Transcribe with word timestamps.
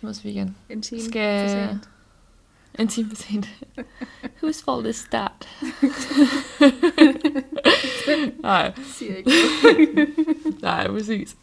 Mødes 0.00 0.24
vi 0.24 0.30
igen. 0.30 0.56
En 0.68 0.82
time 0.82 1.00
Skal- 1.02 1.48
for 1.48 1.56
sent. 1.72 1.88
En 2.78 2.88
time 2.88 3.08
for 3.08 3.16
sent. 3.16 3.46
Whose 4.42 4.64
fault 4.64 4.86
is 4.86 5.06
that? 5.10 5.32
nej, 8.42 8.72
Siger 8.84 9.16
ikke 9.16 9.30
nej, 10.62 10.88
præcis. 10.88 11.36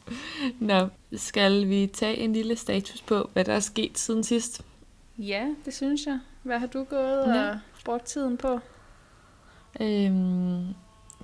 Nå, 0.60 0.88
skal 1.16 1.70
vi 1.70 1.88
tage 1.94 2.18
en 2.18 2.34
lille 2.34 2.56
status 2.56 3.02
på, 3.02 3.30
hvad 3.34 3.46
der 3.46 3.54
er 3.54 3.60
sket 3.60 3.98
siden 4.00 4.24
sidst? 4.24 4.62
Ja, 5.18 5.48
det 5.66 5.74
synes 5.74 6.06
jeg. 6.06 6.20
Hvad 6.44 6.60
har 6.60 6.68
du 6.68 6.84
gået 6.84 7.36
Ja. 7.36 7.50
og 7.50 7.60
brugt 7.86 8.06
tiden 8.06 8.38
på? 8.38 8.60
Øhm, 9.82 10.66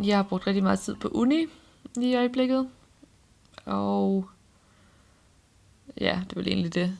jeg 0.03 0.15
har 0.17 0.23
brugt 0.23 0.47
rigtig 0.47 0.63
meget 0.63 0.79
tid 0.79 0.95
på 0.95 1.07
uni 1.07 1.45
lige 1.95 2.11
i 2.11 2.15
øjeblikket. 2.15 2.69
Og 3.65 4.25
ja, 6.01 6.21
det 6.29 6.35
var 6.35 6.41
egentlig 6.41 6.73
det. 6.75 6.97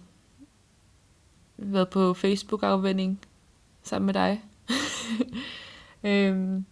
Været 1.66 1.90
på 1.90 2.14
Facebook-afvending 2.14 3.20
sammen 3.84 4.06
med 4.06 4.14
dig. 4.14 4.44
øhm, 6.04 6.66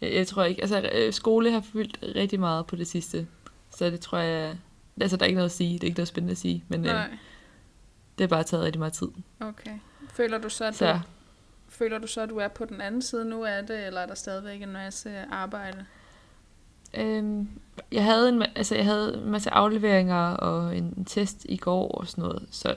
jeg, 0.00 0.14
jeg 0.14 0.26
tror 0.26 0.44
ikke, 0.44 0.62
altså 0.62 0.90
øh, 0.92 1.12
skole 1.12 1.50
har 1.50 1.60
fyldt 1.60 1.98
rigtig 2.02 2.40
meget 2.40 2.66
på 2.66 2.76
det 2.76 2.86
sidste. 2.86 3.26
Så 3.76 3.90
det 3.90 4.00
tror 4.00 4.18
jeg, 4.18 4.56
altså 5.00 5.16
der 5.16 5.22
er 5.22 5.26
ikke 5.26 5.36
noget 5.36 5.50
at 5.50 5.56
sige, 5.56 5.74
det 5.74 5.82
er 5.82 5.86
ikke 5.86 5.98
noget 5.98 6.08
spændende 6.08 6.32
at 6.32 6.38
sige, 6.38 6.64
men 6.68 6.80
øh, 6.80 6.92
Nej, 6.92 7.08
det 8.18 8.20
har 8.20 8.28
bare 8.36 8.42
taget 8.44 8.64
rigtig 8.64 8.78
meget 8.78 8.92
tid. 8.92 9.08
okay. 9.40 9.78
Føler 10.10 10.38
du 10.38 10.48
så, 10.48 10.64
at 10.64 10.74
Så 10.74 10.92
du, 10.92 10.98
føler 11.68 11.98
du 11.98 12.06
så, 12.06 12.20
at 12.20 12.28
du 12.28 12.36
er 12.36 12.48
på 12.48 12.64
den 12.64 12.80
anden 12.80 13.02
side 13.02 13.24
nu 13.24 13.44
af 13.44 13.66
det, 13.66 13.86
eller 13.86 14.00
er 14.00 14.06
der 14.06 14.14
stadigvæk 14.14 14.62
en 14.62 14.72
masse 14.72 15.24
arbejde? 15.30 15.86
Øhm, 16.94 17.48
jeg 17.92 18.04
havde 18.04 18.28
en, 18.28 18.42
altså 18.42 18.74
jeg 18.74 18.84
havde 18.84 19.14
en 19.24 19.30
masse 19.30 19.50
afleveringer 19.50 20.30
og 20.30 20.76
en 20.76 21.04
test 21.04 21.46
i 21.48 21.56
går 21.56 21.88
og 21.88 22.06
sådan 22.06 22.22
noget, 22.24 22.48
så 22.50 22.74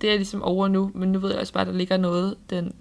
det 0.00 0.10
er 0.12 0.16
ligesom 0.16 0.42
over 0.42 0.68
nu, 0.68 0.90
men 0.94 1.12
nu 1.12 1.18
ved 1.18 1.30
jeg 1.30 1.40
også 1.40 1.52
bare, 1.52 1.60
at 1.60 1.66
der 1.66 1.72
ligger 1.72 1.96
noget 1.96 2.36
den 2.50 2.74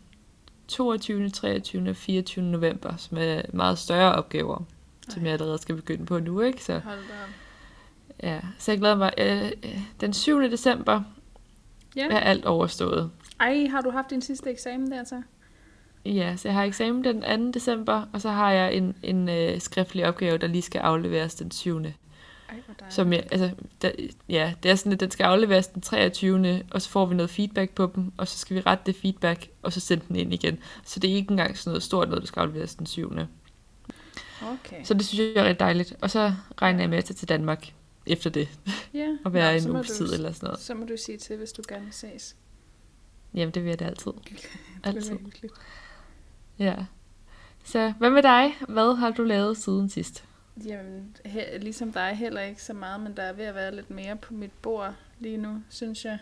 22., 0.67 1.29
23. 1.29 1.89
og 1.89 1.95
24. 1.95 2.45
november, 2.45 2.95
som 2.97 3.17
er 3.21 3.41
meget 3.53 3.77
større 3.77 4.15
opgaver, 4.15 4.63
som 5.09 5.21
Ej. 5.21 5.25
jeg 5.25 5.33
allerede 5.33 5.57
skal 5.57 5.75
begynde 5.75 6.05
på 6.05 6.19
nu, 6.19 6.41
ikke? 6.41 6.63
Så, 6.63 6.79
Hold 6.79 6.99
da 6.99 8.27
ja. 8.29 8.39
så 8.59 8.71
jeg 8.71 8.79
glæder 8.79 8.95
mig. 8.95 9.13
Øh, 9.17 9.51
øh, 9.63 9.79
den 10.01 10.13
7. 10.13 10.41
december 10.41 11.01
Ja. 11.95 12.07
er 12.07 12.19
alt 12.19 12.45
overstået. 12.45 13.11
Ej, 13.39 13.67
har 13.71 13.81
du 13.81 13.89
haft 13.89 14.09
din 14.09 14.21
sidste 14.21 14.49
eksamen 14.49 14.91
der 14.91 15.03
så? 15.03 15.21
Ja, 16.05 16.35
så 16.35 16.47
jeg 16.47 16.55
har 16.55 16.63
eksamen 16.63 17.03
den 17.03 17.21
2. 17.21 17.51
december, 17.51 18.05
og 18.13 18.21
så 18.21 18.29
har 18.29 18.51
jeg 18.51 18.73
en, 18.73 18.95
en 19.03 19.29
øh, 19.29 19.59
skriftlig 19.61 20.07
opgave, 20.07 20.37
der 20.37 20.47
lige 20.47 20.61
skal 20.61 20.79
afleveres 20.79 21.35
den 21.35 21.51
7. 21.51 21.81
Ej. 22.49 22.89
Som 22.89 23.13
jeg, 23.13 23.27
altså, 23.31 23.51
der, 23.81 23.91
ja, 24.29 24.53
det 24.63 24.71
er 24.71 24.75
sådan, 24.75 24.91
at 24.91 24.99
den 24.99 25.11
skal 25.11 25.23
afleveres 25.23 25.67
den 25.67 25.81
23. 25.81 26.63
Og 26.71 26.81
så 26.81 26.89
får 26.89 27.05
vi 27.05 27.15
noget 27.15 27.29
feedback 27.29 27.71
på 27.71 27.91
dem, 27.95 28.11
og 28.17 28.27
så 28.27 28.37
skal 28.37 28.55
vi 28.55 28.61
rette 28.61 28.83
det 28.85 28.95
feedback, 28.95 29.49
og 29.61 29.73
så 29.73 29.79
sende 29.79 30.05
den 30.07 30.15
ind 30.15 30.33
igen. 30.33 30.59
Så 30.83 30.99
det 30.99 31.11
er 31.11 31.15
ikke 31.15 31.31
engang 31.31 31.57
sådan 31.57 31.69
noget 31.69 31.83
stort 31.83 32.07
noget, 32.07 32.21
der 32.21 32.27
skal 32.27 32.39
afleveres 32.39 32.75
den 32.75 32.85
7. 32.85 33.11
Okay. 34.41 34.83
Så 34.83 34.93
det 34.93 35.05
synes 35.05 35.35
jeg 35.35 35.41
er 35.41 35.45
rigtig 35.45 35.59
dejligt. 35.59 35.93
Og 36.01 36.11
så 36.11 36.33
regner 36.61 36.79
jeg 36.79 36.89
med 36.89 36.97
at 36.97 37.05
tage 37.05 37.15
til 37.15 37.29
Danmark 37.29 37.73
efter 38.05 38.29
det, 38.29 38.49
ja. 38.93 39.07
og 39.25 39.33
være 39.33 39.59
Nå, 39.59 39.69
en 39.69 39.75
uges 39.75 39.87
du- 39.87 39.93
tid 39.93 40.13
eller 40.13 40.31
sådan 40.31 40.47
noget. 40.47 40.59
Så 40.59 40.73
må 40.73 40.85
du 40.85 40.97
sige 41.05 41.17
til, 41.17 41.37
hvis 41.37 41.51
du 41.51 41.61
gerne 41.67 41.87
ses. 41.91 42.35
Jamen, 43.33 43.53
det 43.53 43.63
vil 43.63 43.69
jeg 43.69 43.79
da 43.79 43.85
altid. 43.85 44.11
Det 44.31 44.47
Altid. 44.83 45.17
Ja. 46.59 46.75
Så 47.63 47.93
hvad 47.97 48.09
med 48.09 48.23
dig? 48.23 48.55
Hvad 48.69 48.95
har 48.95 49.11
du 49.11 49.23
lavet 49.23 49.57
siden 49.57 49.89
sidst? 49.89 50.23
Jamen, 50.65 51.15
he- 51.25 51.57
ligesom 51.57 51.93
dig 51.93 52.15
heller 52.15 52.41
ikke 52.41 52.63
så 52.63 52.73
meget, 52.73 52.99
men 53.01 53.17
der 53.17 53.23
er 53.23 53.33
ved 53.33 53.45
at 53.45 53.55
være 53.55 53.75
lidt 53.75 53.89
mere 53.89 54.15
på 54.15 54.33
mit 54.33 54.51
bord 54.61 54.95
lige 55.19 55.37
nu, 55.37 55.63
synes 55.69 56.05
jeg. 56.05 56.19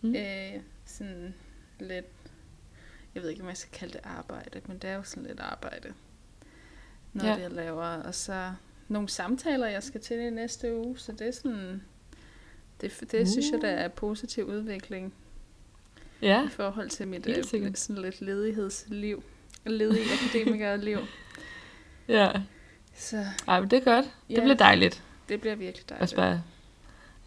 Mm. 0.00 0.14
Øh, 0.16 0.52
sådan 0.84 1.34
lidt, 1.80 2.06
jeg 3.14 3.22
ved 3.22 3.30
ikke, 3.30 3.42
om 3.42 3.48
jeg 3.48 3.56
skal 3.56 3.78
kalde 3.78 3.92
det 3.92 4.00
arbejde, 4.04 4.60
men 4.66 4.78
det 4.78 4.90
er 4.90 4.94
jo 4.94 5.02
sådan 5.02 5.22
lidt 5.26 5.40
arbejde. 5.40 5.92
Noget, 7.12 7.28
Ja. 7.30 7.34
ja. 7.34 7.40
jeg 7.42 7.50
laver. 7.50 7.84
Og 7.84 8.14
så 8.14 8.52
nogle 8.88 9.08
samtaler, 9.08 9.66
jeg 9.66 9.82
skal 9.82 10.00
til 10.00 10.20
i 10.20 10.30
næste 10.30 10.76
uge, 10.76 10.98
så 10.98 11.12
det 11.12 11.26
er 11.28 11.32
sådan, 11.32 11.82
det, 12.80 13.00
det 13.12 13.20
uh. 13.22 13.28
synes 13.28 13.50
jeg, 13.52 13.60
der 13.60 13.68
er 13.70 13.88
positiv 13.88 14.44
udvikling 14.44 15.14
Ja, 16.22 16.46
i 16.46 16.48
forhold 16.48 16.90
til 16.90 17.08
mit 17.08 17.26
øh, 17.28 17.44
sådan 17.74 18.02
lidt 18.02 18.20
ledighedsliv. 18.20 19.22
Ledig 19.66 20.00
akademikerliv. 20.12 20.98
ja. 22.08 22.30
Så 22.96 23.24
Ej, 23.48 23.60
men 23.60 23.70
det 23.70 23.76
er 23.78 23.84
godt. 23.84 24.04
Det 24.04 24.34
Ja. 24.36 24.40
bliver 24.40 24.54
dejligt. 24.56 25.02
det 25.28 25.40
bliver 25.40 25.54
virkelig 25.54 25.88
dejligt. 25.88 26.02
Også 26.02 26.16
bare 26.16 26.42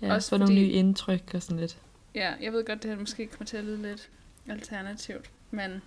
ja, 0.02 0.14
Også 0.14 0.30
få 0.30 0.38
nogle 0.38 0.50
fordi- 0.52 0.62
nye 0.62 0.70
indtryk 0.72 1.34
og 1.34 1.42
sådan 1.42 1.60
lidt. 1.60 1.78
Ja, 2.16 2.34
jeg 2.42 2.54
ved 2.54 2.66
godt, 2.66 2.84
det 2.84 2.92
her 2.92 2.98
måske 3.00 3.28
kommer 3.28 3.46
til 3.46 3.58
at 3.58 3.64
lyde 3.64 3.82
lidt 3.82 4.10
alternativt, 4.50 5.30
men 5.52 5.82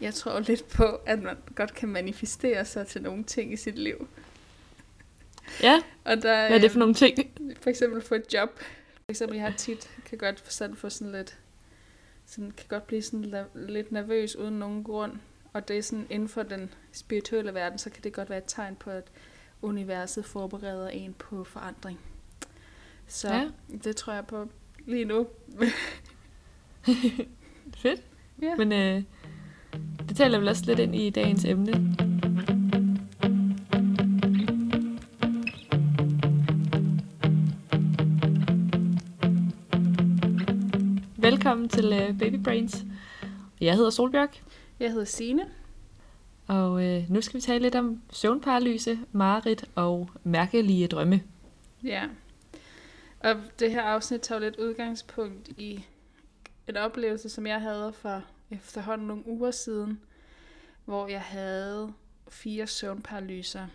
jeg 0.00 0.14
tror 0.14 0.40
lidt 0.40 0.68
på, 0.68 0.84
at 1.06 1.22
man 1.22 1.36
godt 1.54 1.74
kan 1.74 1.88
manifestere 1.88 2.64
sig 2.64 2.86
til 2.86 3.02
nogle 3.02 3.24
ting 3.24 3.52
i 3.52 3.56
sit 3.56 3.78
liv. 3.78 4.08
Ja, 5.62 5.82
Og 6.04 6.16
der, 6.16 6.20
hvad 6.22 6.50
er 6.50 6.58
det 6.58 6.70
for 6.70 6.76
øhm, 6.76 6.78
nogle 6.78 6.94
ting? 6.94 7.30
For 7.60 7.70
eksempel 7.70 8.02
få 8.02 8.14
et 8.14 8.34
job. 8.34 8.50
For 8.58 9.10
eksempel, 9.10 9.36
jeg 9.38 9.46
har 9.46 9.56
tit, 9.56 9.90
kan 10.04 10.18
godt 10.18 10.40
få 10.40 10.50
sådan, 10.50 10.76
få 10.76 10.90
sådan 10.90 11.12
lidt, 11.12 11.38
sådan, 12.26 12.50
kan 12.50 12.66
godt 12.68 12.86
blive 12.86 13.02
sådan 13.02 13.24
la- 13.24 13.58
lidt 13.70 13.92
nervøs 13.92 14.36
uden 14.36 14.54
nogen 14.58 14.84
grund. 14.84 15.12
Og 15.56 15.68
det 15.68 15.78
er 15.78 15.82
sådan, 15.82 16.06
inden 16.10 16.28
for 16.28 16.42
den 16.42 16.74
spirituelle 16.92 17.54
verden, 17.54 17.78
så 17.78 17.90
kan 17.90 18.04
det 18.04 18.12
godt 18.12 18.30
være 18.30 18.38
et 18.38 18.44
tegn 18.46 18.76
på, 18.76 18.90
at 18.90 19.04
universet 19.62 20.24
forbereder 20.24 20.88
en 20.88 21.14
på 21.18 21.44
forandring. 21.44 22.00
Så 23.06 23.28
Ja. 23.28 23.48
det 23.84 23.96
tror 23.96 24.12
jeg 24.12 24.26
på 24.26 24.48
lige 24.86 25.04
nu. 25.04 25.26
Fedt. 27.82 28.02
Ja. 28.42 28.54
Men 28.56 28.72
øh, 28.72 29.02
det 30.08 30.16
taler 30.16 30.38
vel 30.38 30.48
også 30.48 30.62
lidt 30.66 30.78
ind 30.78 30.94
i 30.96 31.10
dagens 31.10 31.44
emne. 31.44 31.96
Velkommen 41.16 41.68
til 41.68 41.92
øh, 41.92 42.18
Baby 42.18 42.42
Brains. 42.44 42.84
Jeg 43.60 43.74
hedder 43.74 43.90
Solbjørk, 43.90 44.42
Jeg 44.80 44.90
hedder 44.90 45.04
Sine. 45.04 45.50
og 46.46 46.84
øh, 46.84 47.10
nu 47.10 47.20
skal 47.20 47.36
vi 47.36 47.40
tale 47.40 47.62
lidt 47.62 47.74
om 47.74 48.02
søvnparalyse, 48.10 48.98
mareridt 49.12 49.64
og 49.74 50.10
mærkelige 50.24 50.88
drømme. 50.88 51.22
Ja. 51.84 52.08
Og 53.20 53.36
det 53.58 53.70
her 53.70 53.82
afsnit 53.82 54.20
tager 54.20 54.38
lidt 54.38 54.56
udgangspunkt 54.56 55.48
i 55.48 55.84
en 56.68 56.76
oplevelse, 56.76 57.28
som 57.28 57.46
jeg 57.46 57.60
havde 57.60 57.92
for 57.92 58.22
efterhånden 58.50 59.06
nogle 59.06 59.26
uger 59.26 59.50
siden, 59.50 60.00
hvor 60.84 61.08
jeg 61.08 61.20
havde 61.20 61.92
fire 62.28 62.66
søvnparalyser 62.66 63.66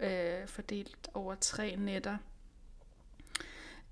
øh, 0.00 0.46
fordelt 0.46 1.08
over 1.14 1.34
tre 1.34 1.76
nætter. 1.76 2.16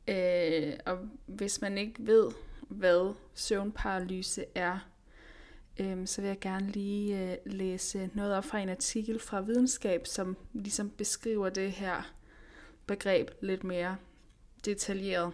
Øh, 0.08 0.72
og 0.86 0.98
hvis 1.26 1.60
man 1.60 1.78
ikke 1.78 1.94
ved, 1.98 2.30
hvad 2.68 3.14
søvnparalyse 3.34 4.44
er, 4.54 4.78
øhm, 5.80 6.06
så 6.06 6.20
vil 6.20 6.28
jeg 6.28 6.40
gerne 6.40 6.66
lige 6.70 7.32
øh, 7.32 7.36
læse 7.46 8.10
noget 8.14 8.34
op 8.34 8.44
fra 8.44 8.58
en 8.58 8.68
artikel 8.68 9.18
fra 9.18 9.40
videnskab, 9.40 10.06
som 10.06 10.36
ligesom 10.52 10.90
beskriver 10.90 11.48
det 11.48 11.72
her 11.72 12.12
begreb 12.86 13.30
lidt 13.40 13.64
mere 13.64 13.96
detaljeret. 14.64 15.32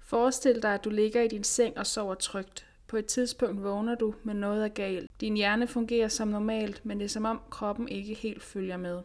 Forestil 0.00 0.62
dig, 0.62 0.74
at 0.74 0.84
du 0.84 0.90
ligger 0.90 1.22
i 1.22 1.28
din 1.28 1.44
seng 1.44 1.78
og 1.78 1.86
sover 1.86 2.14
trygt. 2.14 2.66
På 2.86 2.96
et 2.96 3.06
tidspunkt 3.06 3.62
vågner 3.62 3.94
du, 3.94 4.14
men 4.22 4.36
noget 4.36 4.64
er 4.64 4.68
galt. 4.68 5.10
Din 5.20 5.36
hjerne 5.36 5.66
fungerer 5.66 6.08
som 6.08 6.28
normalt, 6.28 6.86
men 6.86 6.98
det 6.98 7.04
er 7.04 7.08
som 7.08 7.24
om 7.24 7.40
kroppen 7.50 7.88
ikke 7.88 8.14
helt 8.14 8.42
følger 8.42 8.76
med. 8.76 9.02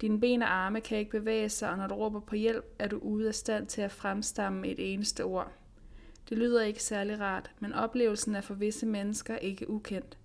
Dine 0.00 0.20
ben 0.20 0.42
og 0.42 0.52
arme 0.52 0.80
kan 0.80 0.98
ikke 0.98 1.10
bevæge 1.10 1.48
sig, 1.48 1.70
og 1.70 1.76
når 1.76 1.86
du 1.86 1.94
råber 1.94 2.20
på 2.20 2.34
hjælp, 2.34 2.64
er 2.78 2.88
du 2.88 2.98
ude 2.98 3.28
af 3.28 3.34
stand 3.34 3.66
til 3.66 3.80
at 3.80 3.92
fremstamme 3.92 4.68
et 4.68 4.92
eneste 4.92 5.24
ord. 5.24 5.52
Det 6.28 6.38
lyder 6.38 6.62
ikke 6.62 6.82
særlig 6.82 7.20
rart, 7.20 7.50
men 7.60 7.72
oplevelsen 7.72 8.34
er 8.34 8.40
for 8.40 8.54
visse 8.54 8.86
mennesker 8.86 9.36
ikke 9.36 9.70
ukendt. 9.70 10.18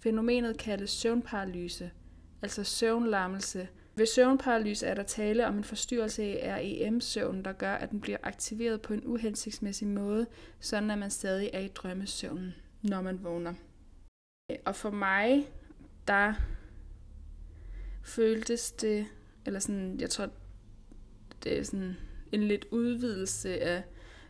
Fænomenet 0.00 0.58
kaldes 0.58 0.90
søvnparalyse, 0.90 1.90
altså 2.42 2.64
søvnlammelse. 2.64 3.68
Ved 3.94 4.06
søvnparalyse 4.06 4.86
er 4.86 4.94
der 4.94 5.02
tale 5.02 5.46
om 5.46 5.56
en 5.56 5.64
forstyrrelse 5.64 6.32
i 6.32 6.36
REM-søvnen, 6.42 7.44
der 7.44 7.52
gør, 7.52 7.74
at 7.74 7.90
den 7.90 8.00
bliver 8.00 8.18
aktiveret 8.22 8.82
på 8.82 8.92
en 8.92 9.02
uhensigtsmæssig 9.04 9.88
måde, 9.88 10.26
sådan 10.60 10.90
at 10.90 10.98
man 10.98 11.10
stadig 11.10 11.50
er 11.52 11.60
i 11.60 11.68
drømmesøvnen, 11.68 12.54
når 12.82 13.02
man 13.02 13.24
vågner. 13.24 13.54
Og 14.64 14.76
for 14.76 14.90
mig, 14.90 15.48
der 16.08 16.34
føltes 18.02 18.72
det, 18.72 19.06
eller 19.46 19.60
sådan, 19.60 20.00
jeg 20.00 20.10
tror, 20.10 20.28
det 21.44 21.58
er 21.58 21.62
sådan 21.62 21.96
en 22.32 22.42
lidt 22.42 22.66
udvidelse 22.70 23.60
af 23.60 23.82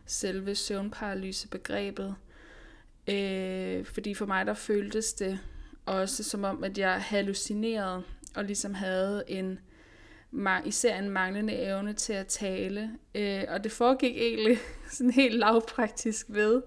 selve 0.07 0.55
søvnparalysebegrebet. 0.55 2.15
Øh, 3.07 3.85
fordi 3.85 4.13
for 4.13 4.25
mig, 4.25 4.45
der 4.45 4.53
føltes 4.53 5.13
det 5.13 5.39
også 5.85 6.23
som 6.23 6.43
om, 6.43 6.63
at 6.63 6.77
jeg 6.77 7.01
hallucinerede, 7.01 8.03
og 8.35 8.43
ligesom 8.43 8.73
havde 8.73 9.23
en 9.27 9.59
især 10.65 10.99
en 10.99 11.09
manglende 11.09 11.53
evne 11.53 11.93
til 11.93 12.13
at 12.13 12.27
tale. 12.27 12.91
Øh, 13.15 13.43
og 13.47 13.63
det 13.63 13.71
foregik 13.71 14.17
egentlig 14.17 14.57
sådan 14.91 15.11
helt 15.11 15.35
lavpraktisk 15.35 16.25
ved, 16.29 16.61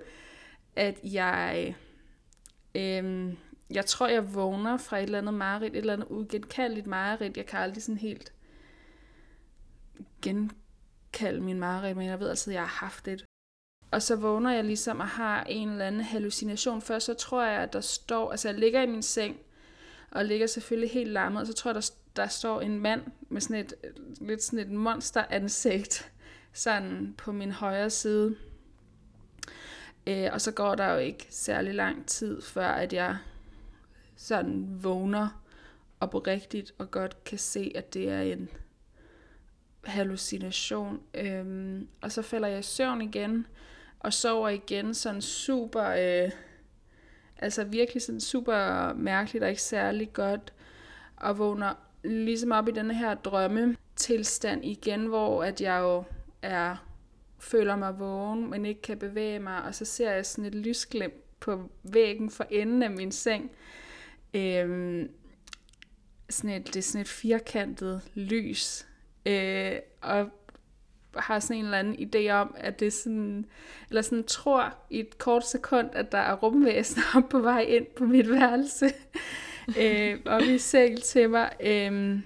at 0.77 0.99
jeg, 1.05 1.77
øh, 2.75 3.35
jeg 3.71 3.87
tror, 3.87 4.09
jeg 4.09 4.35
vågner 4.35 4.77
fra 4.77 4.99
et 4.99 5.03
eller 5.03 5.19
andet 5.19 5.35
mareridt, 5.35 5.75
et 5.75 5.79
eller 5.79 5.93
andet 5.93 6.07
ugenkaldeligt 6.11 6.87
mareridt. 6.87 7.37
Jeg 7.37 7.47
kan 7.47 7.61
aldrig 7.61 7.83
sådan 7.83 7.99
helt 7.99 8.33
genkalde 10.23 11.41
min 11.41 11.59
mareridt, 11.59 11.97
men 11.97 12.07
jeg 12.07 12.21
ved 12.21 12.29
altid, 12.29 12.53
at 12.53 12.55
jeg 12.55 12.63
har 12.63 12.87
haft 12.87 13.07
det. 13.07 13.25
Og 13.91 14.03
så 14.03 14.17
vågner 14.17 14.51
jeg 14.51 14.65
ligesom 14.65 15.01
og 15.01 15.09
har 15.09 15.45
en 15.45 15.69
eller 15.69 15.87
anden 15.87 16.01
hallucination. 16.01 16.83
Først 16.83 17.07
så 17.07 17.15
tror 17.15 17.45
jeg, 17.45 17.63
at 17.63 17.73
der 17.73 17.81
står, 17.81 18.31
altså 18.31 18.49
jeg 18.49 18.59
ligger 18.59 18.83
i 18.83 18.87
min 18.87 19.03
seng, 19.03 19.37
og 20.11 20.25
ligger 20.25 20.47
selvfølgelig 20.47 20.91
helt 20.91 21.11
lammet, 21.11 21.41
og 21.41 21.47
så 21.47 21.53
tror 21.53 21.69
jeg, 21.71 21.75
der, 21.75 21.91
der 22.17 22.27
står 22.27 22.61
en 22.61 22.79
mand 22.79 23.03
med 23.29 23.41
sådan 23.41 23.57
et, 23.57 23.75
lidt 24.21 24.43
sådan 24.43 24.59
et 24.59 24.71
monsteransigt, 24.71 26.13
sådan 26.53 27.15
på 27.19 27.33
min 27.33 27.51
højre 27.53 27.91
side. 27.91 28.37
Øh, 30.07 30.29
og 30.33 30.41
så 30.41 30.53
går 30.53 30.75
der 30.75 30.93
jo 30.93 30.99
ikke 30.99 31.27
særlig 31.31 31.75
lang 31.75 32.07
tid, 32.07 32.43
før 32.43 32.69
at 32.69 32.93
jeg 32.93 33.17
sådan 34.17 34.67
vågner 34.83 35.43
oprigtigt 36.01 36.75
og 36.79 36.91
godt 36.91 37.25
kan 37.25 37.39
se, 37.39 37.73
at 37.75 37.95
det 37.95 38.09
er 38.09 38.21
en 38.21 38.49
hallucination. 39.85 41.01
Øhm, 41.15 41.89
og 42.01 42.13
så 42.13 42.23
falder 42.23 42.49
jeg 42.49 42.59
i 42.59 42.63
søvn 42.63 43.03
igen, 43.03 43.47
og 44.01 44.13
sover 44.13 44.49
igen 44.49 44.95
sådan 44.95 45.23
super, 45.23 45.85
øh, 45.85 46.31
altså 47.39 47.65
virkelig 47.65 48.03
sådan 48.03 48.21
super 48.21 48.93
mærkeligt 48.95 49.45
og 49.45 49.51
ikke 49.51 49.63
særlig 49.63 50.13
godt, 50.13 50.53
og 51.17 51.39
vågner 51.39 51.75
ligesom 52.05 52.53
op 52.53 52.69
i 52.69 52.73
den 52.73 52.91
her 52.91 53.15
drømme 53.15 53.77
tilstand 53.97 54.65
igen, 54.65 55.07
hvor 55.07 55.45
at 55.45 55.61
jeg 55.61 55.81
jo 55.81 56.05
er, 56.43 56.77
føler 57.39 57.77
mig 57.77 57.99
vågen, 57.99 58.51
men 58.51 58.67
ikke 58.67 58.83
kan 58.83 58.99
bevæge 58.99 59.39
mig, 59.39 59.63
og 59.63 59.75
så 59.75 59.85
ser 59.85 60.11
jeg 60.11 60.27
sådan 60.27 60.45
et 60.45 60.55
lysglimt 60.55 61.41
på 61.41 61.71
væggen 61.83 62.31
for 62.31 62.47
enden 62.51 62.83
af 62.83 62.91
min 62.91 63.13
seng. 63.13 63.51
Øhm, 64.35 65.11
sådan 66.31 66.51
et, 66.51 66.67
det 66.67 66.77
er 66.77 66.83
sådan 66.83 67.01
et 67.01 67.09
firkantet 67.09 68.03
lys, 68.15 68.87
øh, 69.27 69.77
og 70.01 70.31
har 71.17 71.39
sådan 71.39 71.57
en 71.57 71.65
eller 71.65 71.79
anden 71.79 71.95
idé 71.95 72.31
om, 72.31 72.55
at 72.59 72.81
det 72.81 72.87
er 72.87 72.91
sådan, 72.91 73.47
eller 73.89 74.03
sådan 74.03 74.25
tror 74.25 74.75
i 74.91 75.01
et 75.01 75.19
kort 75.19 75.47
sekund, 75.47 75.91
at 75.93 76.13
der 76.13 76.19
er 76.19 76.35
rumvæsener 76.35 77.23
på 77.31 77.39
vej 77.39 77.61
ind 77.61 77.87
på 77.97 78.05
mit 78.05 78.31
værelse, 78.31 78.91
øh, 79.81 80.19
og 80.27 80.41
vi 80.41 80.59
seng 80.59 81.03
til 81.03 81.31
mig. 81.31 81.51
Øh, 81.61 82.19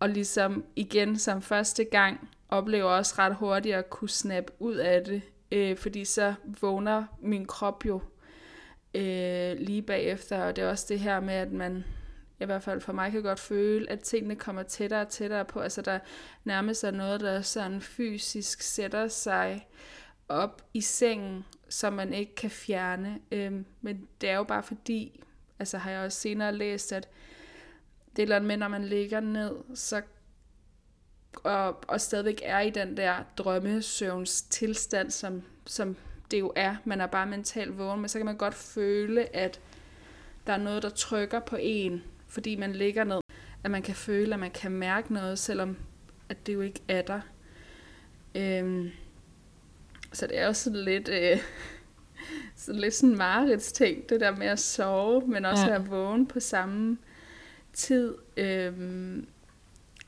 og 0.00 0.08
ligesom 0.08 0.64
igen 0.76 1.18
som 1.18 1.42
første 1.42 1.84
gang, 1.84 2.28
oplever 2.48 2.90
også 2.90 3.14
ret 3.18 3.34
hurtigt 3.34 3.74
at 3.74 3.90
kunne 3.90 4.08
snappe 4.08 4.52
ud 4.58 4.74
af 4.74 5.04
det, 5.04 5.22
øh, 5.52 5.76
fordi 5.76 6.04
så 6.04 6.34
vågner 6.60 7.04
min 7.22 7.46
krop 7.46 7.86
jo 7.86 8.00
øh, 8.94 9.56
lige 9.58 9.82
bagefter, 9.82 10.44
og 10.44 10.56
det 10.56 10.64
er 10.64 10.68
også 10.68 10.86
det 10.88 11.00
her 11.00 11.20
med, 11.20 11.34
at 11.34 11.52
man 11.52 11.84
i 12.40 12.44
hvert 12.44 12.62
fald 12.62 12.80
for 12.80 12.92
mig 12.92 13.12
kan 13.12 13.22
godt 13.22 13.40
føle, 13.40 13.90
at 13.90 14.00
tingene 14.00 14.36
kommer 14.36 14.62
tættere 14.62 15.00
og 15.00 15.08
tættere 15.08 15.44
på. 15.44 15.60
Altså 15.60 15.82
der 15.82 15.98
nærmest 16.44 16.84
er 16.84 16.90
noget, 16.90 17.20
der 17.20 17.42
sådan 17.42 17.80
fysisk 17.80 18.62
sætter 18.62 19.08
sig 19.08 19.68
op 20.28 20.62
i 20.74 20.80
sengen, 20.80 21.44
som 21.68 21.92
man 21.92 22.12
ikke 22.12 22.34
kan 22.34 22.50
fjerne. 22.50 23.20
Øhm, 23.32 23.64
men 23.80 24.08
det 24.20 24.30
er 24.30 24.36
jo 24.36 24.44
bare 24.44 24.62
fordi, 24.62 25.22
altså 25.58 25.78
har 25.78 25.90
jeg 25.90 26.00
også 26.00 26.20
senere 26.20 26.54
læst, 26.54 26.92
at 26.92 27.08
det 28.16 28.30
er 28.30 28.40
med, 28.40 28.56
når 28.56 28.68
man 28.68 28.84
ligger 28.84 29.20
ned, 29.20 29.52
så 29.74 30.02
og, 31.44 31.84
og 31.88 32.00
stadigvæk 32.00 32.40
er 32.44 32.60
i 32.60 32.70
den 32.70 32.96
der 32.96 33.16
drømmesøvns 33.36 34.42
tilstand, 34.42 35.10
som, 35.10 35.42
som 35.66 35.96
det 36.30 36.40
jo 36.40 36.52
er. 36.56 36.76
Man 36.84 37.00
er 37.00 37.06
bare 37.06 37.26
mentalt 37.26 37.78
vågen, 37.78 38.00
men 38.00 38.08
så 38.08 38.18
kan 38.18 38.26
man 38.26 38.36
godt 38.36 38.54
føle, 38.54 39.36
at 39.36 39.60
der 40.46 40.52
er 40.52 40.56
noget, 40.56 40.82
der 40.82 40.88
trykker 40.88 41.40
på 41.40 41.56
en, 41.60 42.04
fordi 42.36 42.56
man 42.56 42.72
ligger 42.72 43.04
ned, 43.04 43.20
at 43.64 43.70
man 43.70 43.82
kan 43.82 43.94
føle, 43.94 44.34
at 44.34 44.40
man 44.40 44.50
kan 44.50 44.72
mærke 44.72 45.12
noget, 45.12 45.38
selvom 45.38 45.76
at 46.28 46.46
det 46.46 46.54
jo 46.54 46.60
ikke 46.60 46.80
er 46.88 47.02
der. 47.02 47.20
Øhm, 48.34 48.90
så 50.12 50.26
det 50.26 50.38
er 50.38 50.46
jo 50.46 50.52
sådan 50.52 50.80
lidt, 50.80 51.08
øh, 51.08 51.38
sådan 52.56 52.80
lidt 52.80 52.94
sådan 52.94 53.16
marerids 53.16 53.72
ting, 53.72 54.08
det 54.08 54.20
der 54.20 54.36
med 54.36 54.46
at 54.46 54.58
sove, 54.58 55.26
men 55.26 55.44
også 55.44 55.66
ja. 55.66 55.74
at 55.74 55.90
vågne 55.90 56.26
på 56.26 56.40
samme 56.40 56.98
tid. 57.72 58.14
Øhm, 58.36 59.26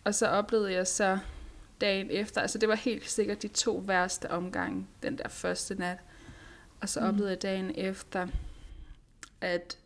og 0.05 0.15
så 0.15 0.27
oplevede 0.27 0.73
jeg 0.73 0.87
så 0.87 1.19
dagen 1.81 2.11
efter, 2.11 2.41
altså 2.41 2.59
det 2.59 2.69
var 2.69 2.75
helt 2.75 3.11
sikkert 3.11 3.43
de 3.43 3.49
to 3.49 3.83
værste 3.87 4.31
omgange, 4.31 4.87
den 5.03 5.19
der 5.19 5.29
første 5.29 5.75
nat. 5.75 5.99
Og 6.81 6.89
så 6.89 7.01
mm. 7.01 7.07
oplevede 7.07 7.31
jeg 7.31 7.43
dagen 7.43 7.73
efter, 7.75 8.27
at 9.41 9.79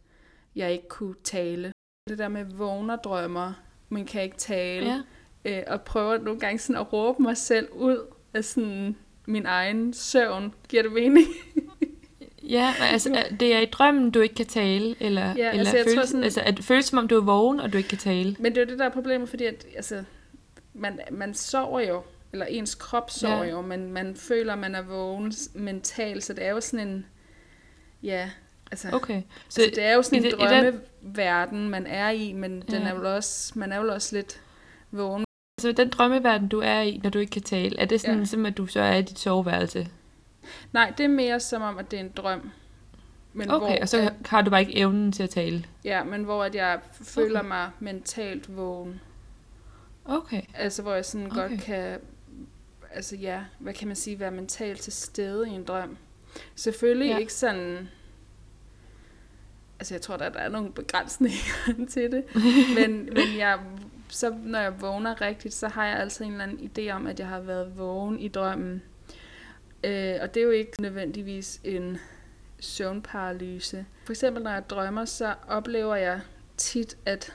jeg 0.56 0.72
ikke 0.72 0.88
kunne 0.88 1.16
tale. 1.24 1.72
Det 2.12 2.18
der 2.18 2.28
med 2.28 2.44
vågner 2.44 2.96
drømmer, 2.96 3.52
men 3.88 4.04
kan 4.04 4.22
ikke 4.22 4.36
tale. 4.36 5.02
Ja. 5.44 5.58
Øh, 5.58 5.62
og 5.66 5.82
prøver 5.82 6.18
nogle 6.18 6.40
gange 6.40 6.58
sådan 6.58 6.80
at 6.80 6.92
råbe 6.92 7.22
mig 7.22 7.36
selv 7.36 7.68
ud 7.72 7.98
af 8.34 8.44
sådan 8.44 8.96
min 9.26 9.46
egen 9.46 9.94
søvn. 9.94 10.54
Giver 10.68 10.82
det 10.82 10.92
mening? 10.92 11.26
ja, 12.42 12.74
altså 12.80 13.24
det 13.40 13.54
er 13.54 13.58
i 13.58 13.64
drømmen, 13.64 14.10
du 14.10 14.20
ikke 14.20 14.34
kan 14.34 14.46
tale, 14.46 14.96
eller, 15.00 15.34
ja, 15.36 15.50
eller 15.50 15.58
altså, 15.58 15.72
føles, 15.72 15.94
tror 15.94 16.04
sådan, 16.04 16.24
altså, 16.24 16.40
at 16.40 16.56
det 16.56 16.64
føles 16.64 16.84
som 16.84 16.98
om, 16.98 17.08
du 17.08 17.16
er 17.16 17.24
vågen, 17.24 17.60
og 17.60 17.72
du 17.72 17.76
ikke 17.76 17.88
kan 17.88 17.98
tale. 17.98 18.36
Men 18.38 18.52
det 18.52 18.58
er 18.60 18.64
jo 18.64 18.70
det, 18.70 18.78
der 18.78 18.84
er 18.84 18.90
problemet, 18.90 19.28
fordi 19.28 19.44
at, 19.44 19.66
altså, 19.76 20.04
man, 20.74 21.00
man 21.10 21.34
sover 21.34 21.80
jo, 21.80 22.02
eller 22.32 22.46
ens 22.46 22.74
krop 22.74 23.10
sover 23.10 23.44
ja. 23.44 23.50
jo, 23.50 23.60
men 23.60 23.92
man 23.92 24.16
føler, 24.16 24.54
man 24.54 24.74
er 24.74 24.82
vågen 24.82 25.32
mentalt, 25.54 26.24
så 26.24 26.32
det 26.32 26.44
er 26.44 26.50
jo 26.50 26.60
sådan 26.60 26.88
en, 26.88 27.06
ja, 28.02 28.30
Altså, 28.72 28.88
okay. 28.92 29.22
Så 29.48 29.62
altså, 29.62 29.80
det 29.80 29.84
er 29.84 29.94
jo 29.94 30.02
sådan 30.02 30.24
en 30.24 30.80
drømmeverden, 31.02 31.68
man 31.68 31.86
er 31.86 32.10
i, 32.10 32.32
men 32.32 32.62
ja. 32.68 32.76
den 32.76 32.86
er 32.86 32.94
vel 32.94 33.06
også, 33.06 33.52
man 33.58 33.72
er 33.72 33.82
jo 33.82 33.92
også 33.92 34.16
lidt 34.16 34.40
vågen. 34.90 35.24
Så 35.60 35.72
den 35.72 35.88
drømmeverden, 35.88 36.48
du 36.48 36.60
er 36.60 36.80
i, 36.80 37.00
når 37.02 37.10
du 37.10 37.18
ikke 37.18 37.30
kan 37.30 37.42
tale, 37.42 37.80
er 37.80 37.84
det 37.84 38.00
sådan, 38.00 38.18
ja. 38.18 38.24
som 38.24 38.46
at 38.46 38.56
du 38.56 38.66
så 38.66 38.80
er 38.80 38.94
i 38.94 39.02
dit 39.02 39.18
soveværelse? 39.18 39.88
Nej, 40.72 40.92
det 40.98 41.04
er 41.04 41.08
mere 41.08 41.40
som 41.40 41.62
om, 41.62 41.78
at 41.78 41.90
det 41.90 41.96
er 41.96 42.04
en 42.04 42.12
drøm. 42.16 42.50
Men 43.32 43.50
okay, 43.50 43.66
hvor, 43.66 43.78
og 43.80 43.88
så 43.88 44.00
at, 44.00 44.12
har 44.26 44.42
du 44.42 44.50
bare 44.50 44.60
ikke 44.60 44.76
evnen 44.76 45.12
til 45.12 45.22
at 45.22 45.30
tale? 45.30 45.64
Ja, 45.84 46.04
men 46.04 46.24
hvor 46.24 46.44
at 46.44 46.54
jeg 46.54 46.80
føler 46.92 47.38
okay. 47.38 47.48
mig 47.48 47.70
mentalt 47.80 48.56
vågen. 48.56 49.00
Okay. 50.04 50.42
Altså, 50.54 50.82
hvor 50.82 50.94
jeg 50.94 51.04
sådan 51.04 51.26
okay. 51.26 51.36
godt 51.36 51.60
kan, 51.60 51.98
altså 52.90 53.16
ja, 53.16 53.40
hvad 53.58 53.74
kan 53.74 53.88
man 53.88 53.96
sige, 53.96 54.20
være 54.20 54.30
mentalt 54.30 54.80
til 54.80 54.92
stede 54.92 55.48
i 55.48 55.52
en 55.52 55.64
drøm. 55.64 55.96
Selvfølgelig 56.54 57.08
ja. 57.08 57.18
ikke 57.18 57.32
sådan 57.32 57.88
altså 59.82 59.94
jeg 59.94 60.02
tror, 60.02 60.14
at 60.14 60.34
der 60.34 60.40
er 60.40 60.48
nogle 60.48 60.72
begrænsninger 60.72 61.86
til 61.90 62.12
det, 62.12 62.24
men, 62.78 63.04
men 63.04 63.38
jeg, 63.38 63.58
så 64.08 64.34
når 64.44 64.58
jeg 64.58 64.80
vågner 64.80 65.20
rigtigt, 65.20 65.54
så 65.54 65.68
har 65.68 65.86
jeg 65.86 65.98
altså 65.98 66.24
en 66.24 66.32
eller 66.32 66.44
anden 66.44 66.70
idé 66.78 66.90
om, 66.90 67.06
at 67.06 67.18
jeg 67.18 67.28
har 67.28 67.40
været 67.40 67.78
vågen 67.78 68.18
i 68.18 68.28
drømmen. 68.28 68.82
Øh, 69.84 70.14
og 70.22 70.34
det 70.34 70.40
er 70.40 70.44
jo 70.44 70.50
ikke 70.50 70.82
nødvendigvis 70.82 71.60
en 71.64 71.98
søvnparalyse. 72.60 73.86
For 74.04 74.12
eksempel 74.12 74.42
når 74.42 74.50
jeg 74.50 74.70
drømmer, 74.70 75.04
så 75.04 75.34
oplever 75.48 75.96
jeg 75.96 76.20
tit, 76.56 76.96
at 77.06 77.34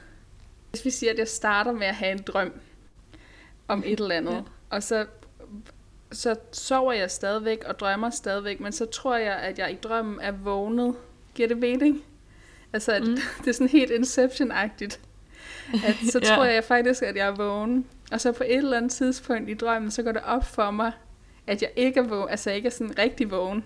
hvis 0.70 0.86
vi 0.86 0.90
siger, 0.90 1.12
at 1.12 1.20
jeg 1.20 1.28
starter 1.28 1.72
med 1.72 1.88
at 1.88 1.96
have 1.96 2.12
en 2.12 2.24
drøm 2.28 2.54
om 3.68 3.84
et 3.86 4.00
eller 4.00 4.16
andet, 4.16 4.34
ja. 4.34 4.42
og 4.70 4.84
så, 4.84 5.06
så 6.12 6.36
sover 6.52 6.94
jeg 6.94 7.12
stadigvæk 7.12 7.64
og 7.64 7.80
drømmer 7.80 8.10
stadigvæk, 8.10 8.60
men 8.60 8.72
så 8.72 8.86
tror 8.86 9.16
jeg, 9.16 9.36
at 9.36 9.60
jeg 9.60 9.72
i 9.72 9.76
drømmen 9.76 10.20
er 10.22 10.32
vågnet. 10.32 10.96
Giver 11.36 11.48
det 11.48 11.58
mening? 11.58 12.04
Altså, 12.74 12.92
at 12.92 13.08
mm. 13.08 13.18
det 13.42 13.48
er 13.48 13.52
sådan 13.52 13.68
helt 13.68 13.92
Inception-agtigt. 13.92 15.00
At 15.86 15.96
så 16.12 16.20
tror 16.36 16.46
ja. 16.46 16.54
jeg 16.54 16.64
faktisk, 16.64 17.04
at 17.04 17.16
jeg 17.16 17.28
er 17.28 17.36
vågen. 17.36 17.86
Og 18.12 18.22
så 18.22 18.32
på 18.32 18.44
et 18.44 18.58
eller 18.58 18.78
andet 18.78 18.92
tidspunkt 18.92 19.50
i 19.50 19.54
drømmen, 19.54 19.92
så 19.92 20.04
går 20.04 20.12
det 20.12 20.22
op 20.26 20.46
for 20.46 20.72
mig, 20.72 20.92
at 21.48 21.62
jeg 21.62 21.72
ikke 21.76 22.00
er 22.00 22.04
vågen, 22.04 22.30
altså 22.30 22.52
ikke 22.52 22.66
er 22.66 22.72
sådan 22.72 22.98
rigtig 22.98 23.32
vågen. 23.32 23.64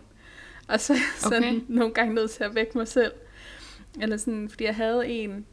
Og 0.68 0.80
så 0.80 0.94
er 0.94 0.98
jeg 0.98 1.04
sådan 1.18 1.44
okay. 1.44 1.62
nogle 1.80 1.94
gange 1.94 2.14
nødt 2.14 2.32
til 2.32 2.44
at 2.44 2.56
vække 2.56 2.78
mig 2.78 2.88
selv. 2.88 3.12
Eller 4.02 4.18
sådan, 4.18 4.50
fordi 4.50 4.64
jeg 4.64 4.76
havde 4.76 5.08
en, 5.08 5.46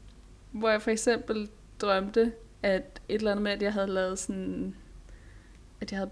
hvor 0.50 0.68
jeg 0.68 0.82
for 0.82 0.90
eksempel 0.90 1.48
drømte, 1.80 2.32
at 2.62 3.00
et 3.08 3.14
eller 3.14 3.30
andet 3.30 3.42
med, 3.42 3.52
at 3.52 3.62
jeg 3.62 3.72
havde 3.72 3.86
lavet 3.86 4.18
sådan, 4.18 4.74
at 5.80 5.92
jeg 5.92 5.98
havde 5.98 6.10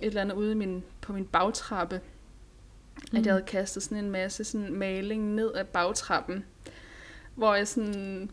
et 0.00 0.06
eller 0.06 0.20
andet 0.20 0.34
ude 0.34 0.54
min, 0.54 0.84
på 1.00 1.12
min 1.12 1.24
bagtrappe, 1.24 2.00
mm. 2.96 3.18
at 3.18 3.26
jeg 3.26 3.32
mm. 3.32 3.36
havde 3.36 3.42
kastet 3.42 3.82
sådan 3.82 3.98
en 3.98 4.10
masse 4.10 4.44
sådan 4.44 4.72
maling 4.72 5.34
ned 5.34 5.50
ad 5.54 5.64
bagtrappen, 5.64 6.44
hvor 7.34 7.54
jeg 7.54 7.68
sådan 7.68 8.30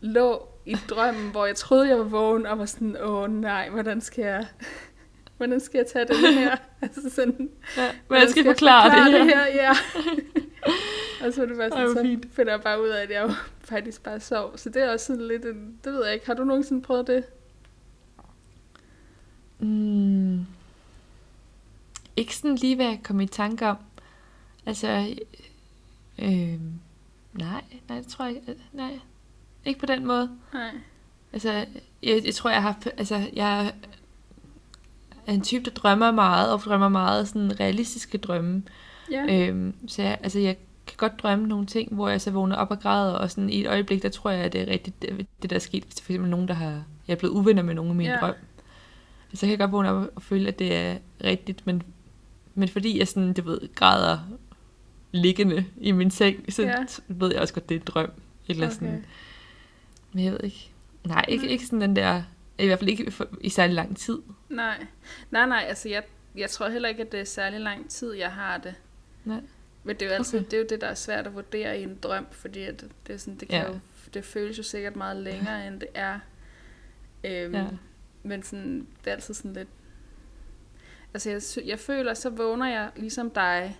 lå 0.00 0.48
i 0.66 0.76
drømmen, 0.88 1.30
hvor 1.30 1.46
jeg 1.46 1.56
troede, 1.56 1.88
jeg 1.88 1.98
var 1.98 2.04
vågen, 2.04 2.46
og 2.46 2.58
var 2.58 2.66
sådan, 2.66 2.96
åh 3.02 3.30
nej, 3.30 3.70
hvordan 3.70 4.00
skal 4.00 4.24
jeg, 4.24 4.46
hvordan 5.36 5.60
skal 5.60 5.78
jeg 5.78 5.86
tage 5.86 6.04
det 6.04 6.34
her? 6.34 6.56
altså 6.82 7.10
sådan, 7.10 7.50
ja, 7.76 7.90
hvordan 8.06 8.28
skal 8.30 8.44
jeg 8.44 8.52
forklare, 8.54 8.90
forklare 8.90 9.12
det, 9.12 9.24
her? 9.24 9.44
det 9.44 9.52
her? 9.52 9.62
Ja. 9.62 9.70
og 11.26 11.32
så 11.32 11.40
var 11.40 11.46
det 11.46 11.56
bare 11.56 11.70
sådan, 11.70 11.94
så 11.94 12.02
fint. 12.02 12.26
finder 12.32 12.52
jeg 12.52 12.60
bare 12.60 12.82
ud 12.82 12.88
af, 12.88 13.02
at 13.02 13.10
jeg 13.10 13.34
faktisk 13.72 14.02
bare 14.02 14.20
sov. 14.20 14.58
Så 14.58 14.70
det 14.70 14.82
er 14.82 14.92
også 14.92 15.06
sådan 15.06 15.28
lidt, 15.28 15.44
en, 15.44 15.78
det 15.84 15.92
ved 15.92 16.04
jeg 16.04 16.14
ikke, 16.14 16.26
har 16.26 16.34
du 16.34 16.44
nogensinde 16.44 16.82
prøvet 16.82 17.06
det? 17.06 17.24
Mm, 19.58 20.46
ikke 22.16 22.36
sådan 22.36 22.54
lige, 22.54 22.76
hvad 22.76 22.86
jeg 22.86 23.00
kom 23.04 23.20
i 23.20 23.26
tanke 23.26 23.66
om. 23.66 23.76
Altså, 24.68 25.14
øh, 26.18 26.60
nej, 27.32 27.62
nej, 27.88 27.98
det 27.98 28.06
tror 28.06 28.24
jeg 28.24 28.34
ikke. 28.34 28.54
Nej, 28.72 28.98
ikke 29.64 29.80
på 29.80 29.86
den 29.86 30.06
måde. 30.06 30.30
Nej. 30.52 30.70
Altså, 31.32 31.52
jeg, 32.02 32.22
jeg 32.24 32.34
tror, 32.34 32.50
jeg 32.50 32.62
har 32.62 32.82
altså, 32.96 33.30
jeg 33.32 33.72
er 35.26 35.32
en 35.32 35.40
type, 35.40 35.64
der 35.64 35.70
drømmer 35.70 36.10
meget, 36.10 36.52
og 36.52 36.60
drømmer 36.60 36.88
meget 36.88 37.28
sådan 37.28 37.60
realistiske 37.60 38.18
drømme. 38.18 38.62
Ja. 39.10 39.48
Øhm, 39.48 39.74
så 39.86 40.02
jeg, 40.02 40.18
altså, 40.22 40.38
jeg 40.38 40.56
kan 40.86 40.96
godt 40.96 41.22
drømme 41.22 41.48
nogle 41.48 41.66
ting, 41.66 41.94
hvor 41.94 42.08
jeg 42.08 42.20
så 42.20 42.30
vågner 42.30 42.56
op 42.56 42.70
og 42.70 42.80
græder, 42.80 43.12
og 43.12 43.30
sådan 43.30 43.50
i 43.50 43.60
et 43.60 43.66
øjeblik, 43.66 44.02
der 44.02 44.08
tror 44.08 44.30
jeg, 44.30 44.44
at 44.44 44.52
det 44.52 44.60
er 44.60 44.72
rigtigt, 44.72 45.02
det, 45.02 45.26
det 45.42 45.50
der 45.50 45.56
er 45.56 45.60
sket. 45.60 45.84
Hvis 45.84 45.94
det 45.94 46.00
er 46.00 46.04
for 46.04 46.12
eksempel 46.12 46.30
nogen, 46.30 46.48
der 46.48 46.54
har, 46.54 46.84
jeg 47.08 47.14
er 47.14 47.18
blevet 47.18 47.34
uvenner 47.34 47.62
med 47.62 47.74
nogen 47.74 47.92
i 47.92 47.94
min 47.94 48.06
ja. 48.06 48.16
drøm. 48.16 48.34
Så 49.34 49.40
kan 49.40 49.50
jeg 49.50 49.58
godt 49.58 49.72
vågne 49.72 49.90
op 49.90 50.08
og 50.16 50.22
føle, 50.22 50.48
at 50.48 50.58
det 50.58 50.76
er 50.76 50.98
rigtigt, 51.24 51.66
men, 51.66 51.82
men 52.54 52.68
fordi 52.68 52.98
jeg 52.98 53.08
sådan, 53.08 53.32
du 53.32 53.42
ved, 53.42 53.74
græder 53.74 54.18
liggende 55.12 55.66
i 55.76 55.92
min 55.92 56.10
seng, 56.10 56.52
så 56.52 56.62
Ja. 56.62 56.74
ved 57.08 57.32
jeg 57.32 57.40
også 57.40 57.54
godt, 57.54 57.68
det 57.68 57.74
er 57.74 57.78
en 57.80 57.86
drøm. 57.86 58.10
Eller 58.48 58.66
okay. 58.66 58.74
sådan, 58.74 59.04
men 60.12 60.24
jeg 60.24 60.32
ved 60.32 60.40
ikke. 60.44 60.70
Nej, 61.04 61.24
ikke, 61.28 61.48
ikke 61.48 61.64
sådan 61.66 61.80
den 61.80 61.96
der, 61.96 62.22
i 62.58 62.66
hvert 62.66 62.78
fald 62.78 62.90
ikke 62.90 63.10
for, 63.10 63.28
i 63.40 63.48
særlig 63.48 63.74
lang 63.74 63.96
tid. 63.96 64.18
Nej. 64.48 64.86
Nej, 65.30 65.46
nej, 65.46 65.64
altså 65.68 65.88
jeg, 65.88 66.02
jeg 66.36 66.50
tror 66.50 66.68
heller 66.68 66.88
ikke, 66.88 67.02
at 67.02 67.12
det 67.12 67.20
er 67.20 67.24
særlig 67.24 67.60
lang 67.60 67.90
tid, 67.90 68.12
jeg 68.14 68.32
har 68.32 68.58
det. 68.58 68.74
Nej. 69.24 69.40
Men 69.84 69.96
det 69.96 70.02
er 70.02 70.06
jo 70.06 70.12
altid, 70.14 70.38
Okay. 70.38 70.46
det 70.50 70.56
er 70.56 70.58
jo 70.60 70.66
det, 70.70 70.80
der 70.80 70.86
er 70.86 70.94
svært 70.94 71.26
at 71.26 71.34
vurdere 71.34 71.80
i 71.80 71.82
en 71.82 71.98
drøm, 72.02 72.26
fordi 72.30 72.62
at 72.62 72.84
det, 73.06 73.12
er 73.14 73.16
sådan, 73.18 73.38
det, 73.38 73.48
kan 73.48 73.58
Ja. 73.62 73.68
jo, 73.72 73.78
det 74.14 74.24
føles 74.24 74.58
jo 74.58 74.62
sikkert 74.62 74.96
meget 74.96 75.16
længere, 75.16 75.66
end 75.66 75.80
det 75.80 75.88
er. 75.94 76.18
Øhm, 77.24 77.54
Ja. 77.54 77.66
Men 78.22 78.42
sådan, 78.42 78.86
det 79.04 79.10
er 79.10 79.14
altid 79.14 79.34
sådan 79.34 79.52
lidt... 79.52 79.68
Altså 81.14 81.30
jeg, 81.30 81.66
jeg 81.68 81.78
føler, 81.78 82.14
så 82.14 82.30
vågner 82.30 82.66
jeg 82.66 82.90
ligesom 82.96 83.30
dig, 83.30 83.78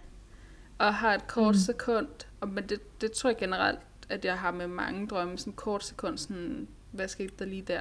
og 0.79 0.95
har 0.95 1.15
et 1.15 1.27
kort 1.27 1.55
mm. 1.55 1.59
Sekund, 1.61 2.09
og, 2.41 2.49
men 2.49 2.65
det, 2.69 3.01
det 3.01 3.13
tror 3.13 3.31
jeg 3.31 3.37
generelt, 3.37 3.79
at 4.09 4.25
jeg 4.25 4.39
har 4.39 4.51
med 4.51 4.67
mange 4.67 5.07
drømme, 5.07 5.39
sådan 5.39 5.53
kort 5.53 5.85
sekund, 5.85 6.19
sådan, 6.19 6.69
hvad 6.91 7.09
skete 7.09 7.33
der 7.39 7.45
lige 7.45 7.63
der? 7.63 7.81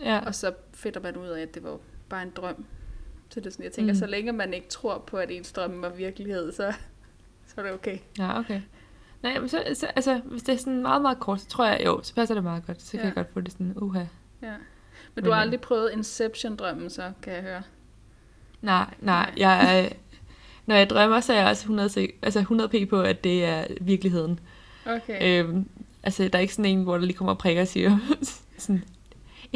Ja. 0.00 0.20
Og 0.26 0.34
så 0.34 0.52
finder 0.74 1.00
man 1.00 1.16
ud 1.16 1.28
af, 1.28 1.42
at 1.42 1.54
det 1.54 1.62
var 1.62 1.78
bare 2.08 2.22
en 2.22 2.30
drøm. 2.30 2.64
Så 3.30 3.40
det 3.40 3.46
er 3.46 3.50
sådan, 3.50 3.64
jeg 3.64 3.72
tænker, 3.72 3.92
mm. 3.92 3.98
Så 3.98 4.06
længe 4.06 4.32
man 4.32 4.54
ikke 4.54 4.68
tror 4.68 4.98
på, 4.98 5.16
at 5.16 5.30
ens 5.30 5.52
drømme 5.52 5.82
var 5.82 5.88
virkelighed, 5.88 6.52
så, 6.52 6.72
så 7.46 7.54
er 7.56 7.62
det 7.62 7.72
okay. 7.72 7.98
Ja, 8.18 8.38
okay. 8.38 8.62
Nej, 9.22 9.38
men 9.38 9.48
så, 9.48 9.62
så, 9.74 9.86
altså, 9.86 10.20
hvis 10.24 10.42
det 10.42 10.52
er 10.52 10.58
sådan 10.58 10.82
meget, 10.82 11.02
meget 11.02 11.18
kort, 11.20 11.40
så 11.40 11.46
tror 11.48 11.66
jeg, 11.66 11.82
jo, 11.86 12.00
så 12.02 12.14
passer 12.14 12.34
det 12.34 12.44
meget 12.44 12.66
godt. 12.66 12.82
Så 12.82 12.90
kan 12.90 13.00
Ja. 13.00 13.06
jeg 13.06 13.14
godt 13.14 13.32
få 13.32 13.40
det 13.40 13.52
sådan, 13.52 13.72
uha. 13.76 14.04
Ja. 14.42 14.54
Men 15.14 15.24
du 15.24 15.30
har 15.30 15.36
Men, 15.36 15.38
øh, 15.38 15.42
aldrig 15.42 15.60
prøvet 15.60 15.90
Inception-drømmen, 15.92 16.90
så 16.90 17.12
kan 17.22 17.32
jeg 17.32 17.42
høre. 17.42 17.62
Nej, 18.62 18.84
Nej. 18.84 18.94
nej, 19.00 19.34
jeg 19.36 19.80
er, 19.84 19.88
når 20.66 20.74
jeg 20.74 20.90
drømmer, 20.90 21.20
så 21.20 21.32
er 21.32 21.36
jeg 21.38 21.46
også 21.46 21.62
100, 21.62 21.88
sek- 21.88 22.18
altså 22.22 22.38
100 22.40 22.68
p 22.68 22.88
på, 22.90 23.00
at 23.02 23.24
det 23.24 23.44
er 23.44 23.64
virkeligheden. 23.80 24.40
Okay. 24.86 25.44
Øhm, 25.44 25.64
altså, 26.02 26.22
der 26.28 26.38
er 26.38 26.42
ikke 26.42 26.54
sådan 26.54 26.70
en, 26.78 26.82
hvor 26.82 26.98
der 26.98 27.04
lige 27.06 27.16
kommer 27.16 27.32
og 27.32 27.38
prikker 27.38 27.62
og 27.62 27.68
siger, 27.68 27.98
sådan, 28.58 28.84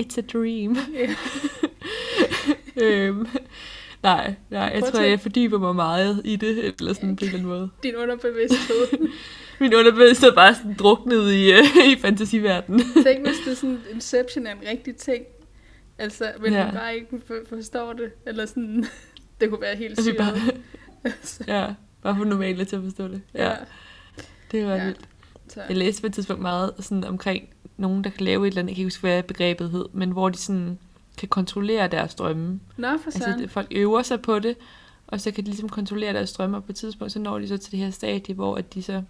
it's 0.01 0.19
a 0.19 0.23
dream. 0.33 0.77
Ja. 0.95 1.15
øhm, 2.85 3.27
nej, 4.03 4.35
nej, 4.51 4.61
jeg 4.61 4.81
Prøv 4.81 4.91
tror, 4.93 5.01
jeg 5.01 5.21
fordyber 5.21 5.59
mig 5.59 5.75
meget 5.75 6.23
i 6.25 6.37
det, 6.37 6.75
eller 6.81 6.93
sådan 6.93 7.17
på 7.17 7.25
en 7.25 7.27
eller 7.29 7.39
anden 7.39 7.49
måde. 7.49 7.71
Din 7.83 7.97
underbevidsthed. 7.97 8.87
Min 9.61 9.75
underbevidsthed 9.75 10.31
er 10.31 10.35
bare 10.35 10.55
sådan 10.55 10.75
druknet 10.79 11.33
i, 11.33 11.53
øh, 11.53 11.65
i 11.93 11.97
fantasiverdenen. 12.01 12.81
Tænk, 13.05 13.27
hvis 13.27 13.37
det 13.45 13.51
er 13.51 13.57
sådan, 13.57 13.81
Inception 13.95 14.47
er 14.47 14.53
en 14.53 14.69
rigtig 14.69 14.97
ting. 14.97 15.25
Altså, 15.99 16.25
men 16.41 16.53
ja. 16.53 16.67
Du 16.67 16.73
bare 16.73 16.95
ikke 16.95 17.07
for- 17.27 17.35
forstår 17.57 17.93
det. 17.93 18.11
Eller 18.27 18.47
sådan, 18.47 18.85
det 19.41 19.49
kunne 19.51 19.61
være 19.61 19.77
helt 19.77 19.99
Altså, 19.99 20.15
bare, 20.19 20.33
Altså, 20.35 20.53
ja, 21.47 21.75
bare 22.03 22.17
for 22.17 22.25
normalt 22.25 22.69
til 22.69 22.77
at 22.77 22.83
forstå 22.83 23.09
det. 23.09 23.23
Ja, 23.35 23.49
ja. 23.51 23.57
det 24.53 24.67
var 24.67 24.75
Ja. 24.75 24.85
vildt. 24.85 25.01
Så, 25.49 25.63
Jeg 25.69 25.77
læste 25.77 26.01
på 26.03 26.07
et 26.07 26.13
tidspunkt 26.15 26.43
meget 26.43 26.73
sådan 26.79 27.05
omkring 27.05 27.49
nogen, 27.77 28.05
der 28.05 28.11
kan 28.11 28.25
lave 28.25 28.47
et 28.47 28.51
eller 28.51 28.59
andet, 28.63 28.71
jeg 28.71 28.77
kan 28.77 28.81
ikke 28.83 28.87
huske, 28.87 29.01
hvad 29.01 29.23
begrebet 29.23 29.71
hed, 29.71 29.85
men 29.93 30.11
hvor 30.11 30.29
de 30.29 30.39
sådan 30.39 30.79
kan 31.19 31.29
kontrollere 31.29 31.89
deres 31.89 32.15
drømme. 32.15 32.61
Nå, 32.77 32.89
for 32.89 33.05
Altså, 33.07 33.19
sådan. 33.19 33.39
det, 33.39 33.51
folk 33.51 33.69
øver 33.71 34.03
sig 34.03 34.21
på 34.23 34.39
det, 34.39 34.57
og 35.07 35.21
så 35.21 35.31
kan 35.31 35.45
de 35.45 35.49
ligesom 35.51 35.69
kontrollere 35.69 36.13
deres 36.13 36.33
drømme, 36.33 36.57
og 36.57 36.65
på 36.65 36.73
et 36.73 36.77
tidspunkt, 36.77 37.13
så 37.13 37.19
når 37.19 37.39
de 37.39 37.49
så 37.49 37.57
til 37.59 37.71
det 37.73 37.81
her 37.81 37.91
stadie, 37.91 38.35
hvor 38.35 38.57
at 38.57 38.75
de 38.75 38.83
så, 38.83 39.03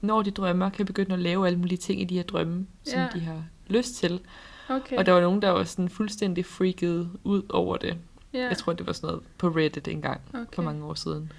når 0.00 0.22
de 0.22 0.30
drømmer, 0.30 0.70
kan 0.70 0.86
begynde 0.86 1.12
at 1.14 1.18
lave 1.20 1.46
alle 1.46 1.58
mulige 1.58 1.78
ting 1.78 2.00
i 2.00 2.04
de 2.04 2.14
her 2.16 2.22
drømme, 2.22 2.66
som 2.84 2.98
Ja. 2.98 3.06
de 3.14 3.20
har 3.20 3.44
lyst 3.68 3.94
til. 3.94 4.20
Okay. 4.68 4.96
Og 4.96 5.06
der 5.06 5.12
var 5.12 5.20
nogen, 5.20 5.42
der 5.42 5.50
var 5.50 5.64
sådan 5.64 5.88
fuldstændig 5.88 6.46
freaket 6.46 7.10
ud 7.24 7.42
over 7.48 7.76
det. 7.76 7.96
Ja. 8.32 8.48
Jeg 8.48 8.56
tror, 8.56 8.72
det 8.72 8.86
var 8.86 8.92
sådan 8.92 9.06
noget 9.06 9.22
på 9.38 9.48
Reddit 9.48 9.88
engang, 9.88 10.20
okay. 10.34 10.44
for 10.54 10.62
mange 10.62 10.84
år 10.84 10.94
siden. 10.94 11.32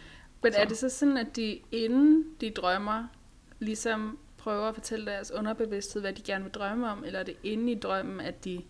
Men 0.43 0.53
er 0.53 0.63
Så. 0.63 0.69
det 0.69 0.77
så 0.77 0.89
sådan, 0.89 1.17
at 1.17 1.36
de 1.36 1.60
inden 1.71 2.25
de 2.41 2.50
drømmer, 2.50 3.03
ligesom 3.60 4.17
prøver 4.38 4.67
at 4.67 4.75
fortælle 4.75 5.05
deres 5.05 5.31
underbevidsthed, 5.31 6.01
hvad 6.01 6.13
de 6.13 6.21
gerne 6.21 6.43
vil 6.43 6.53
drømme 6.53 6.91
om, 6.91 7.03
eller 7.05 7.19
er 7.19 7.24
det 7.24 7.36
inde 7.43 7.71
i 7.71 7.75
drømmen, 7.75 8.19
at, 8.19 8.45
de, 8.45 8.62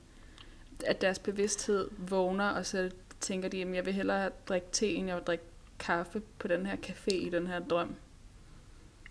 at 0.85 1.01
deres 1.01 1.19
bevidsthed 1.19 1.87
vågner, 1.97 2.49
og 2.49 2.65
så 2.65 2.91
tænker 3.19 3.49
de, 3.49 3.61
at 3.61 3.75
jeg 3.75 3.85
vil 3.85 3.93
hellere 3.93 4.29
drikke 4.49 4.67
te, 4.71 4.93
end 4.93 5.07
jeg 5.07 5.15
vil 5.15 5.23
drikke 5.23 5.43
kaffe 5.79 6.21
på 6.39 6.47
den 6.47 6.65
her 6.65 6.75
café 6.75 7.13
i 7.13 7.29
den 7.29 7.47
her 7.47 7.59
drøm. 7.59 7.95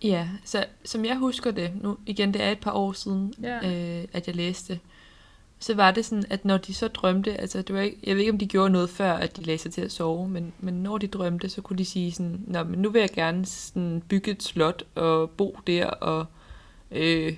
Ja, 0.02 0.28
så 0.44 0.64
som 0.84 1.04
jeg 1.04 1.16
husker 1.16 1.50
det, 1.50 1.72
nu 1.82 1.98
igen, 2.06 2.32
det 2.34 2.42
er 2.42 2.50
et 2.50 2.60
par 2.60 2.72
år 2.72 2.92
siden, 2.92 3.34
Ja. 3.42 3.56
øh, 3.56 4.08
at 4.12 4.26
jeg 4.26 4.36
læste, 4.36 4.80
så 5.62 5.74
var 5.74 5.90
det 5.90 6.04
sådan, 6.04 6.24
at 6.30 6.44
når 6.44 6.56
de 6.56 6.74
så 6.74 6.88
drømte, 6.88 7.40
altså 7.40 7.62
det 7.62 7.74
var 7.74 7.80
ikke, 7.80 7.98
jeg 8.04 8.14
ved 8.14 8.20
ikke, 8.20 8.32
om 8.32 8.38
de 8.38 8.46
gjorde 8.46 8.70
noget 8.70 8.90
før, 8.90 9.12
at 9.12 9.36
de 9.36 9.42
lagde 9.42 9.58
sig 9.58 9.72
til 9.72 9.80
at 9.80 9.92
sove, 9.92 10.28
men, 10.28 10.52
men 10.58 10.74
når 10.74 10.98
de 10.98 11.06
drømte, 11.06 11.48
så 11.48 11.62
kunne 11.62 11.78
de 11.78 11.84
sige 11.84 12.12
sådan, 12.12 12.44
Nå, 12.46 12.62
men 12.64 12.78
nu 12.82 12.90
vil 12.90 13.00
jeg 13.00 13.10
gerne 13.10 13.46
sådan 13.46 14.02
bygge 14.08 14.30
et 14.30 14.42
slot 14.42 14.84
og 14.94 15.30
bo 15.30 15.58
der 15.66 15.86
og 15.86 16.26
øh, 16.90 17.36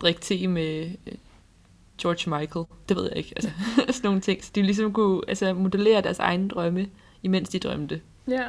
drikke 0.00 0.20
te 0.20 0.46
med 0.48 0.90
øh, 1.06 1.14
George 2.02 2.40
Michael. 2.40 2.66
Det 2.88 2.96
ved 2.96 3.04
jeg 3.04 3.16
ikke, 3.16 3.32
altså 3.36 3.50
sådan 3.76 4.00
nogle 4.04 4.20
ting. 4.20 4.44
Så 4.44 4.50
de 4.54 4.62
ligesom 4.62 4.92
kunne 4.92 5.20
altså, 5.28 5.54
modellere 5.54 6.02
deres 6.02 6.18
egne 6.18 6.48
drømme, 6.48 6.88
imens 7.22 7.48
de 7.48 7.58
drømte. 7.58 8.00
Ja. 8.28 8.48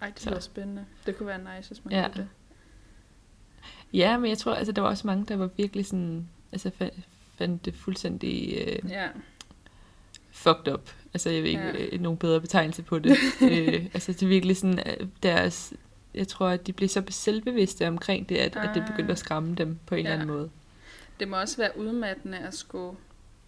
Ej, 0.00 0.12
det 0.14 0.26
lyder 0.26 0.40
spændende. 0.40 0.84
Det 1.06 1.18
kunne 1.18 1.26
være 1.26 1.56
nice, 1.56 1.68
hvis 1.68 1.84
man 1.84 1.94
Ja. 1.94 2.08
det. 2.16 2.28
Ja, 3.92 4.18
men 4.18 4.30
jeg 4.30 4.38
tror, 4.38 4.54
altså 4.54 4.72
der 4.72 4.82
var 4.82 4.88
også 4.88 5.06
mange, 5.06 5.24
der 5.28 5.36
var 5.36 5.50
virkelig 5.56 5.86
sådan, 5.86 6.28
altså 6.52 6.70
fandt 7.40 7.64
det 7.64 7.74
fuldstændig 7.74 8.54
øh, 8.66 8.90
Ja. 8.90 9.08
fucked 10.30 10.72
up. 10.74 10.90
Altså 11.14 11.30
jeg 11.30 11.42
ved 11.42 11.50
ikke 11.50 11.62
Ja. 11.62 11.84
ja. 11.92 11.96
nogen 11.96 12.18
bedre 12.18 12.40
betegnelse 12.40 12.82
på 12.82 12.98
det. 12.98 13.10
øh, 13.50 13.86
altså 13.94 14.12
det 14.12 14.22
er 14.22 14.26
virkelig 14.26 14.56
sådan, 14.56 14.78
øh, 14.78 15.06
deres, 15.22 15.72
jeg 16.14 16.28
tror, 16.28 16.48
at 16.48 16.66
de 16.66 16.72
blev 16.72 16.88
så 16.88 17.02
selvbevidste 17.10 17.88
omkring 17.88 18.28
det, 18.28 18.36
at, 18.36 18.56
at 18.56 18.70
det 18.74 18.84
begyndte 18.90 19.12
at 19.12 19.18
skræmme 19.18 19.54
dem 19.54 19.78
på 19.86 19.94
en 19.94 20.04
Ja. 20.06 20.10
eller 20.12 20.22
anden 20.22 20.36
måde. 20.36 20.50
Det 21.20 21.28
må 21.28 21.40
også 21.40 21.56
være 21.56 21.78
udmattende 21.78 22.38
at 22.38 22.54
skulle... 22.54 22.96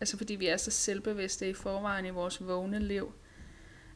Altså 0.01 0.17
fordi 0.17 0.35
vi 0.35 0.47
er 0.47 0.57
så 0.57 0.71
selvbevidste 0.71 1.51
i 1.51 1.53
forvejen 1.55 2.07
i 2.07 2.11
vores 2.11 2.47
vågne 2.47 2.79
liv. 2.79 3.13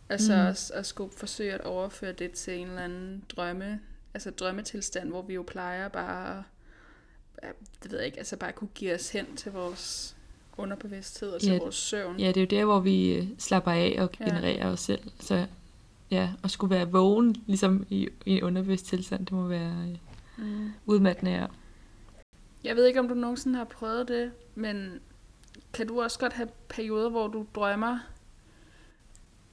Altså 0.09 0.35
mm. 0.37 0.47
også 0.47 0.73
at 0.75 0.87
skulle 0.87 1.13
forsøge 1.17 1.53
at 1.53 1.61
overføre 1.61 2.13
det 2.13 2.31
til 2.33 2.59
en 2.59 2.69
eller 2.69 2.83
anden 2.83 3.23
drømme, 3.29 3.81
altså 4.15 4.31
drømmetilstand, 4.31 5.09
hvor 5.09 5.23
vi 5.23 5.35
jo 5.35 5.43
plejer 5.43 5.89
bare, 5.89 6.39
at- 6.39 6.45
det 7.83 7.91
ved 7.91 7.99
jeg 7.99 8.07
ikke, 8.07 8.19
altså 8.19 8.37
bare 8.37 8.53
kunne 8.53 8.69
give 8.75 8.95
os 8.95 9.11
hen 9.11 9.37
til 9.37 9.53
vores 9.53 10.17
underbevidsthed 10.57 11.31
og 11.31 11.41
til 11.41 11.53
Ja, 11.53 11.59
vores 11.59 11.75
søvn. 11.75 12.21
Ja, 12.21 12.29
det 12.29 12.37
er 12.37 12.41
jo 12.41 12.47
der, 12.61 12.65
hvor 12.65 12.81
vi 12.81 13.15
øh, 13.15 13.27
slapper 13.39 13.71
af 13.71 13.97
og 13.99 14.11
Ja. 14.21 14.25
genererer 14.25 14.67
os 14.73 14.81
selv. 14.81 15.11
Så 15.21 15.47
ja, 16.11 16.31
at 16.45 16.51
skulle 16.51 16.75
være 16.75 16.91
vågen, 16.91 17.37
ligesom 17.47 17.87
i, 17.91 18.09
i 18.27 18.31
en 18.37 18.43
underbevidst 18.43 18.87
tilstand, 18.87 19.27
det 19.27 19.33
må 19.33 19.49
være 19.49 19.75
øh, 19.91 19.97
Mm. 20.39 20.71
udmattende. 20.87 21.33
Ja. 21.33 21.47
Jeg 22.65 22.77
ved 22.77 22.87
ikke, 22.87 23.01
om 23.01 23.09
du 23.09 23.15
nogensinde 23.15 23.57
har 23.59 23.65
prøvet 23.65 24.09
det, 24.09 24.33
men 24.55 25.01
kan 25.73 25.87
du 25.87 26.03
også 26.03 26.19
godt 26.19 26.33
have 26.33 26.49
perioder, 26.69 27.09
hvor 27.11 27.29
du 27.29 27.47
drømmer? 27.55 27.99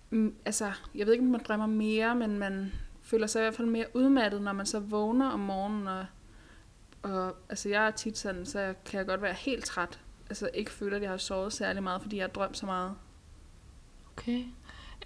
Mm, 0.09 0.35
altså, 0.45 0.71
jeg 0.95 1.05
ved 1.05 1.13
ikke, 1.13 1.25
om 1.25 1.31
man 1.31 1.41
drømmer 1.47 1.65
mere, 1.67 2.15
men 2.15 2.37
man 2.39 2.71
føler 3.01 3.27
sig 3.27 3.39
i 3.39 3.43
hvert 3.43 3.55
fald 3.55 3.67
mere 3.67 3.85
udmattet, 3.93 4.41
når 4.41 4.53
man 4.53 4.65
så 4.65 4.79
vågner 4.79 5.29
om 5.29 5.39
morgenen. 5.39 5.87
Og, 5.87 6.05
og 7.03 7.36
altså, 7.50 7.69
jeg 7.69 7.88
er 7.88 7.91
tit 7.91 8.17
sådan, 8.17 8.45
så 8.45 8.60
jeg 8.60 8.83
kan 8.86 8.98
jeg 8.98 9.07
godt 9.07 9.22
være 9.22 9.33
helt 9.33 9.65
træt. 9.65 10.00
Altså, 10.29 10.50
ikke 10.53 10.72
føler, 10.72 10.95
at 10.95 11.01
jeg 11.01 11.10
har 11.10 11.17
sovet 11.17 11.53
særlig 11.53 11.83
meget, 11.83 12.01
fordi 12.01 12.15
jeg 12.15 12.24
har 12.24 12.29
drømt 12.29 12.57
så 12.57 12.65
meget. 12.65 12.95
Okay. 14.17 14.43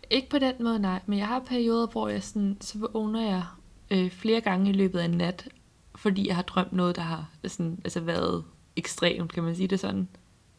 Ikke 0.10 0.30
på 0.30 0.40
den 0.40 0.56
måde, 0.60 0.80
nej. 0.80 1.00
Men 1.06 1.20
jeg 1.20 1.28
har 1.28 1.40
perioder, 1.40 1.88
hvor 1.88 2.08
jeg 2.08 2.24
sådan, 2.24 2.58
så 2.62 2.88
vågner 2.94 3.22
jeg 3.22 3.44
øh, 3.92 4.12
flere 4.12 4.42
gange 4.42 4.70
i 4.70 4.74
løbet 4.74 5.00
af 5.00 5.06
en 5.06 5.12
nat, 5.12 5.48
fordi 5.96 6.28
jeg 6.28 6.36
har 6.36 6.44
drømt 6.44 6.74
noget, 6.74 6.96
der 6.96 7.02
har 7.02 7.30
sådan, 7.48 7.82
altså 7.84 8.00
været 8.00 8.44
ekstremt, 8.76 9.34
kan 9.34 9.44
man 9.44 9.56
sige 9.56 9.68
det 9.68 9.80
sådan. 9.80 10.08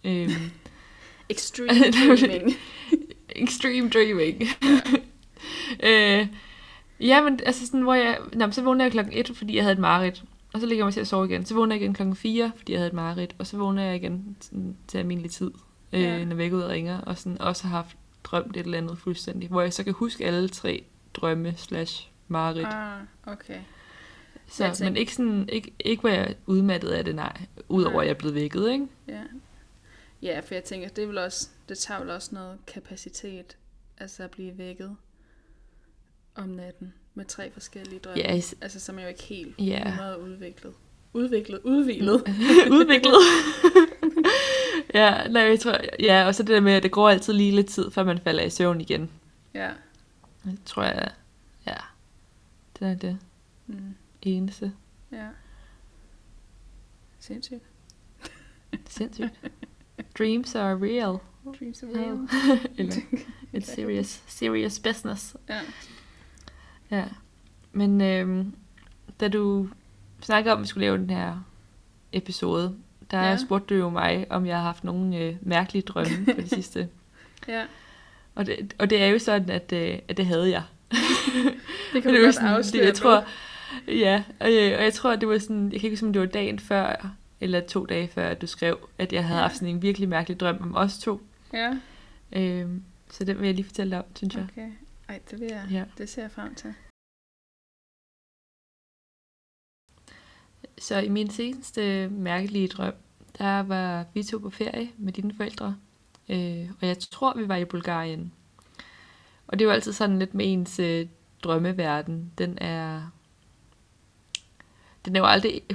Øhm, 0.04 0.30
Extreme 1.30 1.70
dreaming. 1.70 2.52
extreme 3.42 3.90
dreaming. 3.90 4.42
øh, 5.88 6.26
ja, 7.00 7.20
men 7.20 7.40
altså 7.46 7.66
sådan, 7.66 7.82
hvor 7.82 7.94
jeg, 7.94 8.18
nå, 8.32 8.50
så 8.50 8.62
vågner 8.62 8.84
jeg 8.84 8.92
klokken 8.92 9.14
1, 9.16 9.30
fordi 9.34 9.56
jeg 9.56 9.64
havde 9.64 9.72
et 9.72 9.78
mareridt. 9.78 10.24
Og 10.54 10.60
så 10.60 10.66
ligger 10.66 10.80
jeg 10.82 10.86
mig 10.86 10.94
til 10.94 11.00
at 11.00 11.06
sove 11.06 11.26
igen. 11.26 11.44
Så 11.44 11.54
vågner 11.54 11.74
jeg 11.74 11.82
igen 11.82 11.94
klokken 11.94 12.16
4, 12.16 12.52
fordi 12.56 12.72
jeg 12.72 12.78
havde 12.78 12.88
et 12.88 12.94
mareridt. 12.94 13.34
Og 13.38 13.46
så 13.46 13.56
vågner 13.56 13.82
jeg 13.82 13.96
igen 13.96 14.36
sådan, 14.40 14.76
til 14.88 14.98
almindelig 14.98 15.30
tid. 15.30 15.50
øh, 15.92 16.00
Ja. 16.00 16.24
når 16.24 16.36
ud 16.56 16.60
og 16.62 16.70
ringer, 16.70 17.00
og 17.00 17.18
sådan 17.18 17.40
også 17.40 17.66
har 17.66 17.76
haft 17.76 17.96
drømt 18.24 18.56
et 18.56 18.64
eller 18.64 18.78
andet 18.78 18.98
fuldstændig, 18.98 19.48
hvor 19.48 19.60
jeg 19.62 19.72
så 19.72 19.84
kan 19.84 19.92
huske 19.92 20.26
alle 20.26 20.48
tre 20.48 20.84
drømme 21.14 21.54
slash 21.56 22.10
mareridt. 22.28 22.68
Ah, 22.70 23.00
okay. 23.26 23.60
Så, 24.46 24.64
jeg 24.64 24.74
men 24.80 24.96
ikke 24.96 25.14
sådan, 25.14 25.48
ikke, 25.48 25.74
ikke 25.80 26.00
hvor 26.00 26.10
jeg 26.10 26.34
udmattet 26.46 26.88
af 26.88 27.04
det, 27.04 27.14
nej. 27.14 27.40
Udover 27.68 27.92
Nej. 27.94 28.00
at 28.02 28.06
jeg 28.06 28.14
er 28.14 28.18
blevet 28.18 28.34
vækket, 28.34 28.70
ikke? 28.70 28.86
Ja. 29.08 29.22
Ja, 30.22 30.40
for 30.40 30.54
jeg 30.54 30.64
tænker, 30.64 30.88
det, 30.88 31.08
vel 31.08 31.18
også, 31.18 31.48
det 31.68 31.78
tager 31.78 32.00
vel 32.00 32.10
også 32.10 32.34
noget 32.34 32.58
kapacitet, 32.66 33.56
altså 33.98 34.22
at 34.22 34.30
blive 34.30 34.58
vækket 34.58 34.96
om 36.34 36.48
natten 36.48 36.94
med 37.18 37.26
tre 37.26 37.50
forskellige 37.52 37.98
drømme. 37.98 38.36
Is- 38.38 38.54
Altså, 38.60 38.80
som 38.80 38.98
er 38.98 39.02
jo 39.02 39.08
ikke 39.08 39.22
helt 39.22 39.54
Ja. 39.58 39.88
100 39.88 40.20
udviklet. 40.20 40.72
Udviklet, 41.12 41.60
udvilet. 41.64 42.22
udviklet. 42.78 43.14
ja, 44.94 45.26
nej, 45.28 45.42
jeg 45.42 45.60
tror, 45.60 45.76
ja, 46.00 46.26
og 46.26 46.34
så 46.34 46.42
det 46.42 46.48
der 46.54 46.60
med, 46.60 46.72
at 46.72 46.82
det 46.82 46.90
går 46.90 47.08
altid 47.08 47.32
lige 47.32 47.52
lidt 47.52 47.66
tid, 47.68 47.90
før 47.90 48.04
man 48.04 48.18
falder 48.18 48.42
i 48.44 48.50
søvn 48.50 48.80
igen. 48.80 49.10
ja. 49.54 49.70
Det 50.44 50.58
tror 50.64 50.82
jeg, 50.82 51.10
ja, 51.66 51.74
det 52.78 52.88
er 52.88 52.94
det 52.94 53.18
Mm. 53.66 53.94
eneste. 54.22 54.72
Ja. 55.12 55.26
Sindssygt. 57.18 57.62
Sindssygt. 58.88 59.40
Dreams 60.18 60.54
are 60.54 60.74
real. 60.82 61.18
Dreams 61.60 61.82
are 61.82 61.90
real. 61.94 62.28
Eller, 62.78 62.94
it's 63.54 63.74
serious, 63.74 64.22
serious 64.26 64.78
business. 64.80 65.36
Ja. 65.48 65.60
Ja. 66.90 67.04
Men 67.72 68.00
øhm, 68.00 68.54
da 69.20 69.28
du 69.28 69.68
snakkede 70.20 70.52
om, 70.52 70.58
at 70.58 70.62
vi 70.62 70.68
skulle 70.68 70.86
lave 70.86 70.98
den 70.98 71.10
her 71.10 71.44
episode, 72.12 72.74
der 73.10 73.22
Ja. 73.22 73.36
spurgte 73.36 73.74
du 73.74 73.78
jo 73.80 73.90
mig, 73.90 74.26
om 74.30 74.46
jeg 74.46 74.56
har 74.56 74.62
haft 74.62 74.84
nogle 74.84 75.16
øh, 75.18 75.36
mærkelige 75.40 75.82
drømme 75.82 76.24
på 76.34 76.40
det 76.40 76.50
sidste. 76.50 76.88
ja. 77.48 77.64
Og 78.34 78.46
det, 78.46 78.74
og 78.78 78.90
det 78.90 79.02
er 79.02 79.06
jo 79.06 79.18
sådan, 79.18 79.50
at, 79.50 79.72
øh, 79.72 79.98
at 80.08 80.16
det 80.16 80.26
havde 80.26 80.50
jeg. 80.50 80.62
Det 81.92 82.02
kan 82.02 82.14
du 82.14 82.20
godt 82.24 82.34
sådan, 82.34 82.48
afsløre 82.50 82.82
det, 82.82 82.86
jeg 82.88 82.94
tror, 82.96 83.24
ja, 83.88 84.22
og, 84.40 84.54
jeg, 84.54 84.76
og 84.78 84.84
jeg 84.84 84.92
tror, 84.92 85.12
at 85.12 85.20
det 85.20 85.28
var 85.28 85.38
sådan, 85.38 85.62
jeg 85.72 85.80
kan 85.80 85.86
ikke 85.86 85.90
huske, 85.96 86.06
om 86.06 86.12
det 86.12 86.20
var 86.20 86.26
dagen 86.26 86.58
før, 86.58 87.08
eller 87.40 87.60
to 87.60 87.84
dage 87.86 88.08
før, 88.08 88.28
at 88.28 88.40
du 88.40 88.46
skrev, 88.46 88.78
at 88.98 89.12
jeg 89.12 89.24
havde 89.24 89.36
Ja. 89.38 89.42
haft 89.42 89.54
sådan 89.54 89.68
en 89.68 89.82
virkelig 89.82 90.08
mærkelig 90.08 90.40
drøm 90.40 90.56
om 90.62 90.76
os 90.76 90.98
to. 90.98 91.20
Ja, 91.52 91.72
Øhm, 92.32 92.82
så 93.10 93.24
den 93.24 93.38
vil 93.38 93.46
jeg 93.46 93.54
lige 93.54 93.64
fortælle 93.66 93.90
dig 93.90 93.98
om, 93.98 94.04
synes 94.16 94.34
jeg. 94.34 94.46
okay. 94.52 94.68
Ej, 95.08 95.20
det 95.30 95.40
vil 95.40 95.48
jeg. 95.50 95.68
Ja. 95.70 95.84
Det 95.98 96.08
ser 96.08 96.22
jeg 96.22 96.30
frem 96.30 96.54
til. 96.54 96.74
Så 100.78 100.98
i 100.98 101.08
min 101.08 101.30
seneste 101.30 102.08
mærkelige 102.08 102.68
drøm, 102.68 102.94
der 103.38 103.60
var 103.60 104.06
vi 104.14 104.22
to 104.22 104.38
på 104.38 104.50
ferie 104.50 104.90
med 104.96 105.12
dine 105.12 105.34
forældre. 105.34 105.76
Øh, 106.28 106.70
og 106.80 106.86
jeg 106.86 106.98
tror, 106.98 107.36
vi 107.36 107.48
var 107.48 107.56
i 107.56 107.64
Bulgarien. 107.64 108.32
Og 109.46 109.58
det 109.58 109.64
er 109.64 109.68
jo 109.68 109.72
altid 109.72 109.92
sådan 109.92 110.18
lidt 110.18 110.34
med 110.34 110.52
ens 110.52 110.78
øh, 110.78 111.06
drømmeverden. 111.42 112.32
Den 112.38 112.58
er, 112.58 113.10
den 115.04 115.16
er 115.16 115.20
jo 115.20 115.26
aldrig 115.26 115.62
100% 115.72 115.74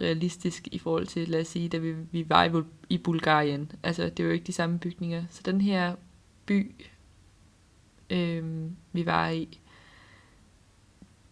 realistisk 0.00 0.68
i 0.72 0.78
forhold 0.78 1.06
til, 1.06 1.28
lad 1.28 1.40
os 1.40 1.46
sige, 1.46 1.68
da 1.68 1.78
vi, 1.78 1.92
vi 1.92 2.28
var 2.28 2.44
i, 2.44 2.62
i 2.88 2.98
Bulgarien. 2.98 3.72
Altså, 3.82 4.04
det 4.04 4.20
er 4.20 4.24
jo 4.24 4.30
ikke 4.30 4.46
de 4.46 4.52
samme 4.52 4.78
bygninger. 4.78 5.24
Så 5.30 5.42
den 5.44 5.60
her 5.60 5.96
by, 6.46 6.74
øh, 8.14 8.70
vi 8.92 9.06
var 9.06 9.28
i, 9.28 9.58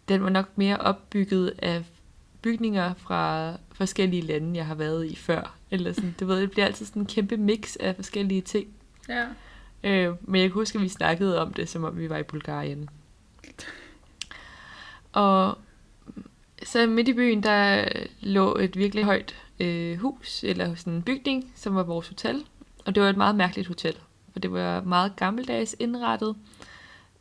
den 0.08 0.22
var 0.22 0.30
nok 0.30 0.58
mere 0.58 0.76
opbygget 0.76 1.54
af 1.58 1.84
bygninger 2.42 2.94
fra 2.94 3.52
forskellige 3.72 4.22
lande, 4.22 4.56
jeg 4.56 4.66
har 4.66 4.74
været 4.74 5.06
i 5.06 5.16
før. 5.16 5.54
Eller 5.70 5.92
sådan, 5.92 6.14
du 6.20 6.26
ved, 6.26 6.40
det 6.40 6.50
bliver 6.50 6.66
altid 6.66 6.86
sådan 6.86 7.02
en 7.02 7.06
kæmpe 7.06 7.36
mix 7.36 7.76
af 7.80 7.96
forskellige 7.96 8.40
ting. 8.40 8.68
Ja. 9.08 9.26
Øh, 9.84 10.14
men 10.20 10.40
jeg 10.40 10.50
kan 10.50 10.54
huske, 10.54 10.78
at 10.78 10.82
vi 10.82 10.88
snakkede 10.88 11.40
om 11.40 11.52
det, 11.52 11.68
som 11.68 11.84
om 11.84 11.98
vi 11.98 12.10
var 12.10 12.18
i 12.18 12.22
Bulgarien. 12.22 12.88
Og 15.12 15.58
så 16.62 16.86
midt 16.86 17.08
i 17.08 17.12
byen, 17.12 17.42
der 17.42 17.88
lå 18.20 18.56
et 18.56 18.76
virkelig 18.76 19.04
højt 19.04 19.36
øh, 19.60 19.98
hus, 19.98 20.44
eller 20.44 20.74
sådan 20.74 20.92
en 20.92 21.02
bygning, 21.02 21.52
som 21.54 21.74
var 21.74 21.82
vores 21.82 22.08
hotel. 22.08 22.44
Og 22.86 22.94
det 22.94 23.02
var 23.02 23.10
et 23.10 23.16
meget 23.16 23.34
mærkeligt 23.34 23.68
hotel, 23.68 23.94
for 24.32 24.38
det 24.38 24.52
var 24.52 24.80
meget 24.80 25.16
gammeldags 25.16 25.76
indrettet. 25.78 26.36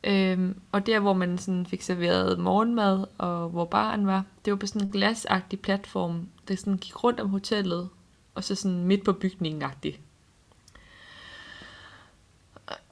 Øhm, 0.03 0.59
og 0.71 0.85
der, 0.85 0.99
hvor 0.99 1.13
man 1.13 1.37
sådan 1.37 1.65
fik 1.65 1.81
serveret 1.81 2.39
morgenmad, 2.39 3.05
og 3.17 3.49
hvor 3.49 3.65
baren 3.65 4.07
var, 4.07 4.25
det 4.45 4.51
var 4.51 4.57
på 4.57 4.67
sådan 4.67 4.81
en 4.87 4.91
glasagtig 4.91 5.59
platform, 5.59 6.27
der 6.47 6.55
sådan 6.55 6.77
gik 6.77 7.03
rundt 7.03 7.19
om 7.19 7.29
hotellet, 7.29 7.89
og 8.35 8.43
så 8.43 8.55
sådan 8.55 8.83
midt 8.83 9.05
på 9.05 9.13
bygningen 9.13 9.63
-agtigt. 9.63 9.97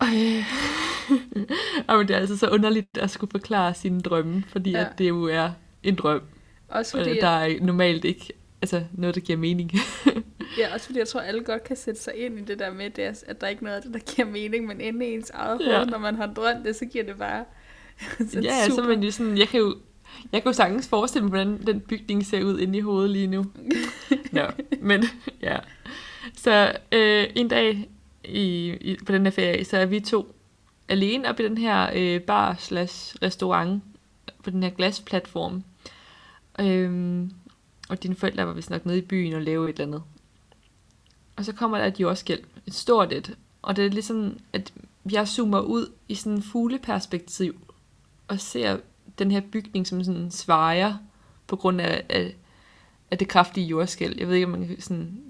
Øh. 0.04 0.43
Det 2.08 2.12
er 2.12 2.17
altså 2.17 2.38
så 2.38 2.50
underligt 2.50 2.98
at 2.98 3.10
skulle 3.10 3.32
forklare 3.32 3.74
sine 3.74 4.02
drømme, 4.02 4.43
fordi 4.48 4.72
Ja. 4.72 4.80
at 4.82 4.98
det 4.98 5.10
jo 5.10 5.24
er 5.24 5.52
en 5.84 5.95
drøm. 5.95 6.22
Også 6.67 6.98
Og 6.98 7.04
fordi, 7.06 7.19
der 7.19 7.28
er 7.28 7.60
normalt 7.62 8.06
ikke 8.06 8.34
altså, 8.62 8.84
noget, 8.93 9.15
der 9.15 9.22
giver 9.22 9.38
mening. 9.38 9.72
ja, 10.57 10.73
også 10.73 10.85
fordi 10.85 10.99
jeg 10.99 11.07
tror, 11.07 11.19
alle 11.19 11.43
godt 11.43 11.63
kan 11.63 11.75
sætte 11.75 12.01
sig 12.01 12.13
ind 12.15 12.39
i 12.39 12.41
det 12.41 12.59
der 12.59 12.73
med, 12.73 12.89
det 12.89 13.03
er, 13.03 13.13
at 13.27 13.41
der 13.41 13.47
er 13.47 13.51
ikke 13.51 13.63
noget 13.63 13.75
af 13.77 13.81
det, 13.81 13.93
der 13.93 13.99
giver 13.99 14.27
mening, 14.27 14.65
men 14.67 14.81
inde 14.81 15.05
i 15.07 15.13
ens 15.13 15.29
eget 15.29 15.62
Ja. 15.62 15.75
hoved, 15.75 15.88
når 15.88 15.97
man 15.97 16.15
har 16.15 16.27
drømt 16.27 16.65
det, 16.65 16.75
så 16.75 16.85
giver 16.85 17.03
det 17.03 17.17
bare 17.17 17.45
så 18.31 18.39
ja, 18.39 18.69
så 18.69 18.81
er 18.81 18.88
man 18.88 19.03
jo 19.03 19.12
sådan, 19.12 19.38
jeg 19.38 19.47
kan 19.47 19.59
jo, 19.59 19.75
jeg 20.31 20.43
kan 20.43 20.49
jo 20.49 20.53
sagtens 20.53 20.88
forestille 20.88 21.23
mig, 21.23 21.29
hvordan 21.29 21.65
den 21.67 21.79
bygning 21.79 22.25
ser 22.25 22.43
ud 22.43 22.59
inde 22.59 22.77
i 22.77 22.81
hovedet 22.81 23.09
lige 23.12 23.27
nu. 23.27 23.45
Nå, 24.31 24.41
men 24.81 25.03
ja. 25.41 25.57
Så 26.35 26.71
øh, 26.91 27.27
en 27.35 27.47
dag 27.47 27.89
i, 28.23 28.69
i, 28.81 28.97
på 29.05 29.12
den 29.12 29.23
her 29.23 29.31
ferie, 29.31 29.65
så 29.65 29.77
er 29.77 29.85
vi 29.85 29.99
to 29.99 30.35
alene 30.89 31.29
oppe 31.29 31.43
i 31.43 31.45
den 31.49 31.57
her 31.57 31.89
øh, 31.95 32.21
bar 32.21 32.55
slash 32.59 33.15
restaurant 33.23 33.83
på 34.43 34.49
den 34.49 34.63
her 34.63 34.69
glasplatform. 34.69 35.63
Øhm, 36.59 37.31
og 37.89 38.03
dine 38.03 38.15
forældre 38.15 38.47
var 38.47 38.53
vist 38.53 38.69
nok 38.69 38.85
nede 38.85 38.97
i 38.97 39.01
byen 39.01 39.33
og 39.33 39.41
lave 39.41 39.69
et 39.69 39.73
eller 39.79 39.85
andet. 39.85 40.03
Og 41.39 41.45
så 41.45 41.54
kommer 41.54 41.78
der 41.78 41.86
et 41.86 41.99
jordskælv, 41.99 42.43
et 42.67 42.73
stort 42.73 43.13
et. 43.13 43.38
Og 43.62 43.75
det 43.75 43.86
er 43.86 43.89
ligesom, 43.89 44.38
at 44.54 44.73
jeg 45.12 45.28
zoomer 45.28 45.60
ud 45.60 45.91
i 46.08 46.15
sådan 46.15 46.34
en 46.34 46.43
fugleperspektiv 46.43 47.67
og 48.28 48.39
ser 48.39 48.78
den 49.19 49.32
her 49.32 49.41
bygning 49.52 49.88
som 49.88 50.04
sådan 50.04 50.32
svejer 50.32 50.97
på 51.47 51.56
grund 51.56 51.82
af, 51.82 52.06
af, 52.10 52.36
af 53.12 53.17
det 53.17 53.28
kraftige 53.28 53.67
jordskælv. 53.67 54.19
Jeg 54.19 54.28
ved 54.28 54.36
ikke, 54.36 54.45
om 54.45 54.52
man 54.52 54.67
kan 54.67 54.82
sådan, 54.82 55.23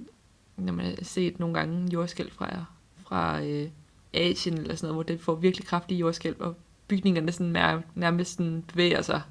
når 0.57 0.73
man 0.73 0.85
har 0.85 0.95
set 1.03 1.39
nogle 1.39 1.55
gange 1.55 1.91
jordskælv 1.93 2.31
fra, 2.31 2.65
fra 2.97 3.41
øh, 3.41 3.69
Asien 4.13 4.57
eller 4.57 4.75
sådan 4.75 4.87
noget, 4.87 4.95
hvor 4.95 5.03
det 5.13 5.21
får 5.21 5.35
virkelig 5.35 5.67
kraftige 5.67 5.97
jordskælv, 5.97 6.35
og 6.39 6.55
bygningerne 6.87 7.31
sådan 7.31 7.55
mær- 7.55 7.85
nærmest 7.95 8.31
sådan 8.31 8.63
bevæger 8.67 9.01
sig. 9.01 9.21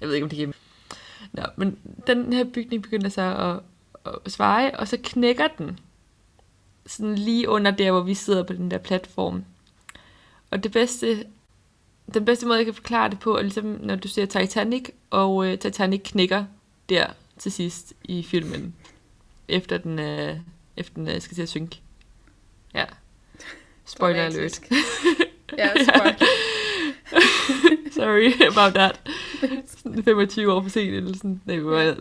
Jeg 0.00 0.08
ved 0.08 0.14
ikke, 0.14 0.24
om 0.24 0.30
det 0.30 0.36
giver 0.36 0.52
Nå, 1.32 1.42
men 1.56 1.78
den 2.06 2.32
her 2.32 2.44
bygning 2.44 2.82
begynder 2.82 3.08
så 3.08 3.22
at, 3.22 3.73
sveje, 4.26 4.76
og 4.78 4.88
så 4.88 4.98
knækker 5.02 5.48
den. 5.58 5.78
Sådan 6.86 7.14
lige 7.14 7.48
under 7.48 7.70
der, 7.70 7.90
hvor 7.90 8.00
vi 8.00 8.14
sidder 8.14 8.42
på 8.42 8.52
den 8.52 8.70
der 8.70 8.78
platform. 8.78 9.44
Og 10.50 10.62
det 10.64 10.72
bedste, 10.72 11.24
den 12.14 12.24
bedste 12.24 12.46
måde, 12.46 12.58
jeg 12.58 12.64
kan 12.64 12.74
forklare 12.74 13.10
det 13.10 13.18
på, 13.18 13.36
er 13.36 13.42
ligesom, 13.42 13.64
når 13.64 13.96
du 13.96 14.08
ser 14.08 14.26
Titanic, 14.26 14.88
og 15.10 15.46
øh, 15.46 15.58
Titanic 15.58 16.00
knækker 16.04 16.44
der 16.88 17.06
til 17.38 17.52
sidst 17.52 17.92
i 18.04 18.22
filmen, 18.22 18.74
efter 19.48 19.78
den, 19.78 19.98
øh, 19.98 20.36
efter 20.76 20.94
den 20.94 21.08
øh, 21.08 21.20
skal 21.20 21.34
til 21.34 21.42
at 21.42 21.48
synke. 21.48 21.80
Ja. 22.74 22.84
Spoiler 23.84 24.22
alert. 24.22 24.60
Ja, 25.58 25.70
spoiler. 25.84 26.26
Sorry 27.92 28.32
about 28.50 28.74
that. 28.74 29.00
Sådan 29.82 30.04
25 30.04 30.52
år 30.52 30.62
for 30.62 30.68
sent, 30.68 30.94
eller 30.94 31.16
sådan. 31.16 31.40
Nej, 31.44 31.94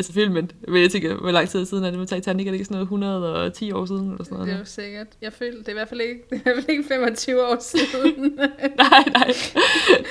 altså 0.00 0.12
filmen. 0.12 0.50
Men 0.68 0.82
jeg 0.82 0.90
tænker, 0.90 1.14
hvor 1.14 1.30
lang 1.30 1.48
tid 1.48 1.66
siden 1.66 1.84
er 1.84 1.90
det 1.90 1.98
med 1.98 2.06
Titanic? 2.06 2.46
Er 2.46 2.50
det 2.50 2.52
ikke 2.52 2.64
sådan 2.64 2.74
noget 2.74 2.84
110 2.84 3.72
år 3.72 3.86
siden, 3.86 4.10
eller 4.10 4.24
sådan 4.24 4.34
noget? 4.34 4.48
Det 4.48 4.54
er 4.54 4.58
jo 4.58 4.64
sikkert. 4.64 5.06
Jeg 5.22 5.32
føler, 5.32 5.58
det 5.58 5.68
er 5.68 5.72
i 5.72 5.74
hvert 5.74 5.88
fald 5.88 6.00
ikke, 6.00 6.22
det 6.30 6.36
er 6.36 6.36
i 6.36 6.42
hvert 6.42 6.56
fald 6.56 6.68
ikke 6.68 6.84
25 6.88 7.46
år 7.46 7.56
siden. 7.60 8.38
nej, 8.76 9.04
nej. 9.12 9.32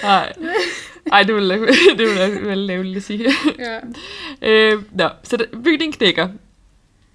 Nej. 0.03 0.33
Ej, 1.11 1.23
det 1.23 1.35
ville 1.35 1.53
det 1.97 2.07
ville 2.07 2.47
være 2.47 2.55
lavligt 2.55 2.97
at 2.97 3.03
sige. 3.03 3.31
ja. 3.59 3.79
Øh, 4.41 4.83
nå, 4.91 5.09
så 5.23 5.37
der, 5.37 5.45
bygningen 5.63 5.91
knækker. 5.91 6.27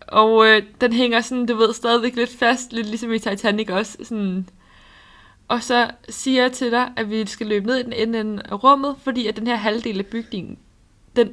Og 0.00 0.46
øh, 0.46 0.62
den 0.80 0.92
hænger 0.92 1.20
sådan, 1.20 1.46
du 1.46 1.56
ved, 1.56 1.72
stadigvæk 1.72 2.16
lidt 2.16 2.30
fast, 2.30 2.72
lidt 2.72 2.86
ligesom 2.86 3.12
i 3.12 3.18
Titanic 3.18 3.70
også. 3.70 3.98
Sådan. 4.02 4.48
Og 5.48 5.62
så 5.62 5.90
siger 6.08 6.42
jeg 6.42 6.52
til 6.52 6.70
dig, 6.70 6.92
at 6.96 7.10
vi 7.10 7.26
skal 7.26 7.46
løbe 7.46 7.66
ned 7.66 7.76
i 7.76 7.82
den 7.82 7.92
ende 7.92 8.42
af 8.44 8.64
rummet, 8.64 8.96
fordi 9.02 9.26
at 9.26 9.36
den 9.36 9.46
her 9.46 9.56
halvdel 9.56 9.98
af 9.98 10.06
bygningen, 10.06 10.58
den, 11.16 11.32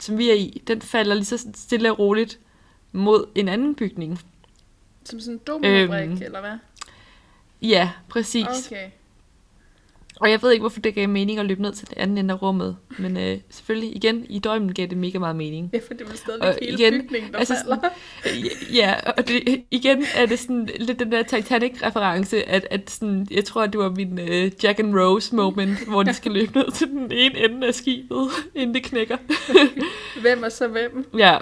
som 0.00 0.18
vi 0.18 0.30
er 0.30 0.34
i, 0.34 0.62
den 0.66 0.82
falder 0.82 1.14
lige 1.14 1.24
så 1.24 1.48
stille 1.54 1.90
og 1.92 1.98
roligt 1.98 2.38
mod 2.92 3.26
en 3.34 3.48
anden 3.48 3.74
bygning. 3.74 4.20
Som 5.04 5.20
sådan 5.20 5.34
en 5.34 5.40
dominobrik, 5.46 6.08
Øhm, 6.10 6.22
eller 6.22 6.40
hvad? 6.40 6.58
Ja, 7.62 7.90
præcis. 8.08 8.46
Okay. 8.66 8.90
Og 10.22 10.30
jeg 10.30 10.42
ved 10.42 10.50
ikke, 10.52 10.62
hvorfor 10.62 10.80
det 10.80 10.94
gav 10.94 11.08
mening 11.08 11.38
at 11.38 11.46
løbe 11.46 11.62
ned 11.62 11.72
til 11.72 11.88
det 11.90 11.98
anden 11.98 12.18
ende 12.18 12.34
af 12.34 12.42
rummet. 12.42 12.76
Men 12.98 13.16
øh, 13.16 13.38
selvfølgelig, 13.50 13.96
igen, 13.96 14.26
i 14.28 14.38
drømmen 14.38 14.74
gav 14.74 14.86
det 14.86 14.96
mega 14.98 15.18
meget 15.18 15.36
mening. 15.36 15.70
Ja, 15.72 15.78
for 15.86 15.94
det 15.94 16.08
var 16.08 16.14
stadigvæk 16.14 16.48
Og 16.48 16.58
hele 16.62 16.78
igen, 16.78 17.02
bygningen, 17.02 17.32
der 17.32 17.38
altså 17.38 17.54
falder. 17.64 17.76
sådan, 18.24 18.50
ja, 18.74 18.94
og 19.16 19.28
det, 19.28 19.62
igen 19.70 20.04
er 20.14 20.26
det 20.26 20.38
sådan 20.38 20.68
lidt 20.80 20.98
den 20.98 21.12
der 21.12 21.22
Titanic-reference, 21.22 22.48
at, 22.48 22.66
at 22.70 22.90
sådan, 22.90 23.26
jeg 23.30 23.44
tror, 23.44 23.62
at 23.62 23.72
det 23.72 23.80
var 23.80 23.90
min 23.90 24.18
øh, 24.18 24.50
Jack 24.62 24.78
and 24.78 24.94
Rose 24.98 25.34
moment, 25.36 25.88
hvor 25.88 26.02
de 26.02 26.14
skal 26.14 26.32
løbe 26.38 26.58
ned 26.58 26.70
til 26.72 26.88
den 26.88 27.12
ene 27.12 27.44
ende 27.44 27.66
af 27.66 27.74
skibet, 27.74 28.28
inden 28.54 28.74
det 28.74 28.82
knækker. 28.82 29.16
Hvem 30.20 30.44
er 30.44 30.48
så 30.48 30.68
hvem? 30.68 31.06
Ja, 31.18 31.36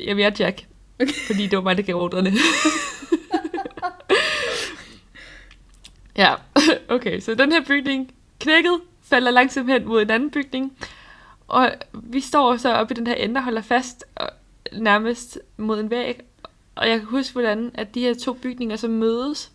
jeg 0.00 0.20
er 0.20 0.30
Jack, 0.38 0.64
Okay. 1.00 1.12
fordi 1.26 1.42
det 1.46 1.56
var 1.56 1.62
mig, 1.62 1.76
der 1.76 1.82
gav 1.82 1.94
ordrene. 1.96 2.32
ja, 6.16 6.34
okay, 6.88 7.20
så 7.20 7.34
den 7.34 7.52
her 7.52 7.64
bygning 7.64 8.14
knækket, 8.40 8.80
falder 9.02 9.30
langsomt 9.30 9.70
hen 9.70 9.86
mod 9.86 10.02
en 10.02 10.10
anden 10.10 10.30
bygning, 10.30 10.72
og 11.48 11.72
vi 11.92 12.20
står 12.20 12.56
så 12.56 12.72
oppe 12.72 12.94
i 12.94 12.96
den 12.96 13.06
her 13.06 13.14
ende 13.14 13.38
og 13.38 13.44
holder 13.44 13.62
fast 13.62 14.04
og 14.14 14.30
nærmest 14.72 15.38
mod 15.56 15.80
en 15.80 15.90
væg, 15.90 16.20
og 16.74 16.88
jeg 16.88 16.98
kan 16.98 17.08
huske, 17.08 17.32
hvordan 17.32 17.70
at 17.74 17.94
de 17.94 18.00
her 18.00 18.14
to 18.14 18.32
bygninger 18.32 18.76
så 18.76 18.88
mødes, 18.88 19.50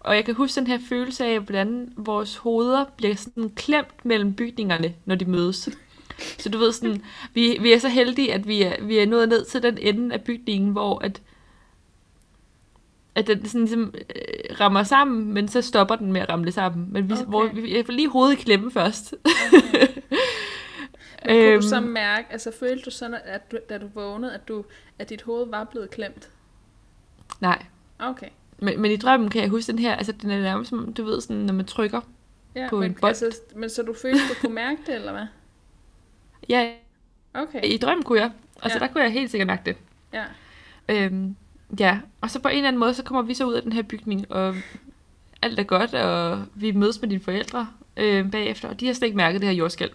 og 0.00 0.16
jeg 0.16 0.24
kan 0.24 0.34
huske 0.34 0.60
den 0.60 0.66
her 0.66 0.78
følelse 0.88 1.24
af, 1.24 1.40
hvordan 1.40 1.92
vores 1.96 2.36
hoveder 2.36 2.84
bliver 2.96 3.14
sådan 3.16 3.50
klemt 3.50 4.04
mellem 4.04 4.34
bygningerne, 4.34 4.94
når 5.04 5.14
de 5.14 5.24
mødes. 5.24 5.68
Så 6.38 6.48
du 6.48 6.58
ved 6.58 6.72
sådan, 6.72 7.02
vi, 7.34 7.58
vi 7.60 7.72
er 7.72 7.78
så 7.78 7.88
heldige, 7.88 8.34
at 8.34 8.48
vi 8.48 8.62
er, 8.62 8.84
vi 8.84 8.98
er 8.98 9.06
nået 9.06 9.28
ned 9.28 9.44
til 9.44 9.62
den 9.62 9.78
ende 9.78 10.14
af 10.14 10.20
bygningen, 10.20 10.70
hvor 10.70 10.98
at, 10.98 11.20
at 13.14 13.26
den 13.26 13.46
sådan 13.46 13.60
ligesom 13.60 13.94
øh, 14.16 14.60
rammer 14.60 14.82
sammen, 14.82 15.32
men 15.34 15.48
så 15.48 15.62
stopper 15.62 15.96
den 15.96 16.12
med 16.12 16.20
at 16.20 16.28
ramle 16.28 16.52
sammen. 16.52 16.92
Men 16.92 17.08
vi, 17.08 17.12
Okay. 17.14 17.24
hvor 17.24 17.46
vi 17.54 17.78
er 17.78 17.92
lige 17.92 18.08
hovedet 18.08 18.32
i 18.38 18.42
klemme 18.42 18.70
først. 18.70 19.14
Okay. 19.24 19.86
Men 21.26 21.34
kunne 21.36 21.56
du 21.56 21.62
så 21.68 21.76
Øhm. 21.76 21.86
mærke, 21.86 22.26
altså 22.32 22.50
følte 22.60 22.84
du 22.84 22.90
sådan, 22.90 23.16
at 23.24 23.52
du, 23.52 23.58
da 23.68 23.78
du 23.78 23.86
vågnede, 23.94 24.34
at, 24.34 24.48
du, 24.48 24.64
at 24.98 25.08
dit 25.10 25.22
hoved 25.22 25.46
var 25.50 25.64
blevet 25.64 25.90
klemt? 25.90 26.28
Nej, 27.40 27.62
Okay. 27.98 28.28
men, 28.58 28.80
men 28.80 28.90
i 28.90 28.96
drømmen 28.96 29.30
kan 29.30 29.42
jeg 29.42 29.50
huske 29.50 29.72
den 29.72 29.78
her, 29.78 29.94
altså 29.94 30.12
den 30.12 30.30
er 30.30 30.40
nærmest 30.40 30.68
som, 30.70 30.92
du 30.92 31.04
ved, 31.04 31.20
sådan, 31.20 31.36
når 31.36 31.54
man 31.54 31.64
trykker. 31.66 32.00
Ja, 32.54 32.66
På 32.70 32.76
men, 32.80 32.90
en 32.90 32.94
bold. 33.00 33.08
Altså, 33.22 33.40
men 33.56 33.70
så 33.70 33.82
du 33.82 33.94
følte, 34.02 34.20
du 34.28 34.34
kunne 34.40 34.54
mærke 34.54 34.78
det, 34.86 34.94
eller 34.94 35.12
hvad? 35.12 35.26
Ja, 36.48 36.72
Okay. 37.34 37.60
i 37.64 37.76
drømmen 37.76 38.02
kunne 38.04 38.20
jeg. 38.20 38.30
Altså 38.62 38.78
Ja. 38.78 38.86
der 38.86 38.92
kunne 38.92 39.04
jeg 39.04 39.12
helt 39.12 39.30
sikkert 39.30 39.46
mærke 39.46 39.62
det. 39.64 39.76
Ja. 40.12 40.24
Øhm, 40.88 41.36
ja, 41.78 41.98
og 42.20 42.30
så 42.30 42.40
på 42.40 42.48
en 42.48 42.56
eller 42.56 42.68
anden 42.68 42.80
måde, 42.80 42.94
så 42.94 43.02
kommer 43.02 43.22
vi 43.22 43.34
så 43.34 43.44
ud 43.46 43.54
af 43.54 43.62
den 43.62 43.72
her 43.72 43.82
bygning, 43.82 44.32
og 44.32 44.54
alt 45.42 45.58
er 45.58 45.62
godt, 45.64 45.94
og 45.94 46.44
vi 46.54 46.72
mødes 46.72 47.00
med 47.00 47.08
dine 47.08 47.22
forældre 47.22 47.68
øh, 47.96 48.30
bagefter, 48.30 48.68
og 48.68 48.80
de 48.80 48.86
har 48.86 48.92
slet 48.94 49.06
ikke 49.06 49.16
mærket 49.16 49.40
det 49.40 49.48
her 49.48 49.56
jordskælv. 49.56 49.92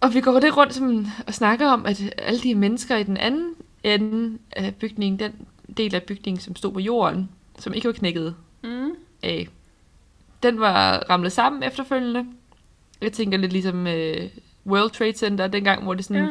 og 0.00 0.14
vi 0.14 0.20
går 0.20 0.40
det 0.40 0.56
rundt 0.56 0.74
som, 0.74 1.06
og 1.26 1.34
snakker 1.34 1.68
om, 1.68 1.86
at 1.86 2.14
alle 2.18 2.40
de 2.40 2.54
mennesker 2.54 2.96
i 2.96 3.02
den 3.02 3.16
anden 3.16 3.54
ende 3.82 4.38
af 4.52 4.74
bygningen, 4.74 5.18
den 5.18 5.32
del 5.76 5.94
af 5.94 6.02
bygningen, 6.02 6.40
som 6.40 6.56
stod 6.56 6.72
på 6.72 6.80
jorden, 6.80 7.30
som 7.58 7.74
ikke 7.74 7.86
var 7.88 7.92
knækket 7.92 8.34
Mm. 8.62 8.90
af, 9.22 9.48
den 10.42 10.60
var 10.60 10.98
ramlet 11.10 11.32
sammen 11.32 11.62
efterfølgende. 11.62 12.26
Jeg 13.00 13.12
tænker 13.12 13.38
lidt 13.38 13.52
ligesom 13.52 13.86
øh, 13.86 14.30
World 14.66 14.90
Trade 14.90 15.12
Center, 15.12 15.46
dengang, 15.46 15.82
hvor 15.82 15.94
det 15.94 16.04
sådan 16.04 16.24
Ja. 16.24 16.30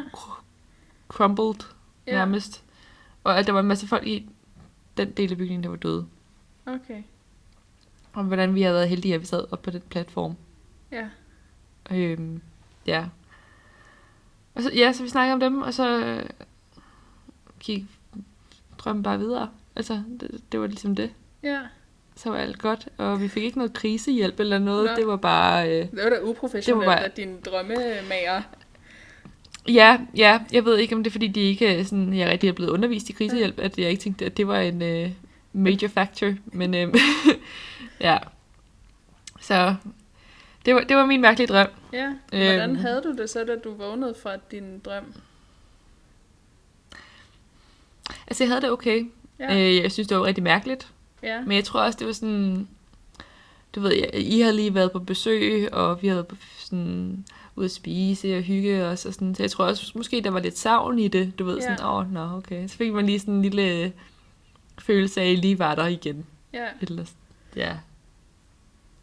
crumbled 1.08 1.66
Ja. 2.08 2.12
nærmest. 2.12 2.64
Og 3.24 3.40
at 3.40 3.48
der 3.48 3.54
var 3.54 3.60
en 3.60 3.66
masse 3.68 3.88
folk 3.88 4.08
i 4.08 4.30
den 4.98 5.12
del 5.12 5.32
af 5.32 5.38
bygningen, 5.38 5.64
der 5.64 5.70
var 5.70 5.76
døde. 5.76 6.06
Okay. 6.66 7.04
Og 8.14 8.24
hvordan 8.24 8.56
vi 8.56 8.62
havde 8.62 8.76
været 8.76 8.90
heldige, 8.90 9.14
at 9.16 9.22
vi 9.22 9.26
sad 9.26 9.46
op 9.52 9.62
på 9.62 9.72
den 9.72 9.82
platform. 9.90 10.36
Ja. 10.92 11.08
Øhm, 11.92 12.42
ja. 12.88 13.06
Og 14.56 14.64
så, 14.64 14.72
ja, 14.76 14.92
så 14.94 15.04
vi 15.04 15.10
snakkede 15.10 15.34
om 15.34 15.40
dem, 15.40 15.62
og 15.62 15.74
så 15.74 16.00
øh, 16.06 16.30
gik 17.60 17.84
drømmen 18.78 19.04
bare 19.04 19.20
videre. 19.20 19.50
Altså, 19.76 20.04
det, 20.20 20.42
det 20.52 20.60
var 20.60 20.68
ligesom 20.68 20.96
det. 20.96 21.12
Ja. 21.44 21.60
Så 22.16 22.30
var 22.30 22.38
alt 22.38 22.60
godt, 22.60 22.88
og 22.98 23.22
vi 23.22 23.28
fik 23.28 23.44
ikke 23.44 23.58
noget 23.58 23.74
krisehjælp 23.74 24.40
eller 24.40 24.60
noget. 24.60 24.86
Nå. 24.90 24.96
Det 24.96 25.08
var 25.08 25.16
bare... 25.16 25.70
Øh, 25.70 25.92
Det 25.92 26.04
var 26.04 26.10
da 26.10 26.20
uprofessionelt 26.24 26.66
Det 26.68 26.76
var 26.88 26.96
bare- 26.96 27.06
af 27.06 27.12
dine 27.12 27.40
drømmemager. 27.42 28.42
Ja, 29.68 29.98
ja, 30.16 30.40
jeg 30.52 30.66
ved 30.66 30.78
ikke, 30.78 30.96
om 30.96 31.04
det 31.04 31.10
er, 31.10 31.12
fordi 31.12 31.28
de 31.28 31.40
ikke 31.42 31.86
sådan, 31.86 32.14
jeg 32.14 32.30
rigtig 32.30 32.48
er 32.50 32.54
blevet 32.54 32.72
undervist 32.72 33.10
i 33.10 33.14
krisehjælp, 33.14 33.60
at 33.60 33.78
jeg 33.80 33.90
ikke 33.90 34.02
tænkte, 34.02 34.26
at 34.26 34.38
det 34.38 34.48
var 34.48 34.60
en 34.60 34.82
øh, 34.82 35.10
major 35.54 35.88
factor, 35.88 36.34
men 36.46 36.74
øh, 36.76 36.94
ja. 38.00 38.18
Så 39.42 39.76
det 40.66 40.76
var, 40.76 40.82
det 40.82 40.98
var 40.98 41.06
min 41.06 41.22
mærkelige 41.22 41.48
drøm. 41.48 41.68
Ja. 41.94 42.14
Hvordan 42.30 42.70
Øhm. 42.70 42.80
havde 42.80 43.02
du 43.04 43.16
det 43.22 43.30
så, 43.30 43.44
da 43.44 43.56
du 43.56 43.74
vågnede 43.74 44.16
fra 44.24 44.32
din 44.52 44.80
drøm? 44.80 45.14
Altså, 48.28 48.44
jeg 48.44 48.50
havde 48.50 48.62
det 48.62 48.70
okay. 48.72 49.06
Ja. 49.40 49.56
Øh, 49.58 49.76
jeg 49.76 49.92
synes, 49.92 50.08
det 50.08 50.18
var 50.18 50.24
rigtig 50.26 50.44
mærkeligt, 50.44 50.88
Ja. 51.24 51.42
men 51.42 51.52
jeg 51.56 51.64
tror 51.64 51.80
også, 51.82 52.00
det 52.00 52.08
var 52.08 52.14
sådan, 52.14 52.68
du 53.76 53.80
ved, 53.80 53.94
jeg, 53.94 54.10
I 54.14 54.40
havde 54.42 54.56
lige 54.56 54.74
været 54.76 54.92
på 54.92 55.00
besøg, 55.00 55.74
og 55.74 56.02
vi 56.02 56.08
havde 56.08 56.18
været 56.18 56.28
på 56.28 56.36
sådan, 56.58 57.26
ude 57.56 57.66
at 57.66 57.72
spise 57.72 58.38
og 58.38 58.44
hygge 58.44 58.86
os, 58.86 59.06
og 59.06 59.14
sådan, 59.14 59.36
så 59.36 59.44
jeg 59.44 59.52
tror 59.52 59.66
også, 59.66 59.92
måske 59.96 60.22
der 60.22 60.30
var 60.30 60.40
lidt 60.40 60.58
savn 60.58 61.00
i 61.00 61.08
det, 61.08 61.40
du 61.40 61.46
ved, 61.46 61.62
sådan, 61.62 61.78
Ja. 61.80 61.90
åh, 61.90 61.98
oh, 61.98 62.14
nå, 62.14 62.38
okay. 62.38 62.68
Så 62.68 62.78
fik 62.78 62.94
man 62.94 63.06
lige 63.06 63.20
sådan 63.20 63.34
en 63.34 63.42
lille 63.42 63.94
følelse 64.80 65.22
af, 65.22 65.26
at 65.26 65.32
I 65.32 65.36
lige 65.36 65.60
var 65.60 65.76
der 65.76 65.88
igen. 65.88 66.26
Ja. 66.54 66.68
Eller, 66.82 67.06
ja. 67.56 67.78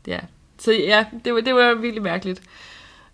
Ja. 0.06 0.20
Så 0.58 0.72
ja, 0.72 1.06
det 1.24 1.34
var, 1.34 1.40
det 1.40 1.54
var 1.54 1.74
virkelig 1.74 2.02
mærkeligt. 2.02 2.42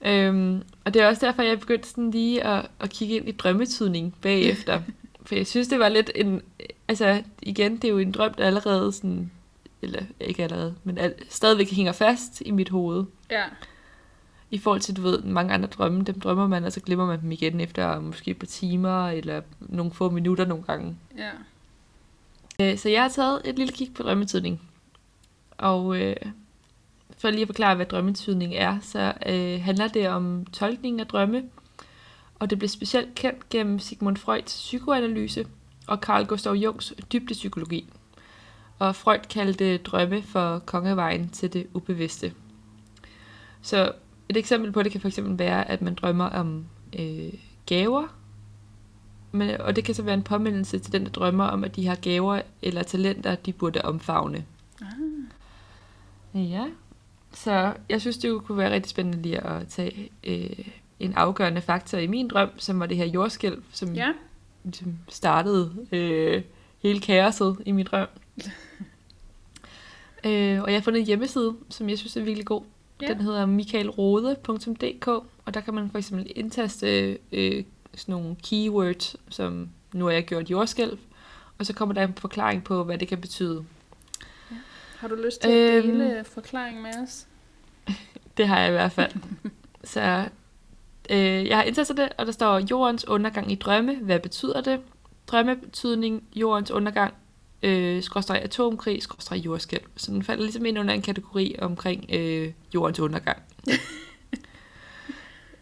Øhm, 0.03 0.63
og 0.85 0.95
det 0.95 1.03
er 1.03 1.09
også 1.09 1.27
derfor, 1.27 1.43
jeg 1.43 1.61
begyndte 1.61 1.89
sådan 1.89 2.11
lige 2.11 2.45
at, 2.45 2.67
at 2.81 2.91
kigge 2.91 3.17
ind 3.17 3.29
i 3.29 3.33
drømmetydning 3.33 4.15
bagefter. 4.23 4.81
For 5.27 5.35
jeg 5.35 5.47
synes, 5.47 5.69
det 5.69 5.79
var 5.79 5.89
lidt 5.89 6.11
en... 6.15 6.43
Altså, 6.89 7.23
igen, 7.43 7.77
det 7.77 7.85
er 7.85 7.89
jo 7.89 7.99
en 7.99 8.13
drøm, 8.13 8.35
der 8.35 8.47
allerede 8.47 8.93
sådan... 8.93 9.31
Eller 9.83 10.03
ikke 10.21 10.43
allerede, 10.43 10.75
men 10.85 10.99
al, 10.99 11.15
stadigvæk 11.29 11.71
hænger 11.71 11.93
fast 11.93 12.43
i 12.47 12.51
mit 12.51 12.69
hoved. 12.69 13.05
Ja. 13.31 13.45
I 14.51 14.59
forhold 14.59 14.81
til, 14.81 14.97
du 14.97 15.03
ved, 15.03 15.23
mange 15.23 15.55
andre 15.55 15.69
drømme, 15.69 16.03
dem 16.03 16.21
drømmer 16.21 16.47
man, 16.47 16.65
og 16.65 16.73
så 16.73 16.81
glemmer 16.81 17.07
man 17.07 17.21
dem 17.21 17.33
igen 17.33 17.61
efter 17.61 18.01
måske 18.01 18.31
et 18.31 18.39
par 18.39 18.47
timer, 18.47 19.09
eller 19.09 19.41
nogle 19.61 19.93
få 19.93 20.11
minutter 20.11 20.45
nogle 20.45 20.65
gange. 20.65 20.97
Ja. 21.17 21.31
Øh, 22.61 22.79
Så 22.79 22.89
jeg 22.89 23.03
har 23.03 23.09
taget 23.09 23.43
et 23.45 23.57
lille 23.57 23.73
kig 23.73 23.95
på 23.95 24.03
drømmetydning. 24.03 24.61
Og 25.59 26.01
øh, 26.01 26.17
for 27.19 27.31
lige 27.31 27.43
at 27.43 27.49
forklare, 27.49 27.75
hvad 27.75 27.87
drømmetydning 27.87 28.55
er, 28.55 28.79
så 28.83 29.13
øh, 29.27 29.63
handler 29.63 29.89
det 29.89 30.09
om 30.09 30.47
tolkning 30.53 31.01
af 31.01 31.07
drømme. 31.07 31.45
Og 32.39 32.51
det 32.51 32.59
blev 32.59 32.69
specielt 32.69 33.15
kendt 33.15 33.49
gennem 33.49 33.79
Sigmund 33.79 34.17
Freuds 34.17 34.53
psykoanalyse 34.53 35.47
og 35.87 35.99
Carl 35.99 36.27
Gustav 36.27 36.53
Jungs 36.53 36.95
dybdepsykologi. 37.13 37.89
Og 38.79 38.97
Freud 38.97 39.19
kaldte 39.31 39.77
drømme 39.77 40.23
for 40.23 40.59
kongevejen 40.59 41.29
til 41.29 41.53
det 41.53 41.67
ubevidste. 41.75 42.33
Så 43.63 43.93
et 44.29 44.37
eksempel 44.37 44.73
på 44.73 44.83
det 44.83 44.93
kan 44.93 45.01
fx 45.01 45.19
være, 45.23 45.71
at 45.71 45.83
man 45.83 45.95
drømmer 45.95 46.25
om 46.25 46.67
øh, 46.99 47.33
gaver, 47.67 48.07
men, 49.33 49.61
og 49.61 49.77
det 49.77 49.85
kan 49.85 49.95
så 49.95 50.03
være 50.03 50.15
en 50.15 50.23
påmindelse 50.23 50.79
til 50.79 50.93
den, 50.93 51.05
der 51.05 51.11
drømmer 51.11 51.45
om, 51.45 51.65
at 51.65 51.77
de 51.77 51.87
har 51.87 51.95
gaver 51.95 52.41
eller 52.63 52.83
talenter, 52.83 53.35
de 53.35 53.53
burde 53.53 53.83
omfavne. 53.85 54.45
Ah. 54.83 56.51
Ja. 56.51 56.65
Så 57.33 57.75
jeg 57.89 58.01
synes, 58.01 58.19
det 58.19 58.43
kunne 58.43 58.59
være 58.59 58.73
rigtig 58.73 58.91
spændende 58.91 59.23
lige 59.23 59.41
at 59.47 59.69
tage 59.69 60.11
øh, 60.25 60.69
en 61.01 61.15
afgørende 61.15 61.61
faktor 61.61 61.99
i 61.99 62.07
min 62.07 62.29
drøm, 62.29 62.51
som 62.57 62.81
var 62.81 62.87
det 62.87 62.97
her 62.97 63.07
jordskælv, 63.07 63.63
som 63.73 63.93
Ja. 63.95 64.13
ligesom 64.65 64.99
startede 65.09 65.87
øh, 65.93 66.43
hele 66.83 67.01
kaoset 67.01 67.57
i 67.67 67.73
min 67.73 67.87
drøm. 67.87 68.09
øh, 70.25 70.63
og 70.63 70.69
jeg 70.73 70.77
har 70.77 70.81
fundet 70.81 71.01
en 71.01 71.07
hjemmeside, 71.07 71.57
som 71.69 71.89
jeg 71.89 71.99
synes 71.99 72.17
er 72.17 72.23
virkelig 72.23 72.47
god. 72.47 72.63
Ja. 73.03 73.09
Den 73.09 73.21
hedder 73.21 73.47
michaelrode.dk, 73.47 75.07
og 75.45 75.55
der 75.55 75.61
kan 75.61 75.75
man 75.75 75.91
for 75.91 75.99
eksempel 75.99 76.33
indtaste 76.37 77.19
øh, 77.33 77.65
sådan 77.95 78.13
nogle 78.13 78.37
keywords, 78.51 79.17
som 79.29 79.69
nu 79.93 80.05
har 80.05 80.13
jeg 80.13 80.25
gjort 80.25 80.51
jordskælv, 80.51 80.99
og 81.59 81.67
så 81.67 81.73
kommer 81.75 81.95
der 81.95 82.05
en 82.05 82.15
forklaring 82.15 82.65
på, 82.65 82.85
hvad 82.85 82.99
det 82.99 83.09
kan 83.09 83.21
betyde. 83.21 83.65
Har 84.99 85.09
du 85.09 85.15
lyst 85.15 85.41
til 85.41 85.49
at 85.49 85.85
Øhm. 85.85 85.87
dele 85.99 86.25
forklaringen 86.25 86.83
med 86.83 86.91
os? 87.03 87.27
Det 88.37 88.49
har 88.49 88.59
jeg 88.61 88.69
i 88.69 88.73
hvert 88.73 88.93
fald. 88.93 89.13
Så 89.85 90.25
øh, 91.11 91.47
jeg 91.47 91.57
har 91.57 91.65
indtastet 91.65 91.97
det, 91.97 92.09
og 92.19 92.27
der 92.27 92.33
står 92.33 92.59
jordens 92.71 93.09
undergang 93.09 93.53
i 93.53 93.55
drømme. 93.55 93.97
Hvad 93.97 94.21
betyder 94.21 94.61
det? 94.61 94.81
Drømmebetydning, 95.27 96.25
jordens 96.35 96.71
undergang, 96.71 97.15
øh, 97.63 98.03
skråstreg 98.03 98.43
atomkrig, 98.43 99.03
skråstreg 99.03 99.39
jordskælv. 99.39 99.83
Så 99.97 100.13
den 100.13 100.23
falder 100.23 100.43
ligesom 100.43 100.67
ind 100.67 100.79
under 100.79 100.95
en 100.95 101.03
kategori 101.03 101.57
omkring 101.59 102.07
øh, 102.13 102.53
jordens 102.75 103.01
undergang. 103.01 103.43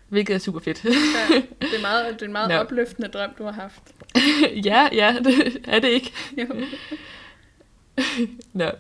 Hvilket 0.09 0.35
er 0.35 0.38
super 0.38 0.61
fedt. 0.61 0.85
Ja. 0.85 0.90
Det 1.61 1.74
er, 1.76 1.80
meget, 1.80 2.14
det 2.14 2.22
er 2.22 2.26
en 2.26 2.32
meget 2.32 2.48
Nå. 2.54 2.54
opløftende 2.54 3.09
drøm, 3.09 3.30
du 3.38 3.44
har 3.44 3.52
haft. 3.52 3.82
ja, 4.70 4.88
ja, 4.92 5.16
det 5.24 5.59
er 5.64 5.78
det 5.78 5.88
ikke. 5.88 6.12
Jo. 6.38 6.46
Nå. 8.52 8.70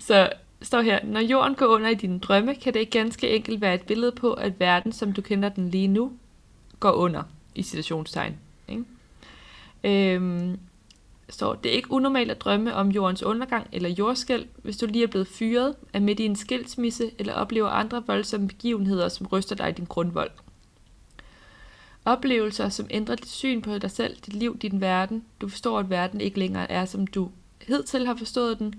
Så, 0.00 0.32
står 0.62 0.80
her, 0.80 1.04
når 1.04 1.20
jorden 1.20 1.54
går 1.54 1.66
under 1.66 1.88
i 1.88 1.94
dine 1.94 2.18
drømme, 2.18 2.54
kan 2.54 2.74
det 2.74 2.90
ganske 2.90 3.30
enkelt 3.30 3.60
være 3.60 3.74
et 3.74 3.82
billede 3.82 4.12
på, 4.12 4.32
at 4.32 4.60
verden, 4.60 4.92
som 4.92 5.12
du 5.12 5.22
kender 5.22 5.48
den 5.48 5.68
lige 5.68 5.88
nu, 5.88 6.12
går 6.80 6.92
under 6.92 7.22
i 7.54 7.62
situationstegn. 7.62 8.36
Ikke? 8.68 8.84
Øhm, 9.84 10.58
står, 11.28 11.54
det 11.54 11.70
er 11.70 11.76
ikke 11.76 11.90
unormalt 11.90 12.30
at 12.30 12.40
drømme 12.40 12.74
om 12.74 12.88
jordens 12.88 13.22
undergang 13.22 13.66
eller 13.72 13.88
jordskælv, 13.88 14.46
hvis 14.62 14.76
du 14.76 14.86
lige 14.86 15.02
er 15.02 15.08
blevet 15.08 15.28
fyret, 15.28 15.74
er 15.92 16.00
midt 16.00 16.20
i 16.20 16.24
en 16.24 16.36
skilsmisse 16.36 17.10
eller 17.18 17.32
oplever 17.32 17.68
andre 17.68 18.06
voldsomme 18.06 18.48
begivenheder, 18.48 19.08
som 19.08 19.26
ryster 19.26 19.56
dig 19.56 19.68
i 19.68 19.72
din 19.72 19.84
grundvold. 19.84 20.30
Oplevelser, 22.04 22.68
som 22.68 22.86
ændrer 22.90 23.14
dit 23.14 23.28
syn 23.28 23.62
på 23.62 23.78
dig 23.78 23.90
selv, 23.90 24.16
dit 24.26 24.34
liv, 24.34 24.58
din 24.58 24.80
verden. 24.80 25.24
Du 25.40 25.48
forstår, 25.48 25.78
at 25.78 25.90
verden 25.90 26.20
ikke 26.20 26.38
længere 26.38 26.70
er, 26.70 26.84
som 26.84 27.06
du 27.06 27.30
hidtil 27.62 28.06
har 28.06 28.16
forstået 28.16 28.58
den, 28.58 28.74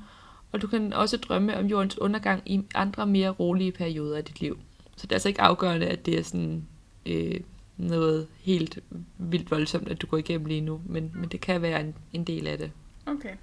og 0.51 0.62
du 0.62 0.67
kan 0.67 0.93
også 0.93 1.17
drømme 1.17 1.57
om 1.57 1.65
jordens 1.65 1.97
undergang 1.97 2.41
i 2.45 2.62
andre 2.75 3.07
mere 3.07 3.29
rolige 3.29 3.71
perioder 3.71 4.17
af 4.17 4.23
dit 4.23 4.41
liv. 4.41 4.60
Så 4.95 5.07
det 5.07 5.12
er 5.12 5.15
altså 5.15 5.29
ikke 5.29 5.41
afgørende, 5.41 5.88
at 5.88 6.05
det 6.05 6.19
er 6.19 6.23
sådan 6.23 6.67
øh, 7.05 7.39
noget 7.77 8.27
helt 8.39 8.79
vildt 9.17 9.51
voldsomt, 9.51 9.89
at 9.89 10.01
du 10.01 10.07
går 10.07 10.17
igennem 10.17 10.45
lige 10.45 10.61
nu, 10.61 10.81
men, 10.85 11.11
men 11.15 11.29
det 11.29 11.41
kan 11.41 11.61
være 11.61 11.81
en, 11.81 11.95
en 12.13 12.23
del 12.23 12.47
af 12.47 12.57
det. 12.57 12.71
Okay. 13.05 13.35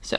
Så 0.00 0.16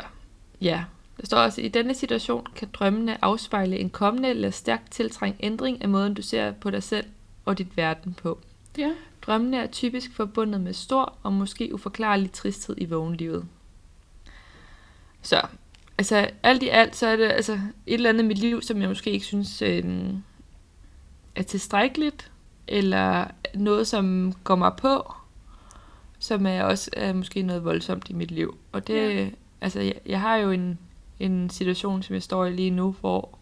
ja, 0.61 0.83
der 1.17 1.25
står 1.25 1.37
også, 1.37 1.61
i 1.61 1.67
denne 1.67 1.93
situation 1.93 2.47
kan 2.55 2.67
drømmene 2.73 3.25
afspejle 3.25 3.79
en 3.79 3.89
kommende 3.89 4.29
eller 4.29 4.49
stærkt 4.49 4.91
tiltrængt 4.91 5.37
ændring 5.39 5.81
af 5.81 5.89
måden, 5.89 6.13
du 6.13 6.21
ser 6.21 6.51
på 6.51 6.69
dig 6.69 6.83
selv 6.83 7.05
og 7.45 7.57
dit 7.57 7.77
verden 7.77 8.13
på. 8.13 8.39
Ja. 8.77 8.91
Drømmene 9.21 9.57
er 9.57 9.67
typisk 9.67 10.15
forbundet 10.15 10.61
med 10.61 10.73
stor 10.73 11.17
og 11.23 11.33
måske 11.33 11.73
uforklarlig 11.73 12.31
tristhed 12.31 12.75
i 12.77 12.85
vågenlivet. 12.85 13.45
Så, 15.21 15.47
altså 15.97 16.29
alt 16.43 16.63
i 16.63 16.67
alt, 16.67 16.95
så 16.95 17.07
er 17.07 17.15
det 17.15 17.23
altså 17.23 17.53
et 17.53 17.93
eller 17.93 18.09
andet 18.09 18.23
i 18.23 18.27
mit 18.27 18.37
liv, 18.37 18.61
som 18.61 18.81
jeg 18.81 18.89
måske 18.89 19.11
ikke 19.11 19.25
synes 19.25 19.61
øh, 19.61 20.13
er 21.35 21.43
tilstrækkeligt, 21.43 22.31
eller 22.67 23.27
noget, 23.55 23.87
som 23.87 24.33
går 24.43 24.55
mig 24.55 24.71
på, 24.77 25.13
som 26.19 26.45
er 26.45 26.63
også 26.63 26.89
er 26.93 27.13
måske 27.13 27.41
noget 27.41 27.63
voldsomt 27.63 28.09
i 28.09 28.13
mit 28.13 28.31
liv. 28.31 28.57
Og 28.71 28.87
det, 28.87 29.15
Ja. 29.15 29.29
altså 29.61 29.79
jeg, 29.79 29.93
jeg 30.05 30.21
har 30.21 30.35
jo 30.35 30.51
en, 30.51 30.79
en 31.19 31.49
situation, 31.49 32.03
som 32.03 32.13
jeg 32.13 32.23
står 32.23 32.45
i 32.45 32.51
lige 32.51 32.69
nu, 32.71 32.95
hvor 32.99 33.37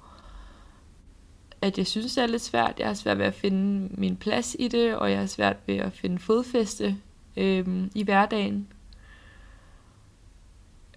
at 1.62 1.78
jeg 1.78 1.88
synes, 1.88 2.16
det 2.16 2.24
er 2.24 2.28
lidt 2.28 2.42
svært. 2.42 2.74
Jeg 2.80 2.88
har 2.88 2.94
svært 2.94 3.18
ved 3.18 3.26
at 3.26 3.34
finde 3.34 3.90
min 3.98 4.16
plads 4.18 4.56
i 4.60 4.68
det, 4.68 4.96
og 4.96 5.12
jeg 5.12 5.20
har 5.20 5.26
svært 5.26 5.56
ved 5.66 5.76
at 5.76 5.94
finde 5.94 6.20
fodfæste 6.20 6.98
øhm, 7.38 7.92
i 7.96 8.04
hverdagen. 8.04 8.68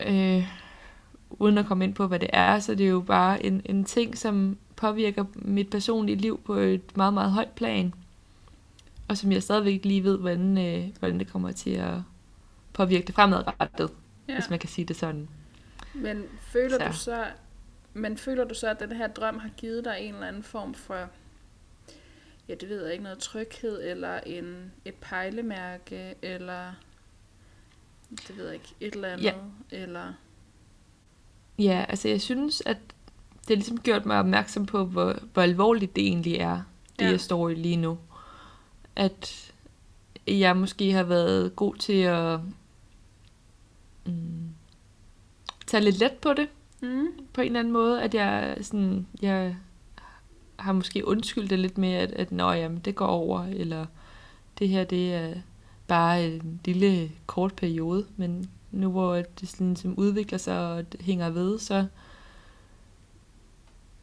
Øh, 0.07 0.47
uden 1.31 1.59
at 1.59 1.67
komme 1.67 1.85
ind 1.85 1.95
på, 1.95 2.07
hvad 2.07 2.19
det 2.19 2.31
er, 2.33 2.59
så 2.59 2.75
det 2.75 2.87
er 2.87 2.91
jo 2.91 3.01
bare 3.01 3.47
en, 3.47 3.63
en 3.65 3.85
ting, 3.85 4.19
som 4.19 4.57
påvirker 4.83 5.25
mit 5.35 5.71
personlige 5.71 6.17
liv 6.17 6.41
på 6.45 6.55
et 6.55 6.97
meget, 6.97 7.15
meget 7.15 7.31
højt 7.31 7.51
plan. 7.51 7.95
Og 9.09 9.17
som 9.19 9.33
jeg 9.33 9.43
stadigvæk 9.43 9.73
ikke 9.73 9.87
lige 9.87 10.05
ved, 10.05 10.19
hvordan, 10.19 10.59
øh, 10.59 10.89
hvordan 10.99 11.19
det 11.19 11.29
kommer 11.29 11.53
til 11.53 11.71
at 11.71 11.95
påvirke 12.73 13.07
det 13.07 13.15
fremadrettet, 13.15 13.91
ja. 14.29 14.35
hvis 14.35 14.51
man 14.51 14.59
kan 14.59 14.69
sige 14.69 14.85
det 14.85 14.97
sådan. 14.97 15.29
Men 15.95 16.25
føler 16.41 16.79
Så. 16.79 16.87
du 16.87 16.93
så, 16.93 17.25
men 17.95 18.17
føler 18.17 18.45
du 18.45 18.55
så, 18.55 18.69
at 18.69 18.81
den 18.81 18.93
her 18.93 19.07
drøm 19.09 19.39
har 19.39 19.51
givet 19.57 19.85
dig 19.85 19.97
en 20.01 20.15
eller 20.15 20.27
anden 20.27 20.43
form 20.43 20.75
for, 20.75 21.09
ja, 22.49 22.55
det 22.55 22.69
ved 22.69 22.83
jeg 22.83 22.93
ikke, 22.93 23.05
noget 23.05 23.19
tryghed, 23.19 23.91
eller 23.91 24.21
en, 24.21 24.73
et 24.85 24.95
pejlemærke, 24.95 26.15
eller, 26.23 26.73
det 28.11 28.37
ved 28.37 28.45
jeg 28.45 28.55
ikke, 28.55 28.75
et 28.81 28.95
eller 28.95 29.09
andet, 29.09 29.25
Ja. 29.25 29.35
eller, 29.71 30.13
Ja, 31.59 31.85
altså 31.89 32.09
jeg 32.09 32.21
synes, 32.21 32.63
at 32.67 32.79
det 33.43 33.49
har 33.49 33.55
ligesom 33.55 33.81
gjort 33.81 34.07
mig 34.07 34.19
opmærksom 34.19 34.67
på, 34.67 34.85
hvor, 34.85 35.17
hvor 35.33 35.43
alvorligt 35.43 35.97
det 35.97 36.07
egentlig 36.07 36.35
er, 36.35 36.63
det 36.99 37.05
Ja. 37.05 37.11
jeg 37.11 37.21
står 37.21 37.49
i 37.49 37.55
lige 37.55 37.77
nu. 37.77 37.99
At 38.97 39.53
jeg 40.27 40.57
måske 40.57 40.93
har 40.93 41.03
været 41.03 41.57
god 41.57 41.75
til 41.75 41.93
at 41.93 42.41
mm, 44.07 44.49
tage 45.67 45.85
lidt 45.85 45.99
let 45.99 46.13
på 46.13 46.33
det, 46.33 46.49
mm, 46.81 47.07
på 47.33 47.41
en 47.41 47.47
eller 47.47 47.61
anden 47.61 47.73
måde. 47.73 48.03
At 48.03 48.15
jeg, 48.15 48.57
sådan, 48.61 49.07
jeg 49.23 49.57
har 50.59 50.73
måske 50.73 51.07
undskyldt 51.09 51.51
det 51.51 51.59
lidt 51.59 51.79
med, 51.79 51.93
at, 51.93 52.13
at 52.13 52.33
Nå, 52.33 52.53
jamen, 52.53 52.79
det 52.79 52.95
går 52.95 53.07
over, 53.07 53.45
eller 53.45 53.87
det 54.59 54.69
her 54.69 54.85
det 54.85 55.15
er 55.15 55.35
bare 55.87 56.27
en 56.27 56.61
lille 56.65 57.11
kort 57.27 57.55
periode, 57.55 58.07
men 58.17 58.51
nu 58.71 58.91
hvor 58.91 59.15
det 59.15 59.49
sådan, 59.49 59.69
ligesom 59.69 59.95
udvikler 59.99 60.39
sig 60.39 60.73
og 60.73 60.93
det 60.93 61.01
hænger 61.01 61.31
ved, 61.31 61.59
så 61.59 61.87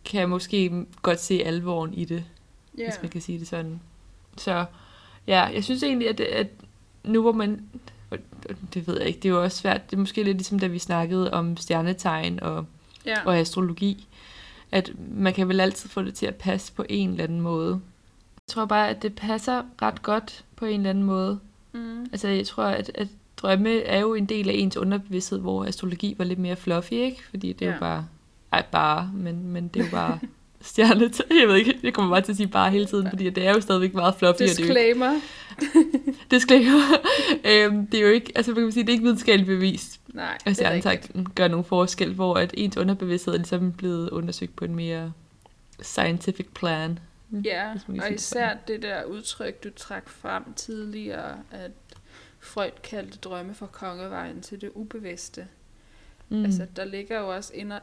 kan 0.10 0.20
jeg 0.20 0.30
måske 0.30 0.86
godt 1.02 1.20
se 1.22 1.42
alvoren 1.46 1.94
i 1.94 2.06
det, 2.06 2.24
ja, 2.78 2.84
hvis 2.84 2.96
man 3.02 3.10
kan 3.12 3.22
sige 3.22 3.40
det 3.40 3.48
sådan. 3.48 3.80
Så 4.38 4.66
ja, 5.28 5.42
jeg 5.44 5.64
synes 5.64 5.84
egentlig, 5.84 6.10
at, 6.10 6.20
at 6.20 6.48
nu 7.04 7.22
hvor 7.22 7.32
man, 7.32 7.62
det 8.74 8.88
ved 8.88 8.98
jeg 8.98 9.08
ikke, 9.08 9.20
det 9.20 9.30
er 9.30 9.34
jo 9.34 9.44
også 9.44 9.58
svært, 9.58 9.90
det 9.92 9.96
er 9.96 10.00
måske 10.00 10.24
lidt 10.24 10.38
ligesom 10.38 10.60
da 10.60 10.68
vi 10.68 10.80
snakkede 10.80 11.34
om 11.34 11.58
stjernetegn 11.58 12.40
og, 12.44 12.66
ja, 13.06 13.16
og 13.26 13.38
astrologi, 13.38 14.08
at 14.72 14.92
man 15.12 15.34
kan 15.34 15.48
vel 15.48 15.60
altid 15.60 15.90
få 15.90 16.02
det 16.02 16.14
til 16.14 16.26
at 16.26 16.36
passe 16.36 16.74
på 16.74 16.86
en 16.90 17.10
eller 17.10 17.24
anden 17.24 17.42
måde. 17.42 17.72
Jeg 18.48 18.54
tror 18.54 18.66
bare, 18.66 18.90
at 18.90 19.02
det 19.02 19.16
passer 19.16 19.64
ret 19.82 20.02
godt 20.02 20.44
på 20.56 20.66
en 20.66 20.80
eller 20.80 20.90
anden 20.90 21.04
måde. 21.04 21.40
mm, 21.72 22.02
Altså 22.12 22.28
jeg 22.28 22.48
tror, 22.48 22.64
at, 22.64 22.92
at 22.96 23.08
drømme 23.38 23.80
er 23.82 24.00
jo 24.00 24.14
en 24.14 24.26
del 24.26 24.50
af 24.50 24.54
ens 24.54 24.78
underbevidsthed, 24.78 25.40
hvor 25.40 25.66
astrologi 25.66 26.16
var 26.18 26.26
lidt 26.26 26.40
mere 26.40 26.56
fluffy, 26.56 26.94
ikke? 26.94 27.22
Fordi 27.30 27.54
det 27.54 27.66
er 27.66 27.70
Ja. 27.70 27.74
jo 27.76 27.80
bare, 27.80 28.08
ej 28.52 28.66
bare, 28.72 29.12
men, 29.14 29.48
men 29.48 29.68
det 29.68 29.80
er 29.80 29.86
jo 29.86 29.92
bare 29.92 30.20
stjernet. 30.62 31.22
Jeg 31.40 31.48
ved 31.48 31.56
ikke, 31.56 31.80
jeg 31.84 31.94
kommer 31.94 32.12
bare 32.12 32.22
til 32.22 32.32
at 32.32 32.38
sige 32.38 32.48
bare 32.48 32.72
hele 32.72 32.86
tiden, 32.86 33.10
fordi 33.10 33.30
det 33.30 33.48
er 33.48 33.54
jo 33.54 33.62
stadigvæk 33.62 33.94
meget 33.94 34.16
fluffy, 34.16 34.34
og 34.34 34.40
det 34.40 34.42
er 34.42 34.46
jo 34.46 34.52
ikke 34.52 34.64
disclaimer, 34.64 35.20
disclaimer. 36.32 36.80
øhm, 37.52 37.88
det 37.88 37.98
er 37.98 38.02
jo 38.02 38.10
ikke, 38.10 38.32
altså 38.36 38.52
man 38.52 38.64
kan 38.64 38.72
sige, 38.72 38.84
det 38.84 38.90
er 38.90 38.94
ikke 38.94 39.04
videnskabeligt 39.04 39.48
bevist, 39.48 40.02
nej, 40.08 40.34
at 40.34 40.42
det 40.46 40.50
er 40.50 40.54
stjernetegn 40.54 41.28
gør 41.36 41.48
nogle 41.48 41.66
forskel, 41.66 42.14
hvor 42.14 42.36
at 42.36 42.54
ens 42.58 42.78
underbevidsthed 42.78 43.34
er 43.34 43.38
ligesom 43.38 43.72
blevet 43.72 44.10
undersøgt 44.10 44.56
på 44.56 44.66
en 44.66 44.76
mere 44.76 45.14
scientific 45.82 46.48
plan. 46.54 47.00
Ja, 47.32 47.74
man 47.88 48.00
kan 48.00 48.04
og 48.04 48.14
især 48.14 48.56
det 48.68 48.82
der 48.82 49.04
udtryk, 49.04 49.64
du 49.64 49.70
trak 49.76 50.10
frem 50.10 50.54
tidligere, 50.54 51.38
at 51.52 51.72
Freud 52.40 52.72
kaldte 52.84 53.18
drømme 53.18 53.54
for 53.54 53.66
kongevejen 53.66 54.42
til 54.42 54.62
det 54.62 54.72
ubevidste. 54.74 55.48
Mm. 56.30 56.38
Mm. 56.38 56.46
Altså, 56.46 56.68
der 56.76 56.86
ligger 56.86 57.20
jo 57.20 57.36
også 57.36 57.54
inder, 57.54 57.80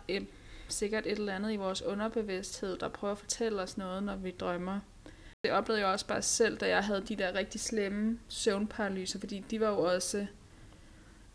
sikkert 0.68 1.06
et 1.06 1.12
eller 1.18 1.34
andet 1.34 1.52
i 1.52 1.56
vores 1.56 1.82
underbevidsthed, 1.82 2.78
der 2.78 2.88
prøver 2.88 3.12
at 3.12 3.18
fortælle 3.18 3.62
os 3.62 3.78
noget, 3.78 4.02
når 4.02 4.16
vi 4.16 4.30
drømmer. 4.30 4.80
Det 5.44 5.52
oplevede 5.52 5.82
jeg 5.82 5.92
også 5.92 6.06
bare 6.06 6.22
selv, 6.22 6.56
da 6.58 6.68
jeg 6.68 6.84
havde 6.84 7.00
de 7.08 7.16
der 7.16 7.34
rigtig 7.34 7.60
slemme 7.60 8.18
søvnparalyser, 8.28 9.18
fordi 9.20 9.44
de 9.50 9.60
var 9.60 9.68
jo 9.68 9.78
også, 9.78 10.26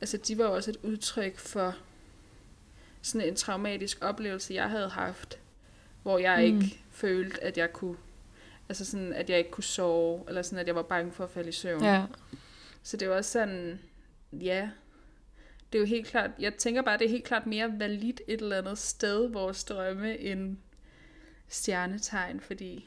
altså 0.01 0.17
de 0.17 0.37
var 0.37 0.45
jo 0.45 0.53
også 0.53 0.71
et 0.71 0.77
udtryk 0.83 1.37
for 1.39 1.75
sådan 3.01 3.27
en 3.27 3.35
traumatisk 3.35 3.97
oplevelse, 4.01 4.53
jeg 4.53 4.69
havde 4.69 4.89
haft, 4.89 5.39
hvor 6.03 6.17
jeg 6.17 6.37
Mm. 6.37 6.43
ikke 6.61 6.79
følte, 6.91 7.43
at 7.43 7.57
jeg 7.57 7.73
kunne, 7.73 7.97
altså 8.69 8.85
sådan, 8.85 9.13
at 9.13 9.29
jeg 9.29 9.37
ikke 9.37 9.51
kunne 9.51 9.63
sove, 9.63 10.23
eller 10.27 10.41
sådan, 10.41 10.59
at 10.59 10.67
jeg 10.67 10.75
var 10.75 10.81
bange 10.81 11.11
for 11.11 11.23
at 11.23 11.29
falde 11.29 11.49
i 11.49 11.51
søvn. 11.51 11.83
Ja. 11.83 12.05
Så 12.83 12.97
det 12.97 13.05
jo 13.05 13.15
også 13.15 13.31
sådan, 13.31 13.79
ja, 14.31 14.69
det 15.71 15.77
er 15.77 15.79
jo 15.79 15.85
helt 15.87 16.07
klart, 16.07 16.31
jeg 16.39 16.55
tænker 16.55 16.81
bare, 16.81 16.97
det 16.97 17.05
er 17.05 17.09
helt 17.09 17.23
klart 17.23 17.47
mere 17.47 17.79
validt 17.79 18.21
et 18.27 18.41
eller 18.41 18.57
andet 18.57 18.77
sted, 18.77 19.27
vores 19.29 19.63
drømme, 19.63 20.17
end 20.19 20.57
stjernetegn, 21.47 22.39
fordi 22.39 22.85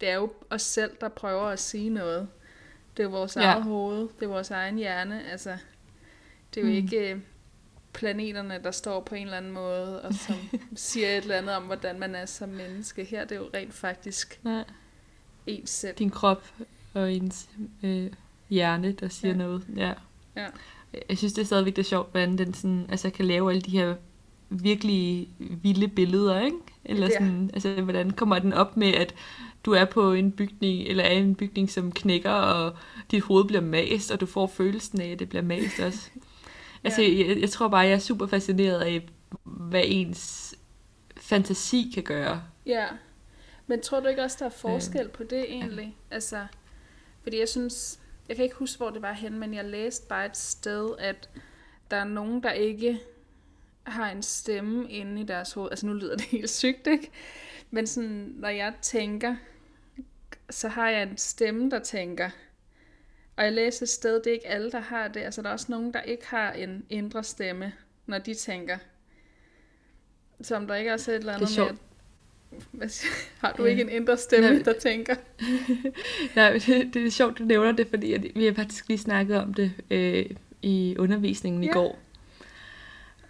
det 0.00 0.08
er 0.08 0.14
jo 0.14 0.32
os 0.50 0.62
selv, 0.62 0.90
der 1.00 1.08
prøver 1.08 1.42
at 1.46 1.58
sige 1.60 1.90
noget. 1.90 2.28
Det 2.96 3.02
er 3.02 3.08
vores 3.08 3.36
Ja. 3.36 3.40
eget 3.42 3.62
hoved, 3.62 4.08
det 4.18 4.24
er 4.24 4.28
vores 4.28 4.50
egen 4.50 4.76
hjerne, 4.76 5.30
altså, 5.30 5.56
det 6.54 6.60
er 6.60 6.64
jo 6.64 6.70
Mm. 6.70 6.76
ikke 6.76 7.12
øh, 7.14 7.20
planeterne, 7.92 8.60
der 8.64 8.70
står 8.70 9.00
på 9.00 9.14
en 9.14 9.22
eller 9.22 9.36
anden 9.36 9.52
måde, 9.52 10.02
og 10.02 10.14
som 10.14 10.34
siger 10.76 11.08
et 11.08 11.16
eller 11.16 11.36
andet 11.36 11.56
om, 11.56 11.62
hvordan 11.62 11.98
man 11.98 12.14
er 12.14 12.26
som 12.26 12.48
menneske. 12.48 13.04
Her 13.04 13.24
det 13.24 13.32
er 13.36 13.40
jo 13.40 13.50
rent 13.54 13.74
faktisk 13.74 14.40
Nej. 14.44 14.64
ens 15.46 15.70
selv. 15.70 15.96
din 15.96 16.10
krop 16.10 16.44
og 16.94 17.12
ens 17.12 17.48
øh, 17.82 18.12
hjerne, 18.50 18.92
der 18.92 19.08
siger 19.08 19.32
Ja. 19.34 19.38
ja. 19.38 19.44
noget. 19.46 19.66
Ja. 19.76 19.92
Ja. 20.36 20.48
Jeg 21.08 21.18
synes, 21.18 21.32
det 21.32 21.42
er 21.42 21.46
stadigvæk 21.46 21.76
det 21.76 21.82
er 21.82 21.88
sjovt, 21.88 22.10
hvordan 22.10 22.38
den 22.38 22.54
sådan, 22.54 22.86
altså, 22.88 23.10
kan 23.10 23.24
lave 23.24 23.50
alle 23.50 23.60
de 23.62 23.70
her 23.70 23.94
virkelig 24.48 25.28
vilde 25.38 25.88
billeder, 25.88 26.40
ikke? 26.40 26.56
Eller 26.84 27.06
Ja. 27.06 27.12
sådan, 27.12 27.50
altså, 27.54 27.82
hvordan 27.82 28.10
kommer 28.10 28.38
den 28.38 28.52
op 28.52 28.76
med, 28.76 28.94
at 28.94 29.14
du 29.64 29.72
er 29.72 29.84
på 29.84 30.12
en 30.12 30.32
bygning, 30.32 30.82
eller 30.82 31.04
er 31.04 31.12
i 31.12 31.18
en 31.18 31.34
bygning, 31.34 31.70
som 31.70 31.92
knækker, 31.92 32.30
og 32.30 32.72
dit 33.10 33.22
hoved 33.22 33.44
bliver 33.44 33.60
mast, 33.60 34.10
og 34.10 34.20
du 34.20 34.26
får 34.26 34.46
følelsen 34.46 35.00
af, 35.00 35.08
at 35.08 35.18
det 35.18 35.28
bliver 35.28 35.42
mast 35.42 35.80
også. 35.80 36.10
altså, 36.84 37.02
Ja. 37.02 37.26
jeg, 37.28 37.40
jeg 37.40 37.50
tror 37.50 37.68
bare, 37.68 37.80
jeg 37.80 37.92
er 37.92 37.98
super 37.98 38.26
fascineret 38.26 38.80
af, 38.80 39.08
hvad 39.44 39.82
ens 39.86 40.54
fantasi 41.16 41.90
kan 41.94 42.02
gøre. 42.02 42.42
Ja, 42.66 42.86
men 43.66 43.80
tror 43.82 44.00
du 44.00 44.06
ikke 44.08 44.22
også, 44.22 44.36
der 44.40 44.46
er 44.46 44.50
forskel 44.50 45.08
på 45.08 45.22
det 45.24 45.44
egentlig? 45.48 45.96
Altså, 46.10 46.46
fordi 47.22 47.38
jeg 47.38 47.48
synes, 47.48 47.99
jeg 48.30 48.36
kan 48.36 48.44
ikke 48.44 48.56
huske, 48.56 48.76
hvor 48.76 48.90
det 48.90 49.02
var 49.02 49.12
hen, 49.12 49.38
men 49.38 49.54
jeg 49.54 49.64
læste 49.64 50.06
bare 50.06 50.26
et 50.26 50.36
sted, 50.36 50.94
at 50.98 51.30
der 51.90 51.96
er 51.96 52.04
nogen, 52.04 52.42
der 52.42 52.52
ikke 52.52 53.00
har 53.82 54.10
en 54.10 54.22
stemme 54.22 54.90
inde 54.90 55.20
i 55.20 55.24
deres 55.24 55.52
hoved. 55.52 55.70
Altså 55.70 55.86
nu 55.86 55.92
lyder 55.92 56.16
det 56.16 56.24
helt 56.36 56.50
sygt, 56.50 56.86
ikke? 56.86 57.10
Men 57.70 57.86
sådan, 57.86 58.32
når 58.36 58.48
jeg 58.48 58.74
tænker, 58.82 59.36
så 60.50 60.68
har 60.68 60.90
jeg 60.90 61.02
en 61.02 61.16
stemme, 61.16 61.70
der 61.70 61.78
tænker. 61.78 62.30
Og 63.36 63.44
jeg 63.44 63.52
læser 63.52 63.82
et 63.82 63.88
sted, 63.88 64.14
det 64.14 64.26
er 64.26 64.32
ikke 64.32 64.46
alle, 64.46 64.70
der 64.70 64.80
har 64.80 65.08
det. 65.08 65.20
Altså 65.20 65.42
der 65.42 65.48
er 65.48 65.52
også 65.52 65.66
nogen, 65.68 65.94
der 65.94 66.02
ikke 66.02 66.26
har 66.26 66.52
en 66.52 66.86
indre 66.90 67.24
stemme, 67.24 67.72
når 68.06 68.18
de 68.18 68.34
tænker. 68.34 68.78
Så 70.42 70.56
om 70.56 70.66
der 70.66 70.74
ikke 70.74 70.92
også 70.92 71.12
er 71.12 71.16
et 71.16 71.20
eller 71.20 71.32
andet 71.32 71.48
Det 71.48 71.58
er 71.58 71.64
med, 71.64 71.70
at 71.70 71.89
hvad 72.72 72.88
siger- 72.88 73.12
har 73.38 73.52
du 73.58 73.64
ikke 73.64 73.82
en 73.82 73.88
indre 73.88 74.16
stemme, 74.16 74.50
Nej. 74.50 74.62
der 74.62 74.72
tænker? 74.72 75.14
Nej, 76.36 76.52
det, 76.66 76.94
det 76.94 77.06
er 77.06 77.10
sjovt, 77.10 77.38
du 77.38 77.44
nævner 77.44 77.72
det, 77.72 77.86
fordi 77.90 78.12
at 78.12 78.24
vi 78.34 78.44
har 78.44 78.52
faktisk 78.54 78.88
lige 78.88 78.98
snakket 78.98 79.36
om 79.36 79.54
det 79.54 79.72
øh, 79.90 80.26
i 80.62 80.96
undervisningen 80.98 81.64
Ja. 81.64 81.70
i 81.70 81.72
går. 81.72 81.98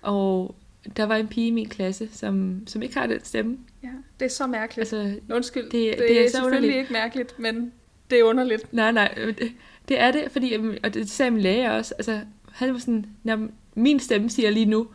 Og 0.02 0.54
der 0.96 1.04
var 1.04 1.16
en 1.16 1.28
pige 1.28 1.46
i 1.46 1.50
min 1.50 1.68
klasse, 1.68 2.09
som, 2.12 2.62
som 2.66 2.83
ikke 2.83 2.98
har 2.98 3.06
den 3.06 3.24
stemme. 3.24 3.59
Ja, 3.83 3.88
det 4.20 4.26
er 4.26 4.30
så 4.30 4.46
mærkeligt. 4.46 4.92
Altså, 4.92 5.20
Undskyld, 5.35 5.64
det, 5.64 5.72
det- 5.72 5.98
det, 5.98 6.20
er 6.20 6.24
er 6.24 6.28
så 6.28 6.33
selvfølgelig 6.33 6.56
underligt. 6.59 6.76
ikke 6.80 6.92
mærkeligt, 6.92 7.38
men 7.38 7.72
det 8.11 8.18
er 8.18 8.24
underligt. 8.24 8.72
nej, 8.72 8.92
nej, 8.92 9.14
det, 9.16 9.52
det 9.88 10.00
er 10.00 10.11
det, 10.12 10.24
fordi, 10.30 10.54
og 10.83 10.94
det 10.94 11.11
sagde 11.11 11.30
min 11.30 11.40
læge 11.42 11.72
også, 11.72 11.94
altså, 11.98 12.20
han 12.52 12.72
var 12.72 12.78
sådan, 12.78 13.06
"Nå, 13.22 13.37
min 13.74 14.00
stemme 14.00 14.30
siger 14.30 14.50
lige 14.50 14.66
nu, 14.66 14.88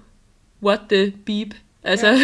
what 0.63 0.79
the 0.89 1.13
beep, 1.25 1.47
altså, 1.83 2.07
ja. 2.07 2.17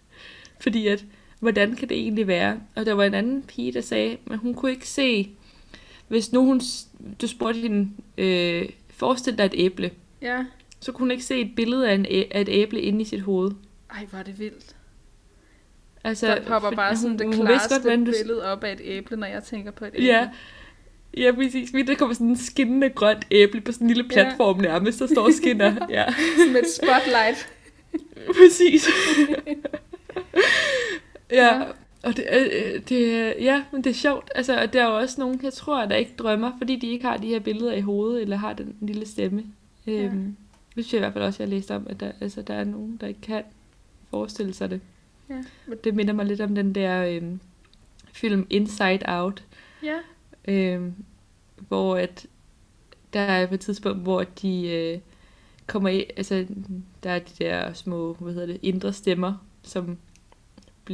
fordi 0.62 0.86
at, 0.86 1.04
hvordan 1.40 1.76
kan 1.76 1.88
det 1.88 1.96
egentlig 1.96 2.26
være? 2.26 2.60
Og 2.74 2.86
der 2.86 2.92
var 2.92 3.04
en 3.04 3.14
anden 3.14 3.42
pige, 3.42 3.72
der 3.72 3.80
sagde, 3.80 4.16
at 4.30 4.38
hun 4.38 4.54
kunne 4.54 4.70
ikke 4.70 4.88
se, 4.88 5.30
hvis 6.08 6.32
nu 6.32 6.44
hun, 6.44 6.60
du 7.22 7.26
spurgte 7.26 7.60
hende, 7.60 7.88
øh, 8.18 8.68
forestil 8.90 9.38
dig 9.38 9.44
et 9.44 9.54
æble, 9.54 9.90
Ja. 10.22 10.44
så 10.80 10.92
kunne 10.92 11.02
hun 11.04 11.10
ikke 11.10 11.24
se 11.24 11.40
et 11.40 11.50
billede 11.56 11.88
af, 11.90 11.94
en 11.94 12.06
af 12.30 12.40
et 12.40 12.48
æble 12.50 12.80
inde 12.80 13.00
i 13.00 13.04
sit 13.04 13.20
hoved. 13.20 13.50
Ej, 13.90 14.04
hvor 14.10 14.18
er 14.18 14.22
det 14.22 14.38
vildt. 14.38 14.76
Altså, 16.04 16.26
Der 16.26 16.42
popper 16.44 16.70
bare 16.70 16.96
sådan 16.96 17.08
hun- 17.10 17.18
det 17.18 17.34
klareste 17.46 17.74
godt, 17.74 17.98
du- 17.98 18.04
billede 18.04 18.44
op 18.52 18.64
af 18.64 18.72
et 18.72 18.80
æble, 18.84 19.16
når 19.16 19.26
jeg 19.26 19.42
tænker 19.44 19.70
på 19.70 19.84
et 19.84 19.90
æble. 19.94 20.06
Ja, 20.06 20.28
ja 21.16 21.32
præcis. 21.32 21.72
Mit, 21.72 21.86
der 21.88 21.94
kommer 21.94 22.14
sådan 22.14 22.26
en 22.26 22.36
skinnende 22.36 22.90
grønt 22.90 23.26
æble 23.30 23.60
på 23.60 23.72
sådan 23.72 23.84
en 23.86 23.88
lille 23.94 24.04
Ja. 24.10 24.14
platform 24.14 24.58
nærmest, 24.60 24.98
der 25.00 25.06
står 25.06 25.22
og 25.24 25.32
skinner. 25.32 25.74
Ja, 25.90 26.04
Som 26.46 26.56
et 26.56 26.64
spotlight. 26.76 27.48
præcis. 28.36 28.88
ja, 31.32 31.56
Ja. 31.56 31.64
og 32.02 32.16
det, 32.16 32.24
øh, 32.32 32.80
det, 32.88 33.14
er- 33.14 33.34
ja, 33.42 33.64
men 33.72 33.84
det 33.84 33.90
er 33.90 33.94
sjovt. 33.94 34.30
Altså, 34.34 34.60
og 34.62 34.72
der 34.72 34.82
er 34.84 34.88
jo 34.90 34.96
også 34.96 35.20
nogen, 35.20 35.40
jeg 35.42 35.52
tror, 35.52 35.84
der 35.84 35.96
ikke 35.96 36.12
drømmer, 36.18 36.52
fordi 36.58 36.76
de 36.76 36.86
ikke 36.86 37.04
har 37.06 37.16
de 37.16 37.26
her 37.26 37.40
billeder 37.40 37.72
i 37.72 37.80
hovedet, 37.80 38.22
eller 38.22 38.36
har 38.36 38.52
den 38.52 38.74
lille 38.80 39.06
stemme. 39.06 39.44
Øhm, 39.86 40.36
det 40.76 40.84
synes 40.84 40.92
jeg 40.92 40.98
i 40.98 41.02
hvert 41.02 41.12
fald 41.12 41.24
også, 41.24 41.42
jeg 41.42 41.48
har 41.48 41.54
læst 41.56 41.70
om, 41.70 41.86
at 41.90 42.00
der, 42.00 42.12
altså, 42.20 42.42
der 42.42 42.54
er 42.54 42.64
nogen, 42.64 42.98
der 43.00 43.06
ikke 43.06 43.20
kan 43.20 43.42
forestille 44.10 44.54
sig 44.54 44.70
det. 44.70 44.80
Ja. 45.30 45.42
Det 45.84 45.94
minder 45.94 46.12
mig 46.14 46.26
lidt 46.26 46.40
om 46.40 46.54
den 46.54 46.74
der 46.74 47.04
øhm, 47.04 47.40
film 48.12 48.46
Inside 48.50 49.00
Out, 49.08 49.44
Ja. 49.82 49.96
øhm, 50.48 50.94
hvor 51.68 51.96
at 51.96 52.26
der 53.12 53.20
er 53.20 53.46
på 53.46 53.54
et 53.54 53.60
tidspunkt, 53.60 54.02
hvor 54.02 54.24
de 54.42 54.68
øh, 54.70 54.98
kommer 55.66 55.88
i, 55.88 56.04
altså 56.16 56.46
der 57.02 57.10
er 57.10 57.18
de 57.18 57.44
der 57.44 57.72
små, 57.72 58.16
hvad 58.20 58.32
hedder 58.32 58.46
det, 58.46 58.58
indre 58.62 58.92
stemmer, 58.92 59.34
som 59.62 59.98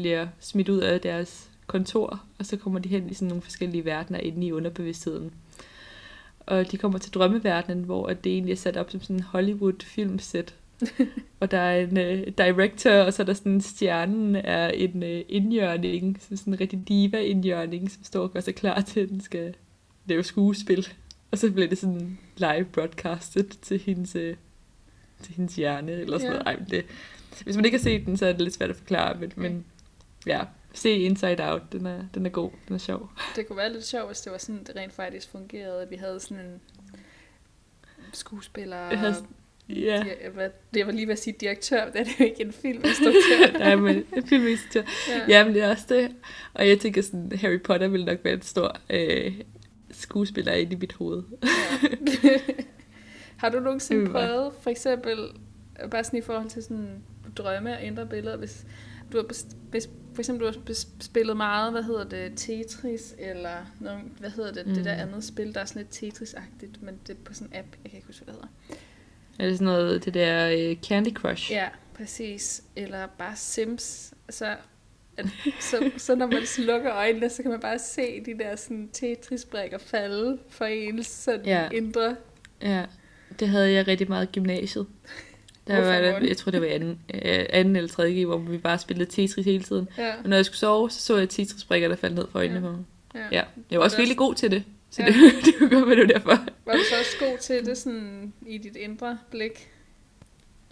bliver 0.00 0.26
smidt 0.40 0.68
ud 0.68 0.78
af 0.78 1.00
deres 1.00 1.50
kontor, 1.66 2.22
og 2.38 2.46
så 2.46 2.56
kommer 2.56 2.78
de 2.80 2.88
hen 2.88 3.10
i 3.10 3.14
sådan 3.14 3.28
nogle 3.28 3.42
forskellige 3.42 3.84
verdener 3.84 4.18
inde 4.18 4.46
i 4.46 4.52
underbevidstheden. 4.52 5.32
Og 6.40 6.72
de 6.72 6.78
kommer 6.78 6.98
til 6.98 7.12
drømmeverdenen, 7.12 7.84
hvor 7.84 8.08
det 8.08 8.32
egentlig 8.32 8.52
er 8.52 8.56
sat 8.56 8.76
op 8.76 8.90
som 8.90 9.00
sådan 9.02 9.16
en 9.16 9.22
Hollywood-filmsæt. 9.22 10.54
og 11.40 11.50
der 11.50 11.58
er 11.58 11.80
en 11.80 11.98
øh, 11.98 12.26
director, 12.38 12.90
og 12.90 13.12
så 13.12 13.22
er 13.22 13.26
der 13.26 13.32
sådan 13.34 13.60
stjernen 13.60 14.36
er 14.36 14.68
en 14.68 15.02
øh, 15.02 15.24
indjørning, 15.28 16.18
sådan 16.20 16.36
sådan 16.36 16.52
en 16.52 16.60
rigtig 16.60 16.88
diva-indjørning, 16.88 17.90
som 17.90 18.04
står 18.04 18.22
og 18.22 18.32
gør 18.32 18.40
sig 18.40 18.54
klar 18.54 18.80
til, 18.80 19.00
at 19.00 19.08
den 19.08 19.20
skal 19.20 19.54
lave 20.06 20.24
skuespil. 20.24 20.88
Og 21.30 21.38
så 21.38 21.50
bliver 21.52 21.68
det 21.68 21.78
sådan 21.78 22.18
live 22.36 22.64
broadcastet 22.72 23.58
til 23.62 23.78
hendes, 23.78 24.16
øh, 24.16 24.36
til 25.22 25.34
hendes 25.34 25.56
hjerne, 25.56 25.92
eller 25.92 26.18
sådan 26.18 26.32
Ja. 26.36 26.42
noget. 26.42 26.58
Ej, 26.58 26.64
det, 26.70 26.84
hvis 27.44 27.56
man 27.56 27.64
ikke 27.64 27.76
har 27.76 27.82
set 27.82 28.06
den, 28.06 28.16
så 28.16 28.26
er 28.26 28.32
det 28.32 28.40
lidt 28.40 28.54
svært 28.54 28.70
at 28.70 28.76
forklare, 28.76 29.16
men, 29.20 29.32
men 29.36 29.64
ja, 30.26 30.40
se 30.74 30.90
Inside 30.90 31.50
Out, 31.52 31.62
den 31.72 31.86
er, 31.86 32.02
den 32.14 32.26
er 32.26 32.30
god, 32.30 32.50
den 32.68 32.74
er 32.74 32.78
sjov. 32.78 33.10
Det 33.36 33.46
kunne 33.48 33.56
være 33.56 33.72
lidt 33.72 33.84
sjovt, 33.84 34.06
hvis 34.06 34.20
det 34.20 34.32
var 34.32 34.38
sådan, 34.38 34.64
det 34.64 34.76
rent 34.76 34.92
faktisk 34.92 35.30
fungerede, 35.30 35.82
at 35.82 35.90
vi 35.90 35.96
havde 35.96 36.20
sådan 36.20 36.44
en 36.44 36.60
skuespiller... 38.12 38.76
Jeg 38.76 38.98
havde- 38.98 39.14
Ja, 39.68 39.74
Ja. 40.22 40.28
Hvad, 40.34 40.50
det 40.74 40.86
var 40.86 40.92
lige 40.92 41.06
ved 41.06 41.12
at 41.12 41.18
sige 41.18 41.34
direktør, 41.40 41.90
det 41.90 42.00
er 42.00 42.04
jo 42.20 42.24
ikke 42.24 42.40
en 42.42 42.52
filminstruktør. 42.52 43.58
er 43.60 43.76
med 43.76 44.02
en 44.16 44.26
filminstruktør. 44.26 44.82
Ja, 45.28 45.44
men 45.44 45.54
det 45.54 45.62
er 45.62 45.70
også 45.70 45.84
det. 45.88 46.16
Og 46.54 46.68
jeg 46.68 46.80
tænker 46.80 47.02
sådan, 47.02 47.32
Harry 47.40 47.60
Potter 47.62 47.88
ville 47.88 48.06
nok 48.06 48.18
være 48.24 48.34
en 48.34 48.42
stor 48.42 48.76
øh, 48.90 49.40
skuespiller 49.90 50.52
inde 50.52 50.72
i 50.72 50.76
mit 50.76 50.92
hoved. 50.92 51.22
Ja. 52.24 52.38
har 53.36 53.48
du 53.48 53.60
nogensinde 53.60 54.10
prøvet, 54.10 54.52
for 54.60 54.70
eksempel, 54.70 55.18
bare 55.90 56.04
sådan 56.04 56.18
i 56.18 56.22
forhold 56.22 56.48
til 56.50 56.62
sådan 56.62 57.02
drømme 57.36 57.72
og 57.76 57.82
indre 57.82 58.06
billeder, 58.06 58.36
hvis 58.36 58.66
du 59.12 59.16
har, 59.16 59.24
bes- 59.24 59.56
hvis, 59.70 59.88
for 60.16 60.20
eksempel 60.22 60.46
du 60.46 60.52
har 60.66 60.74
spillet 61.00 61.36
meget, 61.36 61.72
hvad 61.72 61.82
hedder 61.82 62.04
det, 62.04 62.32
Tetris, 62.36 63.14
eller 63.18 63.56
noget, 63.80 64.00
hvad 64.20 64.30
hedder 64.30 64.52
det, 64.52 64.66
mm. 64.66 64.74
det 64.74 64.84
der 64.84 64.94
Mm. 64.94 65.00
andet 65.08 65.24
spil, 65.24 65.54
der 65.54 65.60
er 65.60 65.64
sådan 65.64 65.82
lidt 65.82 65.94
Tetris-agtigt, 66.14 66.84
men 66.84 66.98
det 67.06 67.12
er 67.12 67.18
på 67.24 67.34
sådan 67.34 67.46
en 67.52 67.58
app, 67.58 67.66
jeg 67.84 67.90
kan 67.90 67.96
ikke 67.98 68.06
huske, 68.06 68.24
hvad 68.24 68.34
det 68.34 68.42
hedder. 68.42 68.76
Er 69.38 69.46
det 69.48 69.58
sådan 69.58 69.64
noget, 69.64 70.04
det 70.04 70.14
der 70.14 70.48
øh, 70.58 70.76
Candy 70.88 71.12
Crush? 71.14 71.50
Ja, 71.52 71.68
præcis. 71.94 72.62
Eller 72.76 73.06
bare 73.18 73.36
Sims. 73.36 74.14
Så, 74.30 74.56
at, 75.16 75.26
så, 75.60 75.90
så 75.96 76.14
når 76.14 76.26
man 76.26 76.46
slukker 76.46 76.92
øjnene, 76.94 77.28
så 77.30 77.42
kan 77.42 77.50
man 77.50 77.60
bare 77.60 77.78
se 77.78 78.20
de 78.26 78.38
der 78.38 78.56
sådan 78.56 78.88
Tetris-brækker 78.92 79.78
falde 79.78 80.38
for 80.48 80.64
ens 80.64 81.06
sådan 81.06 81.44
Ja. 81.46 81.68
indre. 81.72 82.16
Ja, 82.62 82.84
det 83.40 83.48
havde 83.48 83.72
jeg 83.72 83.88
rigtig 83.88 84.08
meget 84.08 84.26
i 84.28 84.32
gymnasiet. 84.32 84.86
Der 85.66 85.80
var, 86.02 86.10
Morten? 86.12 86.28
jeg 86.28 86.36
tror, 86.36 86.50
det 86.50 86.60
var 86.60 86.66
anden, 86.66 86.98
øh, 87.14 87.44
anden 87.50 87.76
eller 87.76 87.88
tredje 87.88 88.22
G, 88.22 88.26
hvor 88.26 88.38
vi 88.38 88.58
bare 88.58 88.78
spillede 88.78 89.10
Tetris 89.10 89.46
hele 89.46 89.62
tiden. 89.62 89.88
Ja, 89.98 90.14
Og 90.22 90.28
når 90.28 90.36
jeg 90.36 90.44
skulle 90.44 90.58
sove, 90.58 90.90
så 90.90 91.00
så 91.00 91.16
jeg 91.16 91.28
Tetris-brikker, 91.28 91.88
der 91.88 91.96
faldt 91.96 92.14
ned 92.16 92.26
for 92.32 92.38
øjnene 92.38 92.60
Ja. 92.60 92.66
på 92.66 92.72
mig. 92.72 92.84
ja. 93.14 93.28
Ja, 93.32 93.42
jeg 93.70 93.78
var 93.78 93.84
også 93.84 93.94
det 93.96 94.00
virkelig 94.00 94.16
god 94.18 94.34
til 94.34 94.50
det. 94.50 94.64
Så 94.90 95.02
Ja. 95.02 95.06
det, 95.08 95.14
det 95.44 95.54
kunne 95.58 95.70
godt 95.70 95.88
det 95.88 95.98
var 95.98 96.04
derfor. 96.04 96.30
Var 96.66 96.72
du 96.72 96.78
så 96.90 96.94
også 97.00 97.16
god 97.20 97.38
til 97.38 97.66
det 97.66 97.78
sådan 97.78 98.32
i 98.46 98.58
dit 98.58 98.76
indre 98.76 99.18
blik? 99.30 99.68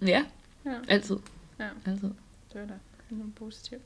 Ja, 0.07 0.25
Ja, 0.67 0.73
altid. 0.89 1.17
Ja. 1.61 1.65
Altid. 1.87 2.09
det 2.53 2.61
var 2.61 2.67
da 2.67 2.73
noget 3.11 3.35
positivt. 3.35 3.83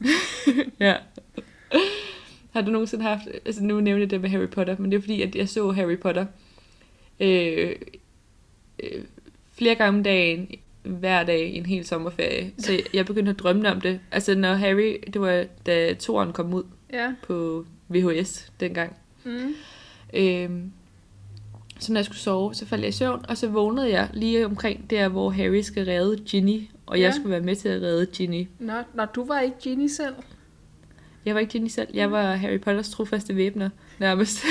Ja. 0.80 0.96
Har 2.50 2.60
du 2.60 2.70
nogensinde 2.70 3.04
haft, 3.04 3.22
altså 3.44 3.62
nu 3.62 3.80
nævnte 3.80 4.00
jeg 4.02 4.10
det 4.10 4.20
med 4.20 4.30
Harry 4.30 4.48
Potter, 4.48 4.76
men 4.78 4.90
det 4.92 4.96
er 4.96 5.00
fordi, 5.00 5.22
at 5.22 5.34
jeg 5.34 5.48
så 5.48 5.70
Harry 5.70 5.98
Potter 5.98 6.26
øh, 7.20 7.76
øh, 8.82 9.04
flere 9.60 9.74
gange 9.74 9.98
om 9.98 10.02
dagen, 10.04 10.48
hver 10.82 11.24
dag 11.24 11.54
en 11.54 11.66
hel 11.66 11.84
sommerferie. 11.86 12.52
Så 12.58 12.80
jeg 12.94 13.06
begyndte 13.06 13.30
at 13.30 13.38
drømme 13.38 13.70
om 13.72 13.80
det. 13.80 14.00
Altså 14.12 14.34
når 14.34 14.54
Harry, 14.54 14.94
det 15.12 15.20
var 15.20 15.44
da 15.66 15.94
toren 15.94 16.32
kom 16.32 16.54
ud 16.54 16.62
Ja. 16.92 17.12
på 17.22 17.64
VHS 17.88 18.52
dengang. 18.60 18.96
Mm. 19.24 19.54
Øhm, 20.14 20.70
så 21.78 21.92
når 21.92 21.98
jeg 21.98 22.04
skulle 22.04 22.18
sove, 22.18 22.54
så 22.54 22.66
faldt 22.66 22.82
jeg 22.82 22.88
i 22.88 22.92
søvn, 22.92 23.24
og 23.28 23.36
så 23.36 23.48
vågnede 23.48 23.90
jeg 23.90 24.08
lige 24.12 24.46
omkring 24.46 24.90
der, 24.90 25.08
hvor 25.08 25.30
Harry 25.30 25.60
skal 25.60 25.84
redde 25.86 26.16
Ginny, 26.24 26.62
og 26.86 27.00
jeg 27.00 27.06
Ja. 27.06 27.12
skulle 27.12 27.30
være 27.30 27.40
med 27.40 27.56
til 27.56 27.68
at 27.68 27.82
redde 27.82 28.06
Ginny. 28.06 28.46
Nå, 28.58 28.72
når 28.94 29.04
du 29.04 29.24
var 29.24 29.40
ikke 29.40 29.56
Ginny 29.62 29.86
selv. 29.86 30.14
Jeg 31.24 31.34
var 31.34 31.40
ikke 31.40 31.50
Ginny 31.52 31.68
selv, 31.68 31.88
jeg 31.94 32.10
var 32.10 32.34
Harry 32.34 32.60
Potters 32.60 32.90
trofaste 32.90 33.36
væbner, 33.36 33.70
nærmest, 33.98 34.44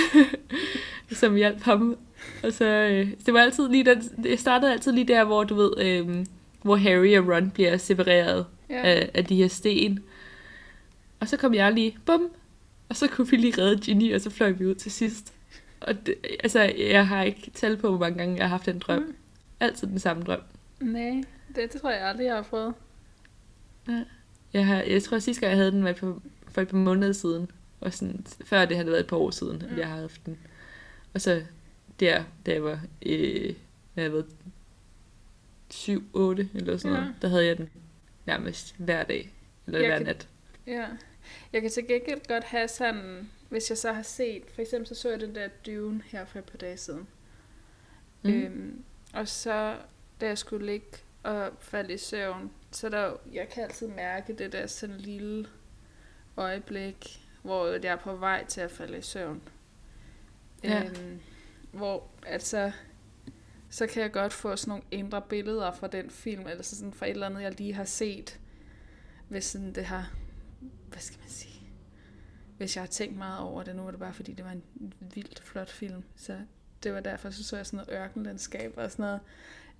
som 1.12 1.36
hjalp 1.36 1.62
ham. 1.62 1.98
Og 2.44 2.54
så, 2.54 2.66
øh, 2.66 3.12
det 3.26 3.34
var 3.34 3.40
altid 3.42 3.70
lige 3.70 3.86
der, 3.86 3.96
det 4.24 4.40
startede 4.40 4.72
altid 4.72 4.92
lige 4.92 5.08
der, 5.08 5.24
hvor 5.24 5.44
du 5.44 5.56
ved, 5.56 5.72
øh, 5.80 6.26
hvor 6.62 6.76
Harry 6.76 7.18
og 7.18 7.28
Ron 7.36 7.52
bliver 7.52 7.78
separeret 7.78 8.46
Ja. 8.70 8.82
af, 8.82 9.12
af 9.14 9.26
de 9.26 9.36
her 9.36 9.48
sten. 9.48 10.00
Og 11.20 11.28
så 11.28 11.38
kom 11.38 11.54
jeg 11.54 11.74
lige, 11.74 11.98
bum, 12.06 12.30
og 12.90 12.96
så 12.96 13.08
kunne 13.08 13.28
vi 13.30 13.38
lige 13.38 13.62
redde 13.62 13.78
Ginny, 13.82 14.16
og 14.16 14.22
så 14.22 14.30
fløj 14.30 14.52
vi 14.52 14.66
ud 14.66 14.76
til 14.76 14.92
sidst. 14.92 15.34
Og 15.82 16.06
det, 16.06 16.16
altså, 16.44 16.62
jeg 16.78 17.08
har 17.08 17.24
ikke 17.24 17.52
tal 17.54 17.78
på, 17.78 17.90
hvor 17.90 17.98
mange 18.00 18.18
gange 18.18 18.36
jeg 18.36 18.44
har 18.44 18.50
haft 18.50 18.66
den 18.66 18.80
drøm. 18.80 19.02
Mm. 19.02 19.16
Altid 19.60 19.88
den 19.88 20.00
samme 20.00 20.24
drøm. 20.24 20.40
Nej, 20.80 21.24
det, 21.56 21.74
det 21.74 21.82
tror 21.82 21.90
jeg 21.92 22.02
aldrig, 22.08 22.26
jeg 22.26 22.36
har 22.36 22.42
prøvet. 22.42 22.74
Jeg, 24.54 24.66
har, 24.66 24.82
jeg 24.82 25.04
tror, 25.04 25.18
at 25.18 25.24
sidste 25.24 25.42
gang, 25.42 25.50
jeg 25.52 25.58
havde 25.58 25.72
den, 25.72 25.84
var 25.84 25.94
for, 25.94 26.22
for 26.52 26.62
et 26.62 26.68
par 26.68 26.78
måneder 26.78 27.14
siden. 27.14 27.52
Og 27.82 27.94
sådan, 27.94 28.26
før 28.46 28.66
det 28.66 28.78
havde 28.78 28.88
været 28.88 29.00
et 29.00 29.08
par 29.08 29.18
år 29.18 29.32
siden, 29.32 29.62
at 29.62 29.72
Mm. 29.72 29.78
jeg 29.78 29.88
havde 29.88 30.02
haft 30.02 30.26
den. 30.26 30.38
Og 31.14 31.22
så 31.22 31.42
der, 32.00 32.24
da 32.46 32.54
jeg 32.54 32.64
var, 32.64 32.82
øh, 33.06 33.54
da 33.96 34.02
jeg 34.02 34.14
var 34.14 34.24
7-8 35.74 36.48
eller 36.56 36.78
sådan 36.78 36.96
Ja. 36.98 37.02
noget, 37.02 37.16
der 37.22 37.28
havde 37.28 37.46
jeg 37.46 37.58
den 37.58 37.70
nærmest 38.26 38.76
hver 38.78 39.04
dag. 39.04 39.34
Eller 39.68 39.80
Jeg 39.80 39.88
hver 39.90 39.98
kan- 39.98 40.06
nat. 40.06 40.28
Ja. 40.68 40.88
Jeg 41.54 41.62
kan 41.62 41.70
til 41.72 41.88
gengæld 41.88 42.28
godt 42.28 42.44
have 42.44 42.68
sådan, 42.68 43.30
hvis 43.50 43.70
jeg 43.70 43.78
så 43.78 43.94
har 43.94 44.02
set, 44.02 44.44
for 44.54 44.62
eksempel 44.62 44.88
så 44.88 44.96
så 44.96 45.10
jeg 45.10 45.20
den 45.20 45.36
der 45.36 45.48
Dune 45.66 46.02
her 46.06 46.26
for 46.26 46.40
et 46.40 46.46
par 46.46 46.58
dage 46.58 46.78
siden. 46.78 47.08
Mm. 48.24 48.30
Øhm, 48.34 48.84
og 49.14 49.28
så, 49.28 49.78
da 50.22 50.28
jeg 50.28 50.38
skulle 50.38 50.66
ligge 50.66 50.88
at 51.24 51.50
falde 51.60 51.94
i 51.94 51.98
søvn, 51.98 52.52
så 52.72 52.90
der, 52.90 53.14
jeg 53.34 53.50
kan 53.50 53.64
altid 53.64 53.88
mærke 53.88 54.34
det 54.34 54.52
der 54.52 54.68
sådan 54.68 54.98
lille 54.98 55.48
øjeblik, 56.38 57.26
hvor 57.42 57.68
jeg 57.68 57.84
er 57.86 57.96
på 57.96 58.16
vej 58.16 58.46
til 58.46 58.62
at 58.62 58.72
falde 58.72 58.98
i 58.98 59.02
søvn. 59.02 59.42
Ja. 60.64 60.84
Øhm, 60.84 61.20
hvor 61.72 62.08
altså, 62.26 62.72
så 63.70 63.88
kan 63.88 64.04
jeg 64.04 64.12
godt 64.12 64.34
få 64.34 64.56
sådan 64.56 64.70
nogle 64.70 64.84
indre 64.92 65.22
billeder 65.22 65.72
fra 65.72 65.88
den 65.88 66.10
film, 66.10 66.48
eller 66.48 66.64
så 66.64 66.76
sådan 66.78 66.94
fra 66.94 67.06
et 67.06 67.10
eller 67.12 67.26
andet, 67.26 67.42
jeg 67.42 67.58
lige 67.58 67.74
har 67.74 67.84
set, 67.84 68.40
hvis 69.28 69.46
sådan 69.46 69.76
det 69.76 69.86
har, 69.86 70.14
hvad 70.90 71.00
skal 71.00 71.20
man 71.20 71.30
sige, 71.30 71.62
hvis 72.58 72.76
jeg 72.76 72.82
har 72.82 72.88
tænkt 72.88 73.18
meget 73.18 73.40
over 73.40 73.64
det, 73.64 73.76
nu 73.76 73.82
var 73.84 73.92
det 73.92 74.00
bare 74.00 74.14
fordi, 74.14 74.34
det 74.34 74.46
var 74.46 74.52
en 74.52 74.64
vildt 75.14 75.44
flot 75.44 75.70
film, 75.70 76.04
så 76.16 76.40
det 76.84 76.94
var 76.94 77.00
derfor, 77.00 77.30
så 77.30 77.44
så 77.44 77.56
jeg 77.56 77.66
sådan 77.66 77.86
noget 77.88 78.02
ørkenlandskab 78.02 78.74
og 78.78 78.92
sådan 78.92 79.04
noget, 79.04 79.20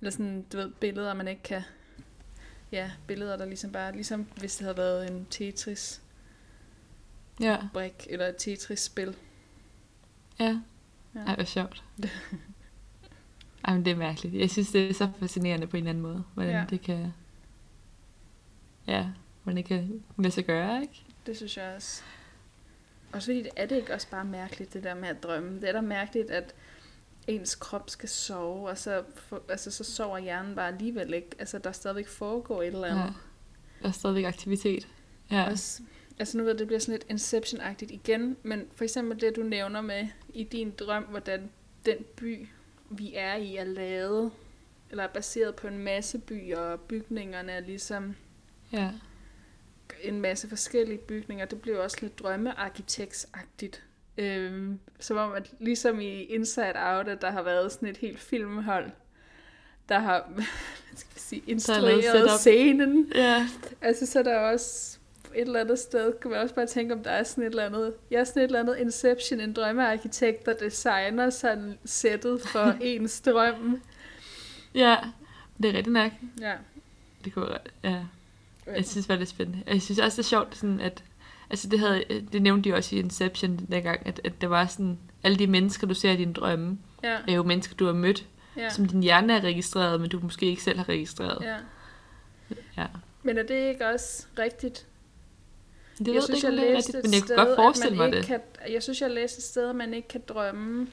eller 0.00 0.10
sådan, 0.10 0.42
du 0.42 0.56
ved, 0.56 0.72
billeder, 0.80 1.14
man 1.14 1.28
ikke 1.28 1.42
kan, 1.42 1.62
ja, 2.72 2.90
billeder, 3.06 3.36
der 3.36 3.44
ligesom 3.44 3.72
bare, 3.72 3.92
ligesom 3.92 4.24
hvis 4.36 4.56
det 4.56 4.64
havde 4.64 4.76
været 4.76 5.10
en 5.10 5.26
Tetris 5.30 6.02
Ja, 7.40 7.58
brik 7.72 8.06
eller 8.10 8.26
et 8.26 8.36
Tetris-spil. 8.38 9.16
ja. 10.40 10.60
Ja. 11.14 11.20
Ej, 11.20 11.34
hvor 11.34 11.44
sjovt. 11.44 11.84
Ej, 13.64 13.74
men 13.74 13.84
det 13.84 13.90
er 13.90 13.96
mærkeligt. 13.96 14.34
Jeg 14.34 14.50
synes, 14.50 14.70
det 14.70 14.90
er 14.90 14.94
så 14.94 15.10
fascinerende 15.18 15.66
på 15.66 15.76
en 15.76 15.82
eller 15.82 15.90
anden 15.90 16.02
måde, 16.02 16.24
hvordan 16.34 16.52
Ja. 16.54 16.64
det 16.70 16.80
kan... 16.82 17.12
Ja, 18.86 19.06
hvordan 19.42 19.56
det 19.56 19.64
kan 19.64 20.02
lade 20.18 20.30
sig 20.32 20.44
gøre, 20.44 20.82
ikke? 20.82 21.04
Det 21.26 21.36
synes 21.36 21.56
jeg 21.56 21.72
også. 21.76 22.02
Også 23.12 23.26
fordi, 23.26 23.38
det 23.42 23.50
er 23.56 23.66
det 23.66 23.76
ikke 23.76 23.94
også 23.94 24.08
bare 24.10 24.24
mærkeligt, 24.24 24.72
det 24.74 24.84
der 24.84 24.94
med 24.94 25.08
at 25.08 25.22
drømme. 25.22 25.60
Det 25.60 25.68
er 25.68 25.72
da 25.72 25.80
mærkeligt, 25.80 26.30
at 26.30 26.54
ens 27.26 27.54
krop 27.54 27.90
skal 27.90 28.08
sove, 28.08 28.68
og 28.68 28.78
så, 28.78 29.02
for, 29.16 29.42
altså, 29.48 29.70
så 29.70 29.84
sover 29.84 30.18
hjernen 30.18 30.54
bare 30.54 30.68
alligevel 30.68 31.14
ikke. 31.14 31.28
Altså, 31.38 31.58
der 31.58 31.72
stadigvæk 31.72 32.08
foregår 32.08 32.62
et 32.62 32.66
eller 32.66 32.84
andet. 32.88 33.00
Ja. 33.04 33.10
Der 33.82 33.88
er 33.88 33.92
stadigvæk 33.92 34.24
aktivitet. 34.24 34.88
Ja, 35.30 35.50
Også, 35.50 35.82
altså 36.20 36.38
nu 36.38 36.44
ved 36.44 36.50
jeg, 36.50 36.58
det 36.58 36.66
bliver 36.66 36.80
sådan 36.80 36.92
lidt 36.92 37.20
Inception-agtigt 37.20 37.92
igen, 37.92 38.36
men 38.42 38.66
for 38.74 38.84
eksempel 38.84 39.20
det, 39.20 39.36
du 39.36 39.42
nævner 39.42 39.80
med 39.80 40.08
i 40.34 40.44
din 40.44 40.70
drøm, 40.70 41.02
hvordan 41.02 41.50
den 41.86 41.96
by, 42.16 42.48
vi 42.90 43.12
er 43.14 43.34
i, 43.36 43.56
er 43.56 43.64
lavet, 43.64 44.30
eller 44.90 45.04
er 45.04 45.08
baseret 45.08 45.54
på 45.54 45.66
en 45.66 45.78
masse 45.78 46.18
byer, 46.18 46.58
og 46.58 46.80
bygningerne 46.80 47.52
er 47.52 47.60
ligesom 47.60 48.16
ja. 48.72 48.90
en 50.02 50.20
masse 50.20 50.48
forskellige 50.48 50.98
bygninger. 50.98 51.44
Det 51.44 51.60
blev 51.60 51.80
også 51.80 51.96
lidt 52.00 52.18
drømmearkitektsagtigt. 52.18 53.82
Øhm, 54.18 54.78
som 55.00 55.16
om, 55.16 55.32
at 55.32 55.50
ligesom 55.58 56.00
i 56.00 56.22
Inside 56.22 56.74
Out, 56.76 57.08
at 57.08 57.22
der 57.22 57.30
har 57.30 57.42
været 57.42 57.72
sådan 57.72 57.88
et 57.88 57.96
helt 57.96 58.18
filmhold, 58.18 58.90
der 59.88 59.98
har 59.98 60.30
hvad 60.34 60.44
skal 60.94 61.20
sige, 61.20 61.42
er 61.46 61.50
instrueret 61.50 62.30
scenen. 62.40 63.12
Ja, 63.14 63.48
Altså, 63.80 64.06
så 64.06 64.18
er 64.18 64.22
der 64.22 64.38
også 64.38 64.99
et 65.34 65.40
eller 65.40 65.60
andet 65.60 65.78
sted, 65.78 66.12
kan 66.22 66.30
man 66.30 66.40
også 66.40 66.54
bare 66.54 66.66
tænke, 66.66 66.94
om 66.94 67.02
der 67.02 67.10
er 67.10 67.22
sådan 67.22 67.44
et 67.44 67.48
eller 67.48 67.66
andet, 67.66 67.94
jeg 68.10 68.20
er 68.20 68.24
sådan 68.24 68.42
et 68.42 68.46
eller 68.46 68.60
andet 68.60 68.76
Inception, 68.78 69.40
en 69.40 69.52
drømmearkitekt, 69.52 70.46
der 70.46 70.52
designer 70.52 71.30
sådan 71.30 71.78
sættet 71.84 72.40
for 72.40 72.74
ens 72.80 73.20
drøm. 73.20 73.82
ja. 74.74 74.96
Det 75.62 75.68
er 75.70 75.74
rigtigt 75.76 75.92
nok. 75.92 76.12
Ja. 76.40 76.54
Det 77.24 77.34
kunne 77.34 77.48
ja. 77.84 78.04
Jeg 78.66 78.84
synes, 78.86 79.06
det 79.06 79.08
var 79.08 79.16
lidt 79.16 79.28
spændende. 79.28 79.62
Jeg 79.66 79.82
synes 79.82 79.98
også, 79.98 80.16
det 80.16 80.22
er 80.22 80.28
sjovt, 80.28 80.56
sådan 80.56 80.80
at, 80.80 81.04
altså 81.50 81.68
det, 81.68 81.78
havde, 81.78 82.04
det 82.32 82.42
nævnte 82.42 82.70
de 82.70 82.74
også 82.74 82.96
i 82.96 82.98
Inception 82.98 83.56
dengang, 83.56 84.06
at, 84.06 84.20
at 84.24 84.40
der 84.40 84.46
var 84.46 84.66
sådan, 84.66 84.98
alle 85.24 85.38
de 85.38 85.46
mennesker, 85.46 85.86
du 85.86 85.94
ser 85.94 86.10
i 86.12 86.16
dine 86.16 86.32
drømme, 86.32 86.78
Ja, 87.02 87.18
er 87.28 87.32
jo 87.32 87.42
mennesker, 87.42 87.76
du 87.76 87.86
har 87.86 87.92
mødt, 87.92 88.26
ja, 88.56 88.62
ja. 88.62 88.70
som 88.70 88.86
din 88.86 89.02
hjerne 89.02 89.36
er 89.36 89.40
registreret, 89.40 90.00
men 90.00 90.10
du 90.10 90.20
måske 90.22 90.46
ikke 90.46 90.62
selv 90.62 90.78
har 90.78 90.88
registreret. 90.88 91.38
ja. 91.42 91.56
ja. 92.76 92.86
Men 93.22 93.38
er 93.38 93.42
det 93.42 93.68
ikke 93.68 93.86
også 93.86 94.26
rigtigt? 94.38 94.86
Det 96.04 96.06
jeg 96.06 96.14
ved 96.14 96.22
synes, 96.22 96.42
jeg 96.44 96.52
ikke, 96.52 96.64
læste 96.74 96.88
rigtigt, 96.96 97.04
men 97.04 97.12
jeg 97.14 97.36
kunne 97.36 97.46
godt 97.46 97.56
forestille 97.56 97.96
mig 97.96 98.08
det. 98.12 98.16
ikke 98.16 98.26
Kan, 98.26 98.40
jeg 98.72 98.82
synes, 98.82 99.00
jeg 99.00 99.10
læste 99.10 99.38
et 99.38 99.44
sted, 99.44 99.70
at 99.70 99.76
man 99.76 99.94
ikke 99.94 100.08
kan 100.08 100.22
drømme 100.28 100.86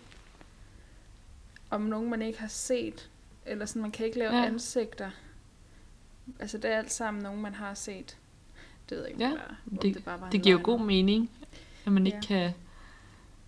om 1.69 1.81
nogen, 1.81 2.09
man 2.09 2.21
ikke 2.21 2.39
har 2.39 2.47
set. 2.47 3.09
Eller 3.45 3.65
sådan, 3.65 3.81
man 3.81 3.91
kan 3.91 4.05
ikke 4.05 4.19
lave 4.19 4.35
Ja. 4.35 4.45
ansigter. 4.45 5.09
Altså, 6.39 6.57
det 6.57 6.71
er 6.71 6.77
alt 6.77 6.91
sammen 6.91 7.23
nogen, 7.23 7.41
man 7.41 7.53
har 7.55 7.73
set. 7.73 8.17
Det 8.89 8.97
ved 8.97 9.03
jeg 9.03 9.11
ikke, 9.11 9.23
Ja, 9.25 9.31
om 9.71 9.77
det, 9.77 9.95
det- 9.95 10.03
bare 10.05 10.21
var 10.21 10.29
Det 10.29 10.41
giver 10.41 10.57
jo 10.57 10.61
god 10.63 10.79
mening, 10.79 11.31
at 11.85 11.91
man 11.91 12.05
ikke 12.07 12.17
Ja. 12.17 12.27
kan... 12.27 12.51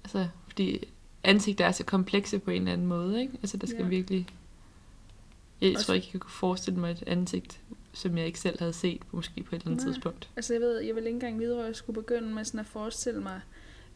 Altså, 0.03 0.27
fordi 0.47 0.85
ansigter 1.23 1.65
er 1.65 1.71
så 1.71 1.83
komplekse 1.83 2.39
på 2.39 2.51
en 2.51 2.57
eller 2.61 2.73
anden 2.73 2.87
måde, 2.87 3.21
ikke? 3.21 3.33
Altså, 3.41 3.57
der 3.57 3.67
skal 3.67 3.79
Ja. 3.81 3.87
virkelig... 3.87 4.27
Jeg 5.61 5.73
Også- 5.75 5.85
tror 5.85 5.93
ikke, 5.93 6.09
jeg 6.13 6.21
kunne 6.21 6.31
forestille 6.31 6.79
mig 6.79 6.91
et 6.91 7.03
ansigt, 7.07 7.59
som 7.93 8.17
jeg 8.17 8.25
ikke 8.25 8.39
selv 8.39 8.59
havde 8.59 8.73
set, 8.73 9.01
måske 9.11 9.43
på 9.43 9.55
et 9.55 9.59
eller 9.59 9.71
andet 9.71 9.85
Nej. 9.85 9.93
tidspunkt. 9.93 10.29
Altså, 10.35 10.53
jeg 10.53 10.61
ved, 10.61 10.79
jeg 10.79 10.95
vil 10.95 11.03
ikke 11.05 11.15
engang 11.15 11.39
vide, 11.39 11.55
hvor 11.55 11.63
jeg 11.63 11.75
skulle 11.75 12.01
begynde 12.01 12.33
med 12.33 12.43
sådan 12.45 12.59
at 12.59 12.65
forestille 12.65 13.21
mig 13.21 13.41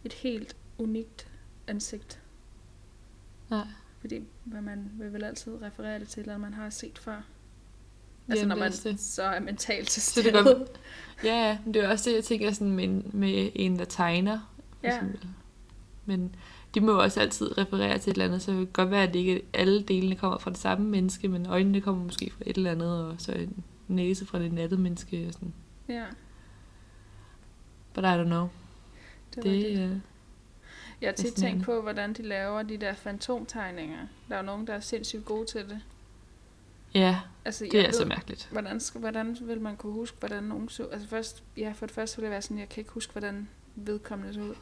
et 0.04 0.14
helt 0.14 0.56
unikt 0.78 1.28
ansigt. 1.68 2.20
Nej. 3.50 3.68
Fordi 4.02 4.20
hvad 4.44 4.62
man 4.62 4.92
vil 5.00 5.14
vel 5.14 5.24
altid 5.24 5.62
referere 5.62 6.00
det 6.00 6.08
til, 6.08 6.20
eller 6.22 6.38
man 6.38 6.54
har 6.54 6.70
set 6.70 6.98
før. 7.00 7.22
Altså, 8.28 8.40
Jamen, 8.46 8.48
når 8.48 8.56
man 8.56 8.72
det. 8.72 9.00
så 9.00 9.24
er 9.24 9.40
mentalt 9.40 9.88
til 9.90 10.02
Så 10.02 10.22
det 10.22 10.30
stede. 10.32 10.44
gør- 10.44 10.66
Ja, 11.24 11.58
men 11.66 11.74
det 11.74 11.84
er 11.84 11.90
også 11.90 12.10
det, 12.10 12.16
jeg 12.16 12.24
tænker 12.24 12.52
sådan 12.52 12.72
med, 12.74 12.84
en- 12.84 13.10
med 13.14 13.50
en, 13.56 13.80
der 13.80 13.86
tegner. 13.86 14.40
For 14.80 14.88
Ja. 14.88 14.96
eksempel. 14.96 15.30
Men 16.06 16.36
de 16.76 16.82
må 16.82 16.92
også 16.92 17.20
altid 17.20 17.58
referere 17.58 17.98
til 17.98 18.10
et 18.10 18.14
eller 18.14 18.26
andet, 18.26 18.42
så 18.42 18.52
det 18.52 18.58
kan 18.58 18.68
godt 18.74 18.92
være, 18.92 19.04
at 19.04 19.14
det 19.14 19.20
ikke 19.20 19.42
alle 19.54 19.84
delene 19.84 20.16
kommer 20.16 20.38
fra 20.38 20.50
det 20.52 20.58
samme 20.60 20.88
menneske, 20.90 21.28
men 21.28 21.46
øjnene 21.46 21.82
kommer 21.82 22.04
måske 22.04 22.32
fra 22.38 22.44
et 22.48 22.58
eller 22.58 22.72
andet, 22.72 23.04
og 23.06 23.16
så 23.18 23.32
en 23.32 23.64
næse 23.94 24.26
fra 24.26 24.40
det 24.40 24.52
nattede 24.54 24.82
menneske. 24.82 25.28
Og 25.28 25.34
sådan. 25.34 25.54
Ja, 25.88 26.06
But 27.94 28.04
I 28.04 28.08
don't 28.08 28.24
know. 28.24 28.48
det, 29.36 29.44
Det, 29.44 29.80
er 29.84 30.00
Jeg 31.02 31.08
har 31.10 31.14
tit 31.14 31.34
tænkt 31.34 31.64
på, 31.66 31.82
hvordan 31.82 32.14
de 32.14 32.22
laver 32.22 32.64
de 32.64 32.78
der 32.78 32.94
fantomtegninger. 32.94 34.08
Der 34.30 34.36
er 34.36 34.40
jo 34.40 34.46
nogen, 34.46 34.68
der 34.68 34.74
er 34.74 34.80
sindssygt 34.80 35.26
gode 35.26 35.46
til 35.46 35.70
det. 35.70 35.82
ja, 36.94 37.20
Altså, 37.46 37.64
det 37.66 37.74
jeg 37.74 37.86
er 37.86 37.92
så 37.92 38.00
ved, 38.00 38.06
mærkeligt. 38.08 38.50
hvordan, 38.52 38.80
skal, 38.80 39.00
hvordan 39.02 39.38
vil 39.42 39.62
man 39.62 39.78
kunne 39.78 39.94
huske, 39.94 40.18
hvordan 40.20 40.44
nogen 40.44 40.70
så... 40.70 40.84
Altså 40.86 41.08
først, 41.08 41.44
ja, 41.58 41.72
for 41.76 41.86
det 41.86 41.96
første 41.96 42.18
vil 42.18 42.24
det 42.24 42.32
være 42.32 42.42
sådan, 42.42 42.60
jeg 42.60 42.70
kan 42.70 42.82
ikke 42.82 42.92
huske, 42.92 43.12
hvordan 43.12 43.50
vedkommende 43.76 44.34
så 44.34 44.42
ud. 44.42 44.56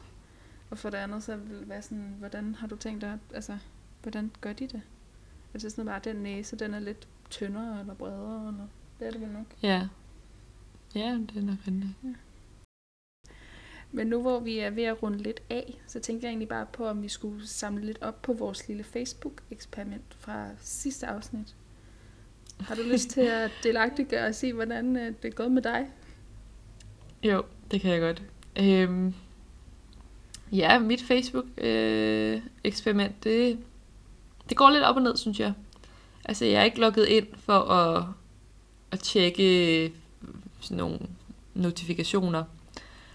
Og 0.70 0.78
for 0.78 0.90
det 0.90 0.98
andet, 0.98 1.22
så 1.22 1.36
vil 1.36 1.58
det 1.58 1.68
være 1.68 1.82
sådan, 1.82 2.14
hvordan 2.18 2.54
har 2.54 2.66
du 2.66 2.76
tænkt 2.76 3.00
dig, 3.00 3.18
altså, 3.34 3.58
hvordan 4.02 4.30
gør 4.40 4.52
de 4.52 4.66
det? 4.66 4.82
Altså 5.54 5.70
sådan 5.70 5.84
bare, 5.86 6.00
den 6.04 6.16
næse, 6.16 6.56
den 6.56 6.74
er 6.74 6.78
lidt 6.78 7.08
tyndere 7.30 7.80
eller 7.80 7.94
bredere, 7.94 8.48
eller 8.48 8.66
det 9.02 9.08
er 9.08 9.12
det 9.12 9.20
vel 9.20 9.28
nok. 9.28 9.46
Ja. 9.62 9.88
Ja, 10.94 11.18
det 11.28 11.36
er 11.36 11.42
nok 11.42 11.58
rigtigt. 11.66 12.16
Men 13.92 14.06
nu 14.06 14.20
hvor 14.20 14.40
vi 14.40 14.58
er 14.58 14.70
ved 14.70 14.82
at 14.82 15.02
runde 15.02 15.18
lidt 15.18 15.42
af, 15.50 15.80
så 15.86 16.00
tænker 16.00 16.26
jeg 16.26 16.30
egentlig 16.30 16.48
bare 16.48 16.66
på, 16.72 16.86
om 16.86 17.02
vi 17.02 17.08
skulle 17.08 17.48
samle 17.48 17.86
lidt 17.86 18.02
op 18.02 18.22
på 18.22 18.32
vores 18.32 18.68
lille 18.68 18.84
Facebook-eksperiment 18.84 20.16
fra 20.18 20.46
sidste 20.60 21.06
afsnit. 21.06 21.54
Har 22.60 22.74
du 22.74 22.82
lyst 22.82 23.10
til 23.10 23.20
at 23.20 23.50
delagtiggøre 23.62 24.26
og 24.26 24.34
sige, 24.34 24.52
hvordan 24.52 24.96
øh, 24.96 25.14
det 25.22 25.28
er 25.28 25.34
gået 25.34 25.52
med 25.52 25.62
dig? 25.62 25.88
Jo, 27.22 27.44
det 27.70 27.80
kan 27.80 27.90
jeg 27.90 28.00
godt. 28.00 28.22
Øhm, 28.56 29.14
ja, 30.52 30.78
mit 30.78 31.02
Facebook-eksperiment, 31.02 33.24
det, 33.24 33.58
det 34.48 34.56
går 34.56 34.70
lidt 34.70 34.84
op 34.84 34.96
og 34.96 35.02
ned, 35.02 35.16
synes 35.16 35.40
jeg. 35.40 35.52
Altså, 36.24 36.44
jeg 36.44 36.60
er 36.60 36.64
ikke 36.64 36.80
logget 36.80 37.06
ind 37.06 37.26
for 37.36 37.58
at, 37.58 38.04
at 38.92 39.00
tjekke 39.00 39.92
sådan 40.60 40.76
nogle 40.76 40.98
notifikationer. 41.54 42.44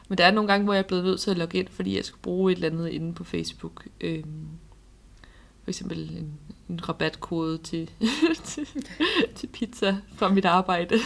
Men 0.10 0.18
der 0.18 0.26
er 0.26 0.32
nogle 0.32 0.48
gange, 0.48 0.64
hvor 0.64 0.74
jeg 0.74 0.80
er 0.80 0.88
blevet 0.88 1.06
nødt 1.06 1.20
til 1.20 1.32
at 1.32 1.38
logge 1.38 1.58
ind, 1.58 1.68
fordi 1.72 1.96
jeg 1.96 2.06
skal 2.06 2.20
bruge 2.22 2.52
et 2.52 2.56
eller 2.56 2.70
andet 2.70 2.90
inde 2.90 3.14
på 3.14 3.24
Facebook. 3.24 3.86
Øhm, 4.02 4.48
for 5.64 5.72
eksempel 5.72 6.18
en, 6.18 6.34
en 6.70 6.90
rabatkode 6.90 7.58
til, 7.58 7.90
til, 8.44 8.68
til 9.36 9.48
pizza 9.48 9.98
fra 10.16 10.30
mit 10.30 10.46
arbejde. 10.46 10.96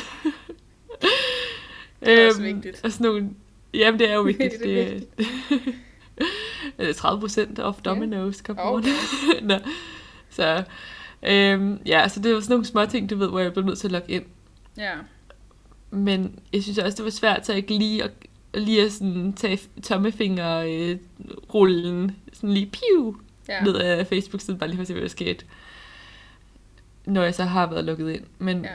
Det 2.05 2.21
er 2.21 2.27
også 2.27 2.41
vigtigt. 2.41 2.81
Og 2.83 2.91
sådan 2.91 3.05
nogle, 3.07 3.29
jamen, 3.73 3.99
det 3.99 4.09
er 4.09 4.13
jo 4.13 4.21
vigtigt. 4.21 4.53
Det 4.63 4.81
er 4.81 4.99
det, 4.99 5.07
det 6.77 6.89
er 6.89 6.93
30 6.93 7.19
procent 7.19 7.59
off 7.59 7.79
Domino's. 7.87 8.41
On. 8.49 8.57
Okay. 8.57 8.89
Nå. 9.41 9.55
Så, 10.29 10.63
øhm, 11.23 11.79
ja, 11.85 12.07
så 12.07 12.19
det 12.19 12.33
var 12.33 12.39
sådan 12.39 12.53
nogle 12.53 12.65
små 12.65 12.85
ting, 12.85 13.09
du 13.09 13.17
ved, 13.17 13.27
hvor 13.27 13.39
jeg 13.39 13.53
blev 13.53 13.65
nødt 13.65 13.79
til 13.79 13.87
at 13.87 13.91
logge 13.91 14.13
ind. 14.13 14.25
Ja, 14.77 14.93
Men 15.91 16.39
jeg 16.53 16.63
synes 16.63 16.77
også, 16.77 16.95
det 16.95 17.05
var 17.05 17.11
svært, 17.11 17.45
så 17.45 17.53
ikke 17.53 17.77
lige 17.77 18.03
at, 18.03 18.11
lige 18.53 18.85
at 18.85 18.91
sådan 18.91 19.33
tage 19.33 19.59
tommefingerrullen 19.83 22.15
sådan 22.33 22.53
lige 22.53 22.71
piu 22.71 23.15
ja, 23.49 23.63
ned 23.63 23.75
af 23.75 24.07
Facebook-siden, 24.07 24.59
bare 24.59 24.69
lige 24.69 24.77
for 24.77 24.81
at 24.81 24.87
se, 24.87 24.93
hvad 24.93 25.01
der 25.01 25.09
skete. 25.09 25.45
Når 27.05 27.23
jeg 27.23 27.35
så 27.35 27.43
har 27.43 27.69
været 27.69 27.85
lukket 27.85 28.09
ind. 28.09 28.23
Men 28.39 28.63
ja. 28.63 28.69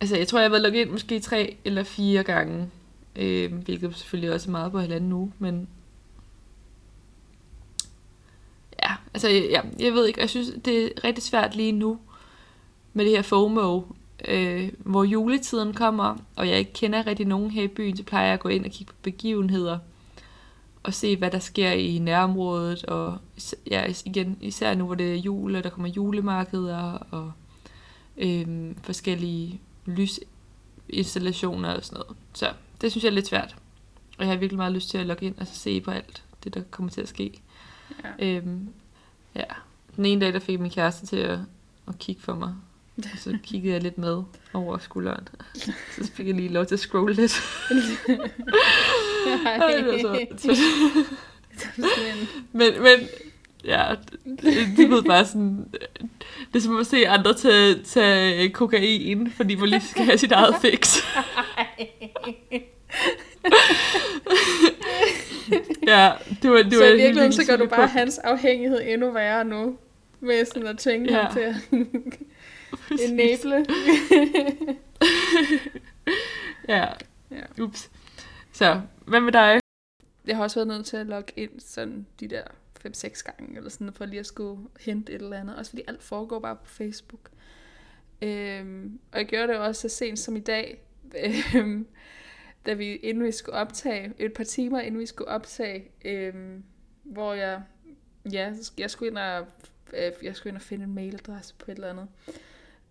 altså, 0.00 0.16
jeg 0.16 0.28
tror, 0.28 0.38
jeg 0.38 0.44
har 0.44 0.50
været 0.50 0.62
lukket 0.62 0.80
ind 0.80 0.90
måske 0.90 1.20
tre 1.20 1.56
eller 1.64 1.82
fire 1.82 2.22
gange. 2.22 2.70
Øh, 3.16 3.54
hvilket 3.54 3.96
selvfølgelig 3.96 4.32
også 4.32 4.50
er 4.50 4.52
meget 4.52 4.72
på 4.72 4.80
halvanden 4.80 5.12
uge, 5.12 5.32
men... 5.38 5.68
Ja, 8.82 8.92
altså, 9.14 9.28
ja, 9.28 9.60
jeg 9.78 9.92
ved 9.92 10.06
ikke, 10.06 10.20
jeg 10.20 10.30
synes, 10.30 10.52
det 10.64 10.84
er 10.84 10.88
rigtig 11.04 11.24
svært 11.24 11.56
lige 11.56 11.72
nu 11.72 11.98
med 12.92 13.04
det 13.04 13.12
her 13.12 13.22
FOMO, 13.22 13.82
øh, 14.28 14.72
hvor 14.78 15.04
juletiden 15.04 15.74
kommer, 15.74 16.16
og 16.36 16.48
jeg 16.48 16.58
ikke 16.58 16.72
kender 16.72 17.06
rigtig 17.06 17.26
nogen 17.26 17.50
her 17.50 17.62
i 17.62 17.68
byen, 17.68 17.96
så 17.96 18.02
plejer 18.02 18.24
jeg 18.24 18.34
at 18.34 18.40
gå 18.40 18.48
ind 18.48 18.64
og 18.64 18.70
kigge 18.70 18.92
på 18.92 18.98
begivenheder, 19.02 19.78
og 20.82 20.94
se, 20.94 21.16
hvad 21.16 21.30
der 21.30 21.38
sker 21.38 21.70
i 21.70 21.98
nærområdet, 21.98 22.84
og 22.84 23.18
ja, 23.70 23.92
igen, 24.04 24.38
især 24.40 24.74
nu, 24.74 24.86
hvor 24.86 24.94
det 24.94 25.14
er 25.14 25.18
jul, 25.18 25.56
og 25.56 25.64
der 25.64 25.70
kommer 25.70 25.88
julemarkeder, 25.88 27.06
og 27.10 27.32
øh, 28.16 28.74
forskellige 28.82 29.60
lysinstallationer 29.86 31.74
og 31.74 31.84
sådan 31.84 32.00
noget. 32.00 32.16
Så 32.32 32.52
det 32.80 32.90
synes 32.90 33.04
jeg 33.04 33.10
er 33.10 33.14
lidt 33.14 33.26
svært. 33.26 33.56
Og 34.18 34.24
jeg 34.24 34.32
har 34.32 34.38
virkelig 34.38 34.58
meget 34.58 34.72
lyst 34.72 34.90
til 34.90 34.98
at 34.98 35.06
logge 35.06 35.26
ind 35.26 35.38
og 35.38 35.46
se 35.46 35.80
på 35.80 35.90
alt 35.90 36.24
det, 36.44 36.54
der 36.54 36.62
kommer 36.70 36.90
til 36.90 37.00
at 37.00 37.08
ske. 37.08 37.40
Ja. 38.04 38.36
Øhm, 38.36 38.68
ja. 39.34 39.44
Den 39.96 40.06
ene 40.06 40.20
dag, 40.20 40.32
der 40.32 40.38
fik 40.38 40.60
min 40.60 40.70
kæreste 40.70 41.06
til 41.06 41.16
at, 41.16 41.38
at 41.88 41.98
kigge 41.98 42.22
for 42.22 42.34
mig. 42.34 42.54
Så 43.24 43.38
kiggede 43.42 43.72
jeg 43.72 43.82
lidt 43.82 43.98
med 43.98 44.22
over 44.52 44.78
skulderen. 44.78 45.28
Så 46.02 46.12
fik 46.14 46.26
jeg 46.26 46.34
lige 46.34 46.48
lov 46.48 46.66
til 46.66 46.74
at 46.74 46.80
scrolle 46.80 47.14
lidt. 47.14 47.42
men, 52.52 52.82
men 52.82 53.08
ja, 53.64 53.94
det 54.76 54.90
ved 54.90 55.02
bare 55.02 55.26
sådan, 55.26 55.64
det 56.52 56.58
er 56.58 56.60
som 56.60 56.78
at 56.78 56.86
se 56.86 57.08
andre 57.08 57.34
tage, 57.34 57.82
tage 57.82 58.50
kokain, 58.50 59.30
fordi 59.30 59.54
man 59.54 59.68
lige 59.68 59.80
skal 59.80 60.04
have 60.04 60.18
sit 60.18 60.32
eget 60.32 60.54
fix. 60.62 60.96
ja, 65.86 66.12
det 66.42 66.50
var, 66.50 66.62
det 66.62 66.72
så 66.72 66.78
var 66.78 66.86
i 66.86 66.96
virkeligheden, 66.96 67.32
så 67.32 67.44
gør 67.46 67.56
du 67.56 67.66
bare 67.66 67.86
hans 67.86 68.18
afhængighed 68.18 68.80
endnu 68.84 69.12
værre 69.12 69.44
nu, 69.44 69.76
med 70.20 70.44
sådan 70.44 70.66
at 70.66 70.78
tvinge 70.78 71.12
ja. 71.12 71.22
ham 71.22 71.32
til 71.32 71.40
at 71.40 71.54
enable. 73.04 73.66
ja. 76.68 76.86
ja, 77.30 77.62
ups. 77.62 77.90
Så, 78.52 78.80
hvad 79.06 79.20
med 79.20 79.32
dig? 79.32 79.60
Jeg 80.26 80.36
har 80.36 80.42
også 80.42 80.56
været 80.56 80.68
nødt 80.68 80.86
til 80.86 80.96
at 80.96 81.06
logge 81.06 81.32
ind 81.36 81.60
sådan 81.60 82.06
de 82.20 82.28
der 82.28 82.42
5-6 82.86 83.22
gange, 83.22 83.56
eller 83.56 83.70
sådan, 83.70 83.92
for 83.92 84.04
lige 84.04 84.20
at 84.20 84.26
skulle 84.26 84.68
hente 84.80 85.12
et 85.12 85.22
eller 85.22 85.40
andet. 85.40 85.56
Også 85.56 85.70
fordi 85.70 85.82
alt 85.88 86.02
foregår 86.02 86.38
bare 86.38 86.56
på 86.56 86.66
Facebook. 86.66 87.30
Øhm, 88.22 89.00
og 89.12 89.18
jeg 89.18 89.26
gjorde 89.26 89.48
det 89.48 89.56
også 89.56 89.88
så 89.88 89.96
sent 89.96 90.18
som 90.18 90.36
i 90.36 90.40
dag, 90.40 90.82
øhm, 91.54 91.86
da 92.66 92.72
vi, 92.72 92.96
inden 92.96 93.24
vi 93.24 93.32
skulle 93.32 93.56
optage, 93.56 94.12
et 94.18 94.32
par 94.32 94.44
timer 94.44 94.80
inden 94.80 95.00
vi 95.00 95.06
skulle 95.06 95.28
optage, 95.28 95.90
øhm, 96.04 96.64
hvor 97.02 97.34
jeg, 97.34 97.62
ja, 98.32 98.54
jeg 98.78 98.90
skulle 98.90 99.10
ind 99.10 99.18
og, 99.18 99.46
øh, 99.92 100.12
jeg 100.22 100.36
skulle 100.36 100.50
ind 100.50 100.56
og 100.56 100.62
finde 100.62 100.84
en 100.84 100.94
mailadresse 100.94 101.54
på 101.58 101.70
et 101.70 101.74
eller 101.74 101.90
andet. 101.90 102.08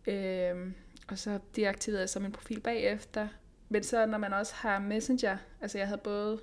Øhm, 0.08 0.74
og 1.08 1.18
så 1.18 1.40
deaktiverede 1.56 2.02
jeg 2.02 2.10
så 2.10 2.20
min 2.20 2.32
profil 2.32 2.60
bagefter. 2.60 3.28
Men 3.70 3.84
så 3.84 4.06
når 4.06 4.18
man 4.18 4.34
også 4.34 4.54
har 4.56 4.80
Messenger, 4.80 5.38
altså 5.62 5.78
jeg 5.78 5.88
havde 5.88 6.02
både 6.04 6.40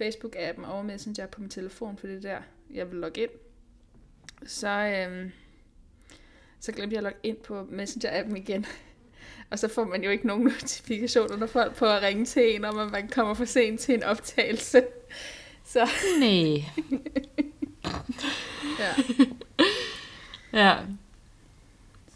Facebook-appen 0.00 0.66
og 0.66 0.86
Messenger 0.86 1.26
på 1.26 1.40
min 1.40 1.50
telefon, 1.50 1.98
for 1.98 2.06
det 2.06 2.16
er 2.16 2.20
der, 2.20 2.38
jeg 2.70 2.90
vil 2.90 2.98
logge 2.98 3.22
ind. 3.22 3.30
Så, 4.46 4.68
øhm, 4.68 5.30
så 6.60 6.72
glemte 6.72 6.94
jeg 6.94 6.98
at 6.98 7.04
logge 7.04 7.18
ind 7.22 7.36
på 7.36 7.62
Messenger-appen 7.62 8.36
igen. 8.36 8.66
og 9.50 9.58
så 9.58 9.68
får 9.68 9.84
man 9.84 10.04
jo 10.04 10.10
ikke 10.10 10.26
nogen 10.26 10.44
notifikationer, 10.44 11.36
når 11.36 11.46
folk 11.46 11.76
på 11.76 11.86
at 11.86 12.02
ringe 12.02 12.24
til 12.24 12.54
en, 12.54 12.64
om 12.64 12.78
at 12.78 12.90
man 12.90 13.08
kommer 13.08 13.34
for 13.34 13.44
sent 13.44 13.80
til 13.80 13.94
en 13.94 14.02
optagelse. 14.02 14.82
Så. 15.64 15.88
Nej. 16.20 16.64
ja. 18.80 18.94
ja. 20.52 20.78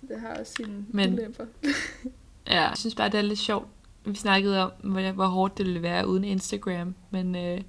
Det 0.08 0.20
har 0.20 0.34
også 0.34 0.52
sine 0.56 0.86
Men, 0.88 1.12
ulemper. 1.12 1.44
ja, 2.46 2.62
jeg 2.62 2.72
synes 2.76 2.94
bare, 2.94 3.08
det 3.08 3.18
er 3.18 3.22
lidt 3.22 3.38
sjovt, 3.38 3.68
vi 4.04 4.14
snakkede 4.14 4.62
om, 4.62 4.70
hvor, 4.82 5.12
hvor 5.12 5.26
hårdt 5.26 5.58
det 5.58 5.66
ville 5.66 5.82
være 5.82 6.08
uden 6.08 6.24
Instagram, 6.24 6.94
men 7.10 7.36
øh, 7.36 7.60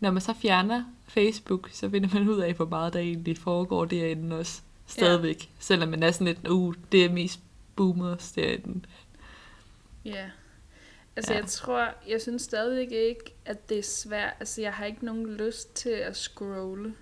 når 0.00 0.10
man 0.10 0.22
så 0.22 0.34
fjerner 0.34 0.84
Facebook, 1.08 1.70
så 1.72 1.90
finder 1.90 2.08
man 2.14 2.28
ud 2.28 2.40
af, 2.40 2.54
hvor 2.54 2.66
meget 2.66 2.92
der 2.92 2.98
egentlig 2.98 3.38
foregår 3.38 3.84
derinde 3.84 4.38
også 4.38 4.62
stadigvæk. 4.86 5.42
Ja. 5.42 5.48
Selvom 5.58 5.88
man 5.88 6.02
er 6.02 6.10
sådan 6.10 6.26
lidt, 6.26 6.48
uh, 6.48 6.74
det 6.92 7.04
er 7.04 7.12
mest 7.12 7.40
boomers 7.76 8.32
derinde. 8.32 8.80
Ja. 10.04 10.30
Altså 11.16 11.32
ja. 11.32 11.38
jeg 11.38 11.46
tror, 11.46 11.88
jeg 12.08 12.20
synes 12.20 12.42
stadigvæk 12.42 12.92
ikke, 12.92 13.34
at 13.44 13.68
det 13.68 13.78
er 13.78 13.82
svært. 13.82 14.32
Altså 14.40 14.60
jeg 14.60 14.72
har 14.72 14.84
ikke 14.84 15.04
nogen 15.04 15.34
lyst 15.34 15.74
til 15.74 15.90
at 15.90 16.16
scrolle. 16.16 16.94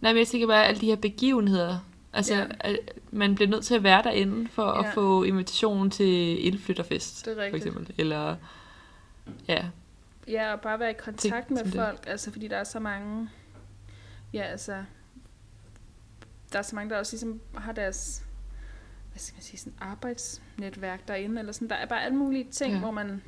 Nej, 0.00 0.12
men 0.12 0.18
jeg 0.18 0.26
tænker 0.26 0.46
bare, 0.46 0.62
at 0.62 0.68
alle 0.68 0.80
de 0.80 0.86
her 0.86 0.96
begivenheder, 0.96 1.78
Altså, 2.12 2.34
ja. 2.34 2.74
man 3.10 3.34
bliver 3.34 3.48
nødt 3.48 3.64
til 3.64 3.74
at 3.74 3.82
være 3.82 4.02
derinde 4.02 4.48
for 4.48 4.66
ja. 4.66 4.88
at 4.88 4.94
få 4.94 5.22
invitationen 5.22 5.90
til 5.90 6.46
indflytterfest, 6.46 7.24
det 7.24 7.38
er 7.38 7.50
for 7.50 7.56
eksempel. 7.56 7.94
Eller, 7.98 8.36
ja. 9.48 9.64
Ja, 10.28 10.52
og 10.52 10.60
bare 10.60 10.80
være 10.80 10.90
i 10.90 10.94
kontakt 10.98 11.50
med 11.50 11.72
folk, 11.72 12.04
det. 12.04 12.10
altså 12.10 12.32
fordi 12.32 12.48
der 12.48 12.56
er 12.56 12.64
så 12.64 12.80
mange, 12.80 13.30
ja 14.32 14.42
altså, 14.42 14.84
der 16.52 16.58
er 16.58 16.62
så 16.62 16.76
mange, 16.76 16.90
der 16.90 16.98
også 16.98 17.12
ligesom 17.12 17.40
har 17.54 17.72
deres, 17.72 18.24
hvad 19.12 19.20
skal 19.20 19.36
man 19.36 19.42
sige, 19.42 19.58
sådan 19.58 19.78
arbejdsnetværk 19.80 21.08
derinde, 21.08 21.38
eller 21.38 21.52
sådan, 21.52 21.68
der 21.68 21.74
er 21.74 21.86
bare 21.86 22.04
alle 22.04 22.16
mulige 22.16 22.44
ting, 22.44 22.72
ja. 22.72 22.78
hvor 22.78 22.90
man, 22.90 23.22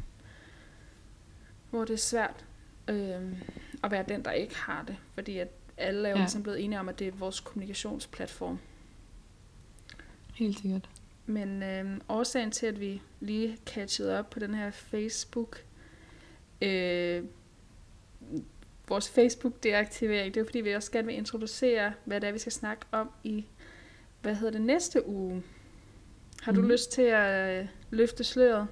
hvor 1.71 1.85
det 1.85 1.95
er 1.95 1.99
svært 1.99 2.45
øh, 2.89 3.21
at 3.85 3.91
være 3.91 4.05
den, 4.09 4.25
der 4.25 4.33
ikke 4.33 4.57
har 4.59 4.85
det, 4.87 4.97
fordi 5.15 5.39
at 5.39 5.49
alle 5.77 6.09
er 6.09 6.13
jo 6.13 6.17
ja. 6.17 6.23
ligesom 6.23 6.43
blevet 6.43 6.65
enige 6.65 6.81
om, 6.81 6.89
at 6.89 6.99
det 6.99 7.07
er 7.09 7.13
vores 7.13 7.41
kommunikationsplatform. 7.41 8.59
Helt 10.41 10.59
sikkert. 10.59 10.89
Men 11.27 11.63
øh, 11.63 12.01
årsagen 12.09 12.51
til, 12.51 12.67
at 12.67 12.81
vi 12.81 13.03
lige 13.21 13.59
catchede 13.67 14.19
op 14.19 14.31
på 14.31 14.39
den 14.39 14.55
her 14.55 14.71
Facebook, 14.71 15.65
øh, 16.63 17.25
vores 18.89 19.09
Facebook-deaktivering, 19.09 20.35
det 20.35 20.37
er 20.37 20.45
fordi, 20.45 20.61
vi 20.61 20.73
også 20.73 20.93
gerne 20.93 21.07
vil 21.07 21.17
introducere, 21.17 21.93
hvad 22.05 22.21
det 22.21 22.29
er, 22.29 22.33
vi 22.33 22.39
skal 22.39 22.53
snakke 22.53 22.87
om 22.93 23.11
i, 23.25 23.45
hvad 24.23 24.35
hedder 24.35 24.53
det, 24.53 24.61
næste 24.61 25.09
uge. 25.09 25.43
Har 26.43 26.53
du 26.53 26.61
mm. 26.61 26.69
lyst 26.69 26.93
til 26.93 27.03
at 27.03 27.61
øh, 27.61 27.69
løfte 27.91 28.25
sløret? 28.25 28.67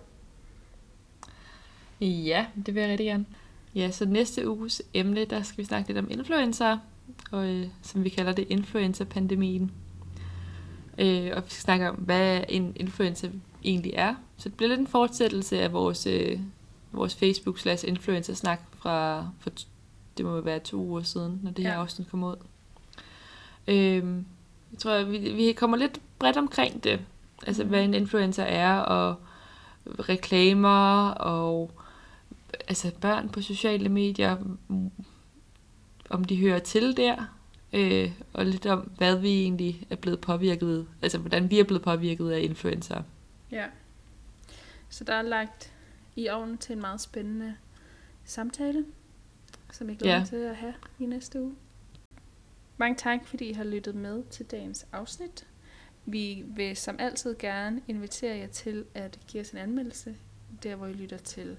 Ja, 2.00 2.46
det 2.66 2.74
vil 2.74 2.80
jeg 2.80 2.90
rigtig 2.90 3.06
gerne. 3.06 3.26
Ja, 3.74 3.90
så 3.90 4.06
næste 4.06 4.48
uges 4.48 4.82
emne, 4.94 5.24
der 5.24 5.42
skal 5.42 5.58
vi 5.58 5.64
snakke 5.64 5.88
lidt 5.88 5.98
om 5.98 6.10
influencer, 6.10 6.78
og, 7.30 7.48
øh, 7.48 7.66
som 7.82 8.04
vi 8.04 8.08
kalder 8.08 8.32
det 8.32 8.46
influencer-pandemien. 8.48 9.72
Øh, 10.98 11.32
og 11.36 11.44
vi 11.44 11.50
skal 11.50 11.62
snakke 11.62 11.88
om, 11.88 11.94
hvad 11.94 12.44
en 12.48 12.72
influencer 12.76 13.28
egentlig 13.64 13.92
er. 13.96 14.14
Så 14.36 14.48
det 14.48 14.56
bliver 14.56 14.68
lidt 14.68 14.80
en 14.80 14.86
fortsættelse 14.86 15.60
af 15.60 15.72
vores, 15.72 16.06
øh, 16.06 16.40
vores 16.92 17.14
Facebook 17.14 17.58
slash 17.58 17.88
influencer 17.88 18.34
snak 18.34 18.60
fra, 18.78 19.28
fra, 19.40 19.50
det 20.16 20.26
må 20.26 20.40
være 20.40 20.58
to 20.58 20.76
uger 20.76 21.02
siden, 21.02 21.40
når 21.42 21.50
det 21.50 21.64
her 21.64 21.72
ja. 21.72 21.80
afsnit 21.80 22.10
kommer 22.10 22.30
ud. 22.30 22.36
Øh, 23.68 24.04
jeg 24.72 24.78
tror, 24.78 25.02
vi, 25.02 25.18
vi 25.18 25.52
kommer 25.52 25.76
lidt 25.76 26.00
bredt 26.18 26.36
omkring 26.36 26.84
det. 26.84 27.00
Altså, 27.46 27.62
mm. 27.62 27.68
hvad 27.68 27.84
en 27.84 27.94
influencer 27.94 28.42
er, 28.42 28.78
og 28.78 29.16
reklamer, 29.98 31.08
og 31.10 31.70
altså 32.68 32.90
børn 33.00 33.28
på 33.28 33.42
sociale 33.42 33.88
medier, 33.88 34.36
om 36.10 36.24
de 36.24 36.36
hører 36.36 36.58
til 36.58 36.96
der, 36.96 37.37
øh, 37.72 38.12
og 38.32 38.46
lidt 38.46 38.66
om, 38.66 38.80
hvad 38.80 39.16
vi 39.16 39.42
egentlig 39.42 39.86
er 39.90 39.96
blevet 39.96 40.20
påvirket, 40.20 40.86
altså 41.02 41.18
hvordan 41.18 41.50
vi 41.50 41.60
er 41.60 41.64
blevet 41.64 41.82
påvirket 41.82 42.30
af 42.30 42.40
influencer. 42.40 43.02
Ja. 43.50 43.66
Så 44.88 45.04
der 45.04 45.14
er 45.14 45.22
lagt 45.22 45.72
i 46.16 46.28
ovnen 46.28 46.58
til 46.58 46.72
en 46.72 46.80
meget 46.80 47.00
spændende 47.00 47.56
samtale, 48.24 48.84
som 49.72 49.88
jeg 49.88 49.96
glæder 49.96 50.18
ja. 50.18 50.24
til 50.24 50.36
at 50.36 50.56
have 50.56 50.74
i 50.98 51.06
næste 51.06 51.42
uge. 51.42 51.54
Mange 52.76 52.96
tak, 52.96 53.26
fordi 53.26 53.44
I 53.44 53.52
har 53.52 53.64
lyttet 53.64 53.94
med 53.94 54.22
til 54.30 54.46
dagens 54.46 54.86
afsnit. 54.92 55.46
Vi 56.06 56.44
vil 56.46 56.76
som 56.76 56.96
altid 56.98 57.36
gerne 57.38 57.82
invitere 57.88 58.36
jer 58.36 58.46
til 58.46 58.84
at 58.94 59.18
give 59.26 59.40
os 59.40 59.50
en 59.50 59.58
anmeldelse, 59.58 60.16
der 60.62 60.76
hvor 60.76 60.86
I 60.86 60.92
lytter 60.92 61.18
til 61.18 61.56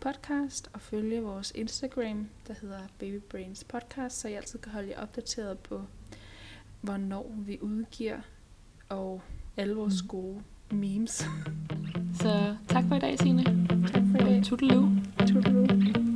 podcast 0.00 0.70
og 0.72 0.80
følge 0.80 1.22
vores 1.22 1.52
Instagram, 1.54 2.28
der 2.48 2.54
hedder 2.60 2.80
Baby 2.98 3.20
Brains 3.30 3.64
Podcast, 3.64 4.20
så 4.20 4.28
I 4.28 4.32
altid 4.32 4.58
kan 4.58 4.72
holde 4.72 4.88
jer 4.90 5.02
opdateret 5.02 5.58
på, 5.58 5.82
hvornår 6.80 7.34
vi 7.38 7.58
udgiver, 7.60 8.18
og 8.88 9.22
alle 9.56 9.74
vores 9.74 10.02
mm. 10.02 10.08
gode 10.08 10.42
memes. 10.70 11.26
Så 12.14 12.56
tak 12.68 12.84
for 12.88 12.94
i 12.94 12.98
dag, 12.98 13.18
Signe. 13.18 13.44
Tak 13.92 14.02
for 14.12 14.26
i 14.26 14.30
dag. 14.30 14.44
Toodaloo. 14.44 14.88
Toodaloo. 15.18 16.09